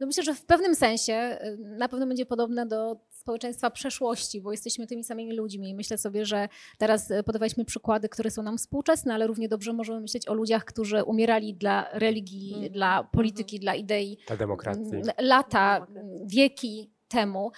no 0.01 0.07
myślę, 0.07 0.22
że 0.22 0.35
w 0.35 0.45
pewnym 0.45 0.74
sensie 0.74 1.12
e, 1.12 1.57
na 1.57 1.89
pewno 1.89 2.07
będzie 2.07 2.26
podobne 2.26 2.66
do 2.66 2.97
społeczeństwa 3.11 3.70
przeszłości, 3.70 4.41
bo 4.41 4.53
jesteśmy 4.53 4.87
tymi 4.87 5.05
samymi 5.05 5.37
ludźmi. 5.37 5.74
Myślę 5.74 5.99
sobie, 5.99 6.26
że 6.26 6.49
teraz 6.78 7.11
e, 7.11 7.22
podawaliśmy 7.22 7.64
przykłady, 7.64 8.09
które 8.09 8.31
są 8.31 8.43
nam 8.43 8.59
współczesne, 8.59 9.14
ale 9.14 9.26
równie 9.26 9.49
dobrze 9.49 9.72
możemy 9.72 10.01
myśleć 10.01 10.28
o 10.28 10.35
ludziach, 10.35 10.64
którzy 10.64 11.05
umierali 11.05 11.55
dla 11.55 11.89
religii, 11.93 12.55
mm. 12.57 12.72
dla 12.72 13.05
polityki, 13.05 13.57
mm. 13.57 13.62
dla 13.62 13.74
idei. 13.74 14.18
Dla 14.26 14.37
demokracji. 14.37 15.03
Lata, 15.18 15.87
wieki 16.24 16.91
temu. 17.11 17.53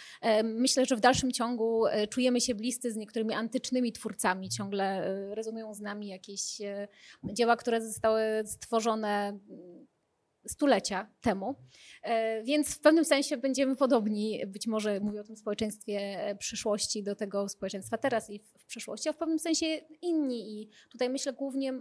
Myślę, 0.45 0.87
że 0.87 0.97
w 0.97 1.01
dalszym 1.01 1.33
ciągu 1.33 1.87
e, 1.87 2.07
czujemy 2.07 2.41
się 2.41 2.55
bliscy 2.55 2.93
z 2.93 2.97
niektórymi 2.97 3.35
antycznymi 3.35 3.93
twórcami. 3.93 4.49
Ciągle 4.49 4.85
e, 4.85 5.35
rezonują 5.35 5.75
z 5.75 5.81
nami 5.81 6.09
jakieś 6.09 6.61
e, 6.61 6.89
dzieła, 7.25 7.57
które 7.57 7.83
zostały 7.83 8.23
stworzone 8.45 9.29
mm, 9.29 9.87
stulecia 10.47 11.11
temu. 11.21 11.55
Więc 12.45 12.75
w 12.75 12.81
pewnym 12.81 13.05
sensie 13.05 13.37
będziemy 13.37 13.77
podobni, 13.77 14.47
być 14.47 14.67
może 14.67 15.01
mówię 15.01 15.21
o 15.21 15.25
tym 15.25 15.37
społeczeństwie 15.37 16.19
przyszłości, 16.39 17.03
do 17.03 17.17
tego 17.17 17.49
społeczeństwa 17.49 17.99
teraz 17.99 18.31
i 18.31 18.39
w 18.39 18.65
przyszłości, 18.65 19.09
a 19.09 19.13
w 19.13 19.17
pewnym 19.17 19.39
sensie 19.39 19.67
inni. 20.03 20.63
I 20.63 20.69
tutaj 20.91 21.11
myślę 21.11 21.33
głównie 21.33 21.73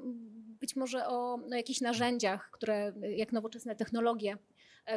być 0.60 0.76
może 0.76 1.08
o 1.08 1.38
no, 1.38 1.56
jakichś 1.56 1.82
narzędziach, 1.82 2.50
które 2.52 2.94
jak 3.18 3.32
nowoczesne 3.32 3.76
technologie 3.76 4.38
E, 4.38 4.51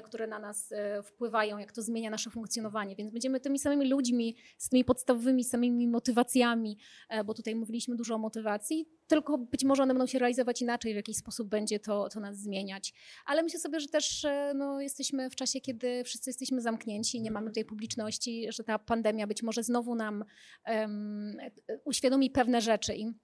które 0.05 0.27
na 0.27 0.39
nas 0.39 0.73
e, 0.73 1.03
wpływają, 1.03 1.59
jak 1.59 1.73
to 1.73 1.83
zmienia 1.83 2.11
nasze 2.11 2.31
funkcjonowanie. 2.31 2.97
Więc 2.97 3.13
będziemy 3.13 3.41
tymi 3.41 3.59
samymi 3.59 3.89
ludźmi, 3.89 4.37
z 4.59 4.69
tymi 4.69 4.85
podstawowymi 4.85 5.45
samymi 5.45 5.89
motywacjami, 5.89 6.79
e, 7.09 7.25
bo 7.25 7.35
tutaj 7.35 7.55
mówiliśmy 7.55 7.97
dużo 7.97 8.15
o 8.15 8.19
motywacji, 8.19 8.89
tylko 9.07 9.39
być 9.39 9.65
może 9.65 9.83
one 9.83 9.95
będą 9.95 10.07
się 10.07 10.19
realizować 10.19 10.63
inaczej, 10.63 10.93
w 10.93 10.97
jakiś 10.97 11.17
sposób 11.17 11.49
będzie 11.49 11.81
to, 11.81 12.09
to 12.09 12.21
nas 12.21 12.39
zmieniać. 12.39 12.93
Ale 13.27 13.43
myślę 13.43 13.61
sobie, 13.61 13.81
że 13.81 13.89
też 13.89 14.27
no, 14.55 14.81
jesteśmy 14.81 15.31
w 15.31 15.37
czasie, 15.37 15.61
kiedy 15.61 16.05
wszyscy 16.05 16.31
jesteśmy 16.31 16.61
zamknięci, 16.61 17.21
nie 17.21 17.31
mamy 17.31 17.51
tej 17.51 17.65
publiczności, 17.65 18.47
że 18.49 18.65
ta 18.65 18.79
pandemia 18.79 19.27
być 19.27 19.43
może 19.43 19.63
znowu 19.63 19.95
nam 19.95 20.25
um, 20.67 21.37
uświadomi 21.85 22.31
pewne 22.31 22.61
rzeczy. 22.61 22.97
I 22.97 23.15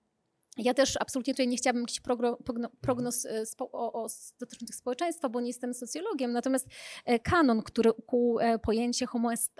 ja 0.56 0.74
też 0.74 0.96
absolutnie 1.00 1.34
tutaj 1.34 1.48
nie 1.48 1.56
chciałabym 1.56 1.82
jakichś 1.82 2.00
prognoz 2.80 3.26
e, 3.26 3.46
dotyczących 4.40 4.76
społeczeństwa, 4.76 5.28
bo 5.28 5.40
nie 5.40 5.46
jestem 5.46 5.74
socjologiem, 5.74 6.32
natomiast 6.32 6.66
e, 7.04 7.18
kanon, 7.18 7.62
który 7.62 7.92
ukuł 7.92 8.40
e, 8.40 8.58
pojęcie 8.58 9.06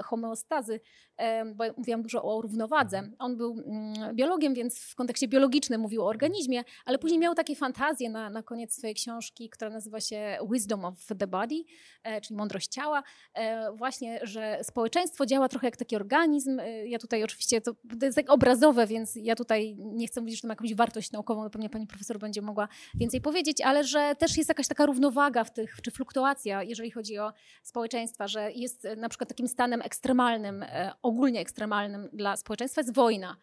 homeostazy, 0.04 0.80
bo 1.54 1.64
mówiłam 1.76 2.02
dużo 2.02 2.22
o 2.22 2.42
równowadze, 2.42 2.98
mhm. 2.98 3.16
on 3.18 3.36
był 3.36 3.62
mm, 3.66 4.16
biologiem, 4.16 4.54
więc 4.54 4.80
w 4.80 4.94
kontekście 4.94 5.28
biologicznym 5.28 5.80
mówił 5.80 6.02
o 6.02 6.06
organizmie, 6.06 6.62
ale 6.84 6.98
później 6.98 7.18
miał 7.18 7.34
takie 7.34 7.56
fantazje 7.56 8.10
na, 8.10 8.30
na 8.30 8.42
koniec 8.42 8.74
swojej 8.74 8.94
książki, 8.94 9.50
która 9.50 9.70
nazywa 9.70 10.00
się 10.00 10.38
Wisdom 10.52 10.84
of 10.84 11.06
the 11.18 11.26
Body, 11.26 11.64
czyli 12.22 12.36
mądrość 12.36 12.68
ciała, 12.68 13.02
właśnie, 13.74 14.20
że 14.22 14.58
społeczeństwo 14.62 15.26
działa 15.26 15.48
trochę 15.48 15.66
jak 15.66 15.76
taki 15.76 15.96
organizm. 15.96 16.60
Ja 16.86 16.98
tutaj 16.98 17.24
oczywiście, 17.24 17.60
to, 17.60 17.72
to 18.00 18.06
jest 18.06 18.16
tak 18.16 18.30
obrazowe, 18.30 18.86
więc 18.86 19.16
ja 19.16 19.34
tutaj 19.34 19.76
nie 19.78 20.06
chcę 20.06 20.20
mówić, 20.20 20.36
że 20.36 20.42
to 20.42 20.48
ma 20.48 20.52
jakąś 20.52 20.74
wartość 20.74 21.12
naukową, 21.12 21.50
pewnie 21.50 21.70
pani 21.70 21.86
profesor 21.86 22.18
będzie 22.18 22.42
mogła 22.42 22.68
więcej 22.94 23.20
powiedzieć, 23.20 23.60
ale 23.60 23.84
że 23.84 24.14
też 24.18 24.36
jest 24.36 24.48
jakaś 24.48 24.68
taka 24.68 24.86
równowaga 24.86 25.44
w 25.44 25.52
tych, 25.52 25.76
czy 25.82 25.90
fluktuacja, 25.90 26.62
jeżeli 26.62 26.90
chodzi 26.90 27.18
o 27.18 27.32
społeczeństwa, 27.62 28.28
że 28.28 28.52
jest 28.52 28.86
na 28.96 29.08
przykład 29.08 29.28
takim 29.28 29.48
stanem 29.48 29.82
ekstremalnym, 29.82 30.62
e, 30.62 30.92
ogólnie 31.10 31.40
ekstremalnym 31.40 32.08
dla 32.12 32.36
społeczeństwa 32.36 32.80
jest 32.80 32.94
wojna. 32.94 33.36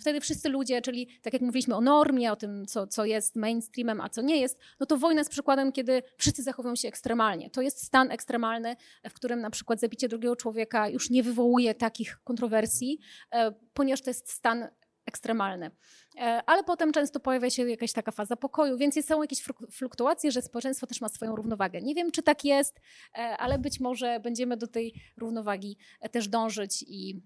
Wtedy 0.00 0.20
wszyscy 0.20 0.48
ludzie, 0.48 0.82
czyli 0.82 1.08
tak 1.22 1.32
jak 1.32 1.42
mówiliśmy 1.42 1.74
o 1.74 1.80
normie, 1.80 2.32
o 2.32 2.36
tym, 2.36 2.66
co, 2.66 2.86
co 2.86 3.04
jest 3.04 3.36
mainstreamem, 3.36 4.00
a 4.00 4.08
co 4.08 4.22
nie 4.22 4.40
jest, 4.40 4.58
no 4.80 4.86
to 4.86 4.96
wojna 4.96 5.20
jest 5.20 5.30
przykładem, 5.30 5.72
kiedy 5.72 6.02
wszyscy 6.16 6.42
zachowują 6.42 6.76
się 6.76 6.88
ekstremalnie. 6.88 7.50
To 7.50 7.62
jest 7.62 7.84
stan 7.84 8.10
ekstremalny, 8.10 8.76
w 9.10 9.12
którym 9.12 9.40
na 9.40 9.50
przykład 9.50 9.80
zabicie 9.80 10.08
drugiego 10.08 10.36
człowieka 10.36 10.88
już 10.88 11.10
nie 11.10 11.22
wywołuje 11.22 11.74
takich 11.74 12.18
kontrowersji, 12.24 12.98
e, 13.32 13.52
ponieważ 13.74 14.02
to 14.02 14.10
jest 14.10 14.30
stan 14.30 14.68
ekstremalny. 15.06 15.70
E, 16.16 16.42
ale 16.46 16.64
potem 16.64 16.92
często 16.92 17.20
pojawia 17.20 17.50
się 17.50 17.68
jakaś 17.68 17.92
taka 17.92 18.12
faza 18.12 18.36
pokoju, 18.36 18.76
więc 18.78 19.06
są 19.06 19.22
jakieś 19.22 19.42
fluktuacje, 19.72 20.32
że 20.32 20.42
społeczeństwo 20.42 20.86
też 20.86 21.00
ma 21.00 21.08
swoją 21.08 21.36
równowagę. 21.36 21.80
Nie 21.80 21.94
wiem, 21.94 22.10
czy 22.10 22.22
tak 22.22 22.44
jest, 22.44 22.80
e, 23.14 23.18
ale 23.18 23.58
być 23.58 23.80
może 23.80 24.20
będziemy 24.20 24.56
do 24.56 24.66
tej 24.66 24.94
równowagi 25.16 25.78
e, 26.00 26.08
też 26.08 26.28
dążyć 26.28 26.84
i 26.88 27.22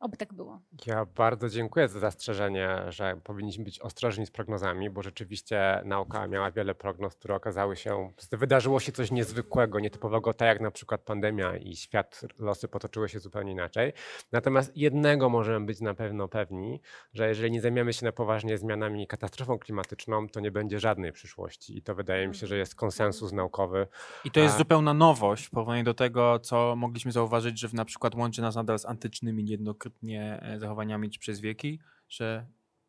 Oby 0.00 0.16
tak 0.16 0.32
było. 0.32 0.60
Ja 0.86 1.04
bardzo 1.04 1.48
dziękuję 1.48 1.88
za 1.88 2.00
zastrzeżenie, 2.00 2.76
że 2.88 3.20
powinniśmy 3.24 3.64
być 3.64 3.80
ostrożni 3.80 4.26
z 4.26 4.30
prognozami, 4.30 4.90
bo 4.90 5.02
rzeczywiście 5.02 5.82
nauka 5.84 6.26
miała 6.26 6.50
wiele 6.50 6.74
prognoz, 6.74 7.14
które 7.14 7.34
okazały 7.34 7.76
się, 7.76 8.12
wydarzyło 8.32 8.80
się 8.80 8.92
coś 8.92 9.10
niezwykłego, 9.10 9.80
nietypowego, 9.80 10.34
tak 10.34 10.48
jak 10.48 10.60
na 10.60 10.70
przykład 10.70 11.00
pandemia 11.00 11.56
i 11.56 11.76
świat, 11.76 12.20
losy 12.38 12.68
potoczyły 12.68 13.08
się 13.08 13.18
zupełnie 13.18 13.52
inaczej. 13.52 13.92
Natomiast 14.32 14.76
jednego 14.76 15.28
możemy 15.28 15.66
być 15.66 15.80
na 15.80 15.94
pewno 15.94 16.28
pewni, 16.28 16.80
że 17.12 17.28
jeżeli 17.28 17.50
nie 17.50 17.60
zajmiemy 17.60 17.92
się 17.92 18.06
na 18.06 18.12
poważnie 18.12 18.58
zmianami 18.58 19.02
i 19.02 19.06
katastrofą 19.06 19.58
klimatyczną, 19.58 20.28
to 20.28 20.40
nie 20.40 20.50
będzie 20.50 20.80
żadnej 20.80 21.12
przyszłości 21.12 21.78
i 21.78 21.82
to 21.82 21.94
wydaje 21.94 22.28
mi 22.28 22.34
się, 22.34 22.46
że 22.46 22.56
jest 22.56 22.74
konsensus 22.74 23.32
naukowy. 23.32 23.86
I 24.24 24.30
to 24.30 24.40
jest 24.40 24.54
A... 24.54 24.58
zupełna 24.58 24.94
nowość 24.94 25.46
w 25.46 25.50
porównaniu 25.50 25.84
do 25.84 25.94
tego, 25.94 26.38
co 26.38 26.76
mogliśmy 26.76 27.12
zauważyć, 27.12 27.60
że 27.60 27.68
na 27.72 27.84
przykład 27.84 28.14
łączy 28.14 28.42
nas 28.42 28.54
nadal 28.54 28.78
z 28.78 28.86
antycznymi 28.86 29.44
niejednokrotnie 29.44 29.89
E, 30.12 30.58
zachowaniami 30.58 31.10
czy 31.10 31.18
przez 31.18 31.40
wieki, 31.40 31.80
że 32.08 32.46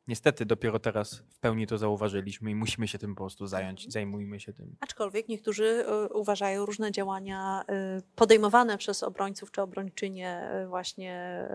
Niestety 0.08 0.46
dopiero 0.46 0.80
teraz 0.80 1.24
w 1.30 1.40
pełni 1.40 1.68
to 1.68 1.78
zauważyliśmy 1.78 2.52
i 2.52 2.56
musimy 2.56 2.88
się 2.88 2.98
tym 2.98 3.16
po 3.16 3.24
prostu 3.24 3.48
zająć. 3.48 3.80
Mhm. 3.80 3.92
Zajmujmy 3.92 4.40
się 4.40 4.54
tym. 4.54 4.76
Aczkolwiek 4.80 5.28
niektórzy 5.28 5.86
y, 6.10 6.14
uważają 6.14 6.66
różne 6.66 6.92
działania 6.92 7.64
y, 7.98 8.02
podejmowane 8.16 8.78
przez 8.78 9.04
obrońców 9.04 9.52
czy 9.52 9.62
obrończynie 9.62 10.50
właśnie 10.68 11.48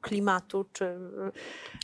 klimatu, 0.00 0.64
czy 0.72 0.96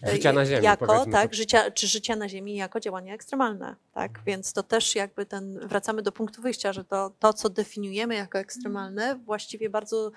Życia 0.06 0.32
na 0.32 0.46
ziemi, 0.46 0.64
jako, 0.64 1.06
tak, 1.06 1.34
życia, 1.34 1.70
czy 1.70 1.86
życia 1.86 2.16
na 2.16 2.28
ziemi 2.28 2.56
jako 2.56 2.80
działania 2.80 3.14
ekstremalne. 3.14 3.76
Tak? 3.92 4.20
Więc 4.26 4.52
to 4.52 4.62
też 4.62 4.94
jakby 4.94 5.26
ten, 5.26 5.68
wracamy 5.68 6.02
do 6.02 6.12
punktu 6.12 6.42
wyjścia, 6.42 6.72
że 6.72 6.84
to, 6.84 7.10
to, 7.18 7.32
co 7.32 7.50
definiujemy 7.50 8.14
jako 8.14 8.38
ekstremalne, 8.38 9.16
właściwie 9.24 9.70
bardzo 9.70 10.10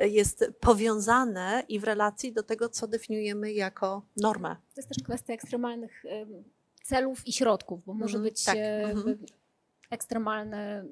jest 0.00 0.44
powiązane 0.60 1.62
i 1.68 1.80
w 1.80 1.84
relacji 1.84 2.32
do 2.32 2.42
tego, 2.42 2.68
co 2.68 2.88
definiujemy 2.88 3.52
jako 3.52 4.06
normę. 4.16 4.56
To 4.74 4.80
jest 4.80 4.88
też 4.88 4.98
kwestia 5.04 5.32
ekstremalnych 5.34 6.04
em, 6.04 6.44
celów 6.84 7.26
i 7.28 7.32
środków, 7.32 7.84
bo 7.84 7.94
może 7.94 8.18
Mhm, 8.18 8.22
być 8.24 8.44
tak, 8.44 8.56
e, 8.56 8.82
mhm. 8.84 9.18
ekstremalne 9.90 10.84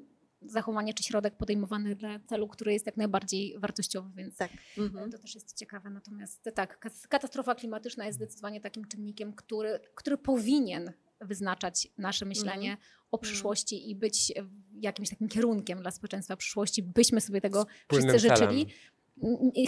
zachowanie 0.43 0.95
czy 0.95 1.03
środek 1.03 1.37
podejmowany 1.37 1.97
dla 1.97 2.19
celu, 2.27 2.49
który 2.49 2.73
jest 2.73 2.87
jak 2.87 2.97
najbardziej 2.97 3.59
wartościowy, 3.59 4.11
więc 4.17 4.37
Tak. 4.37 4.51
Mhm. 4.79 5.11
to 5.13 5.19
też 5.19 5.35
jest 5.35 5.57
ciekawe. 5.59 5.91
Natomiast 5.91 6.51
tak, 6.55 6.79
katastrofa 7.09 7.55
klimatyczna 7.55 8.07
jest 8.07 8.17
zdecydowanie 8.19 8.61
takim 8.61 8.85
czynnikiem, 8.89 9.33
który, 9.33 9.81
który 9.95 10.19
powinien 10.19 10.93
wyznaczać 11.21 11.89
nasze 11.99 12.25
myślenie 12.25 12.77
o 13.11 13.19
przyszłości 13.19 13.91
i 13.91 13.97
być 13.97 14.33
jakimś 14.81 15.09
takim 15.11 15.29
kierunkiem 15.29 15.81
dla 15.81 15.91
społeczeństwa 15.91 16.37
przyszłości, 16.37 16.83
byśmy 16.83 17.21
sobie 17.21 17.41
tego 17.41 17.67
Wspólnym 17.83 18.09
wszyscy 18.11 18.29
celem. 18.29 18.51
życzyli. 18.51 18.63
I 18.63 18.98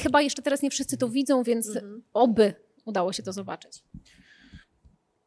chyba 0.02 0.22
jeszcze 0.22 0.42
teraz 0.42 0.62
nie 0.62 0.70
wszyscy 0.70 0.96
to 0.96 1.08
widzą, 1.08 1.42
więc 1.42 1.68
Mhm. 1.68 2.02
oby 2.12 2.54
udało 2.84 3.12
się 3.12 3.22
to 3.22 3.32
zobaczyć. 3.32 3.82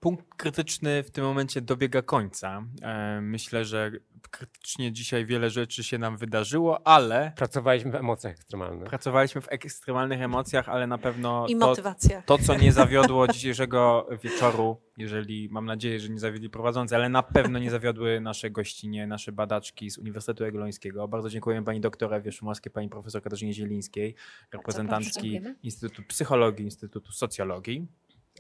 Punkt 0.04 0.36
krytyczny 0.38 1.04
w 1.04 1.12
tym 1.12 1.24
momencie 1.24 1.62
dobiega 1.62 2.02
końca. 2.02 2.64
E, 2.82 3.22
Myślę, 3.22 3.66
że 3.66 3.92
krytycznie 4.32 4.92
dzisiaj 4.92 5.26
wiele 5.26 5.50
rzeczy 5.50 5.84
się 5.84 5.98
nam 5.98 6.18
wydarzyło, 6.18 6.88
ale 6.88 7.32
Pracowaliśmy 7.36 7.92
w 7.92 7.96
emocjach 7.96 8.34
ekstremalnych. 8.34 8.90
pracowaliśmy 8.90 9.42
w 9.42 9.52
ekstremalnych 9.52 10.22
emocjach, 10.22 10.70
ale 10.70 10.88
na 10.88 10.98
pewno 10.98 11.48
I 11.48 11.56
to, 11.58 11.68
motywacja. 11.68 12.22
to, 12.22 12.38
co 12.38 12.56
nie 12.56 12.72
zawiodło 12.72 13.28
dzisiejszego 13.34 14.08
wieczoru, 14.24 14.78
jeżeli 14.98 15.50
mam 15.52 15.66
nadzieję, 15.66 16.00
że 16.00 16.10
nie 16.10 16.20
zawiedli 16.20 16.50
prowadzący, 16.50 16.96
ale 16.96 17.10
na 17.10 17.24
pewno 17.24 17.60
nie 17.60 17.70
zawiodły 17.72 18.22
nasze 18.22 18.52
gościnie, 18.52 19.08
nasze 19.08 19.32
badaczki 19.32 19.90
z 19.90 19.98
Uniwersytetu 19.98 20.44
Jagiellońskiego. 20.44 21.08
Bardzo 21.08 21.30
dziękuję 21.30 21.64
pani 21.64 21.82
doktor 21.82 22.14
Ewie 22.14 22.32
Szumowskiej, 22.32 22.72
pani 22.72 22.90
profesor 22.90 23.22
Katarzynie 23.22 23.54
Zielińskiej, 23.54 24.16
reprezentantki. 24.52 25.42
Instytutu 25.64 26.04
Psychologii, 26.08 26.66
Instytutu 26.66 27.12
Socjologii. 27.12 27.88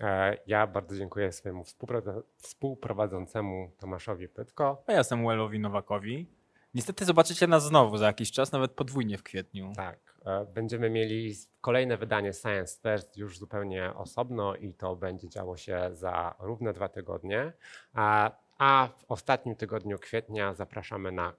E, 0.01 0.37
Ja 0.47 0.67
bardzo 0.67 0.95
dziękuję 0.95 1.31
swojemu 1.31 1.63
współpro- 1.63 2.21
współprowadzącemu 2.37 3.71
Tomaszowi 3.79 4.27
Pytko. 4.29 4.83
A 4.87 4.91
ja 4.93 5.03
Samuelowi 5.03 5.59
Nowakowi. 5.59 6.27
Niestety 6.73 7.05
zobaczycie 7.05 7.47
nas 7.47 7.63
znowu 7.63 7.97
za 7.97 8.05
jakiś 8.05 8.31
czas, 8.31 8.51
nawet 8.51 8.71
podwójnie 8.71 9.17
w 9.17 9.23
kwietniu. 9.23 9.73
Tak, 9.75 9.99
e, 10.25 10.45
będziemy 10.45 10.89
mieli 10.89 11.33
kolejne 11.61 11.97
wydanie 11.97 12.33
Science 12.33 12.79
First 12.81 13.17
już 13.17 13.37
zupełnie 13.39 13.93
osobno 13.95 14.55
i 14.55 14.73
to 14.73 14.95
będzie 14.95 15.29
działo 15.29 15.57
się 15.57 15.89
za 15.93 16.35
równe 16.39 16.73
dwa 16.73 16.89
tygodnie. 16.89 17.53
A, 17.93 18.31
a 18.57 18.89
w 18.97 19.05
ostatnim 19.11 19.55
tygodniu 19.55 19.99
kwietnia 19.99 20.53
zapraszamy 20.53 21.11
na 21.11 21.33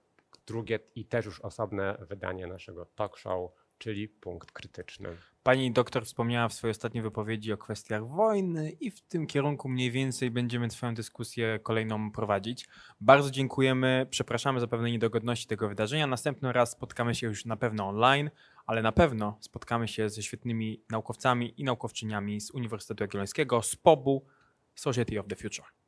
drugie 0.46 0.78
i 0.94 1.04
też 1.04 1.26
już 1.26 1.40
osobne 1.40 1.96
wydanie 2.00 2.46
naszego 2.46 2.86
talk 2.86 3.16
show, 3.16 3.50
czyli 3.78 4.08
Punkt 4.08 4.52
Krytyczny. 4.52 5.08
Pani 5.42 5.72
doktor 5.72 6.04
wspomniała 6.04 6.48
w 6.48 6.52
swojej 6.52 6.70
ostatniej 6.70 7.02
wypowiedzi 7.02 7.52
o 7.52 7.56
kwestiach 7.56 8.08
wojny 8.08 8.70
i 8.70 8.90
w 8.90 9.00
tym 9.00 9.26
kierunku 9.26 9.68
mniej 9.68 9.90
więcej 9.90 10.30
będziemy 10.30 10.68
Twoją 10.68 10.94
dyskusję 10.94 11.58
kolejną 11.62 12.10
prowadzić. 12.10 12.68
Bardzo 13.00 13.30
dziękujemy, 13.30 14.06
przepraszamy 14.10 14.60
za 14.60 14.66
pewne 14.66 14.90
niedogodności 14.90 15.46
tego 15.46 15.68
wydarzenia. 15.68 16.06
Następny 16.06 16.52
raz 16.52 16.70
spotkamy 16.70 17.14
się 17.14 17.26
już 17.26 17.44
na 17.44 17.56
pewno 17.56 17.88
online, 17.88 18.30
ale 18.66 18.82
na 18.82 18.92
pewno 18.92 19.38
spotkamy 19.40 19.88
się 19.88 20.08
ze 20.08 20.22
świetnymi 20.22 20.82
naukowcami 20.90 21.60
i 21.60 21.64
naukowczyniami 21.64 22.40
z 22.40 22.50
Uniwersytetu 22.50 23.04
Jagiellońskiego, 23.04 23.62
z 23.62 23.76
POB-u 23.76 24.26
Society 24.74 25.20
of 25.20 25.26
the 25.28 25.36
Future. 25.36 25.83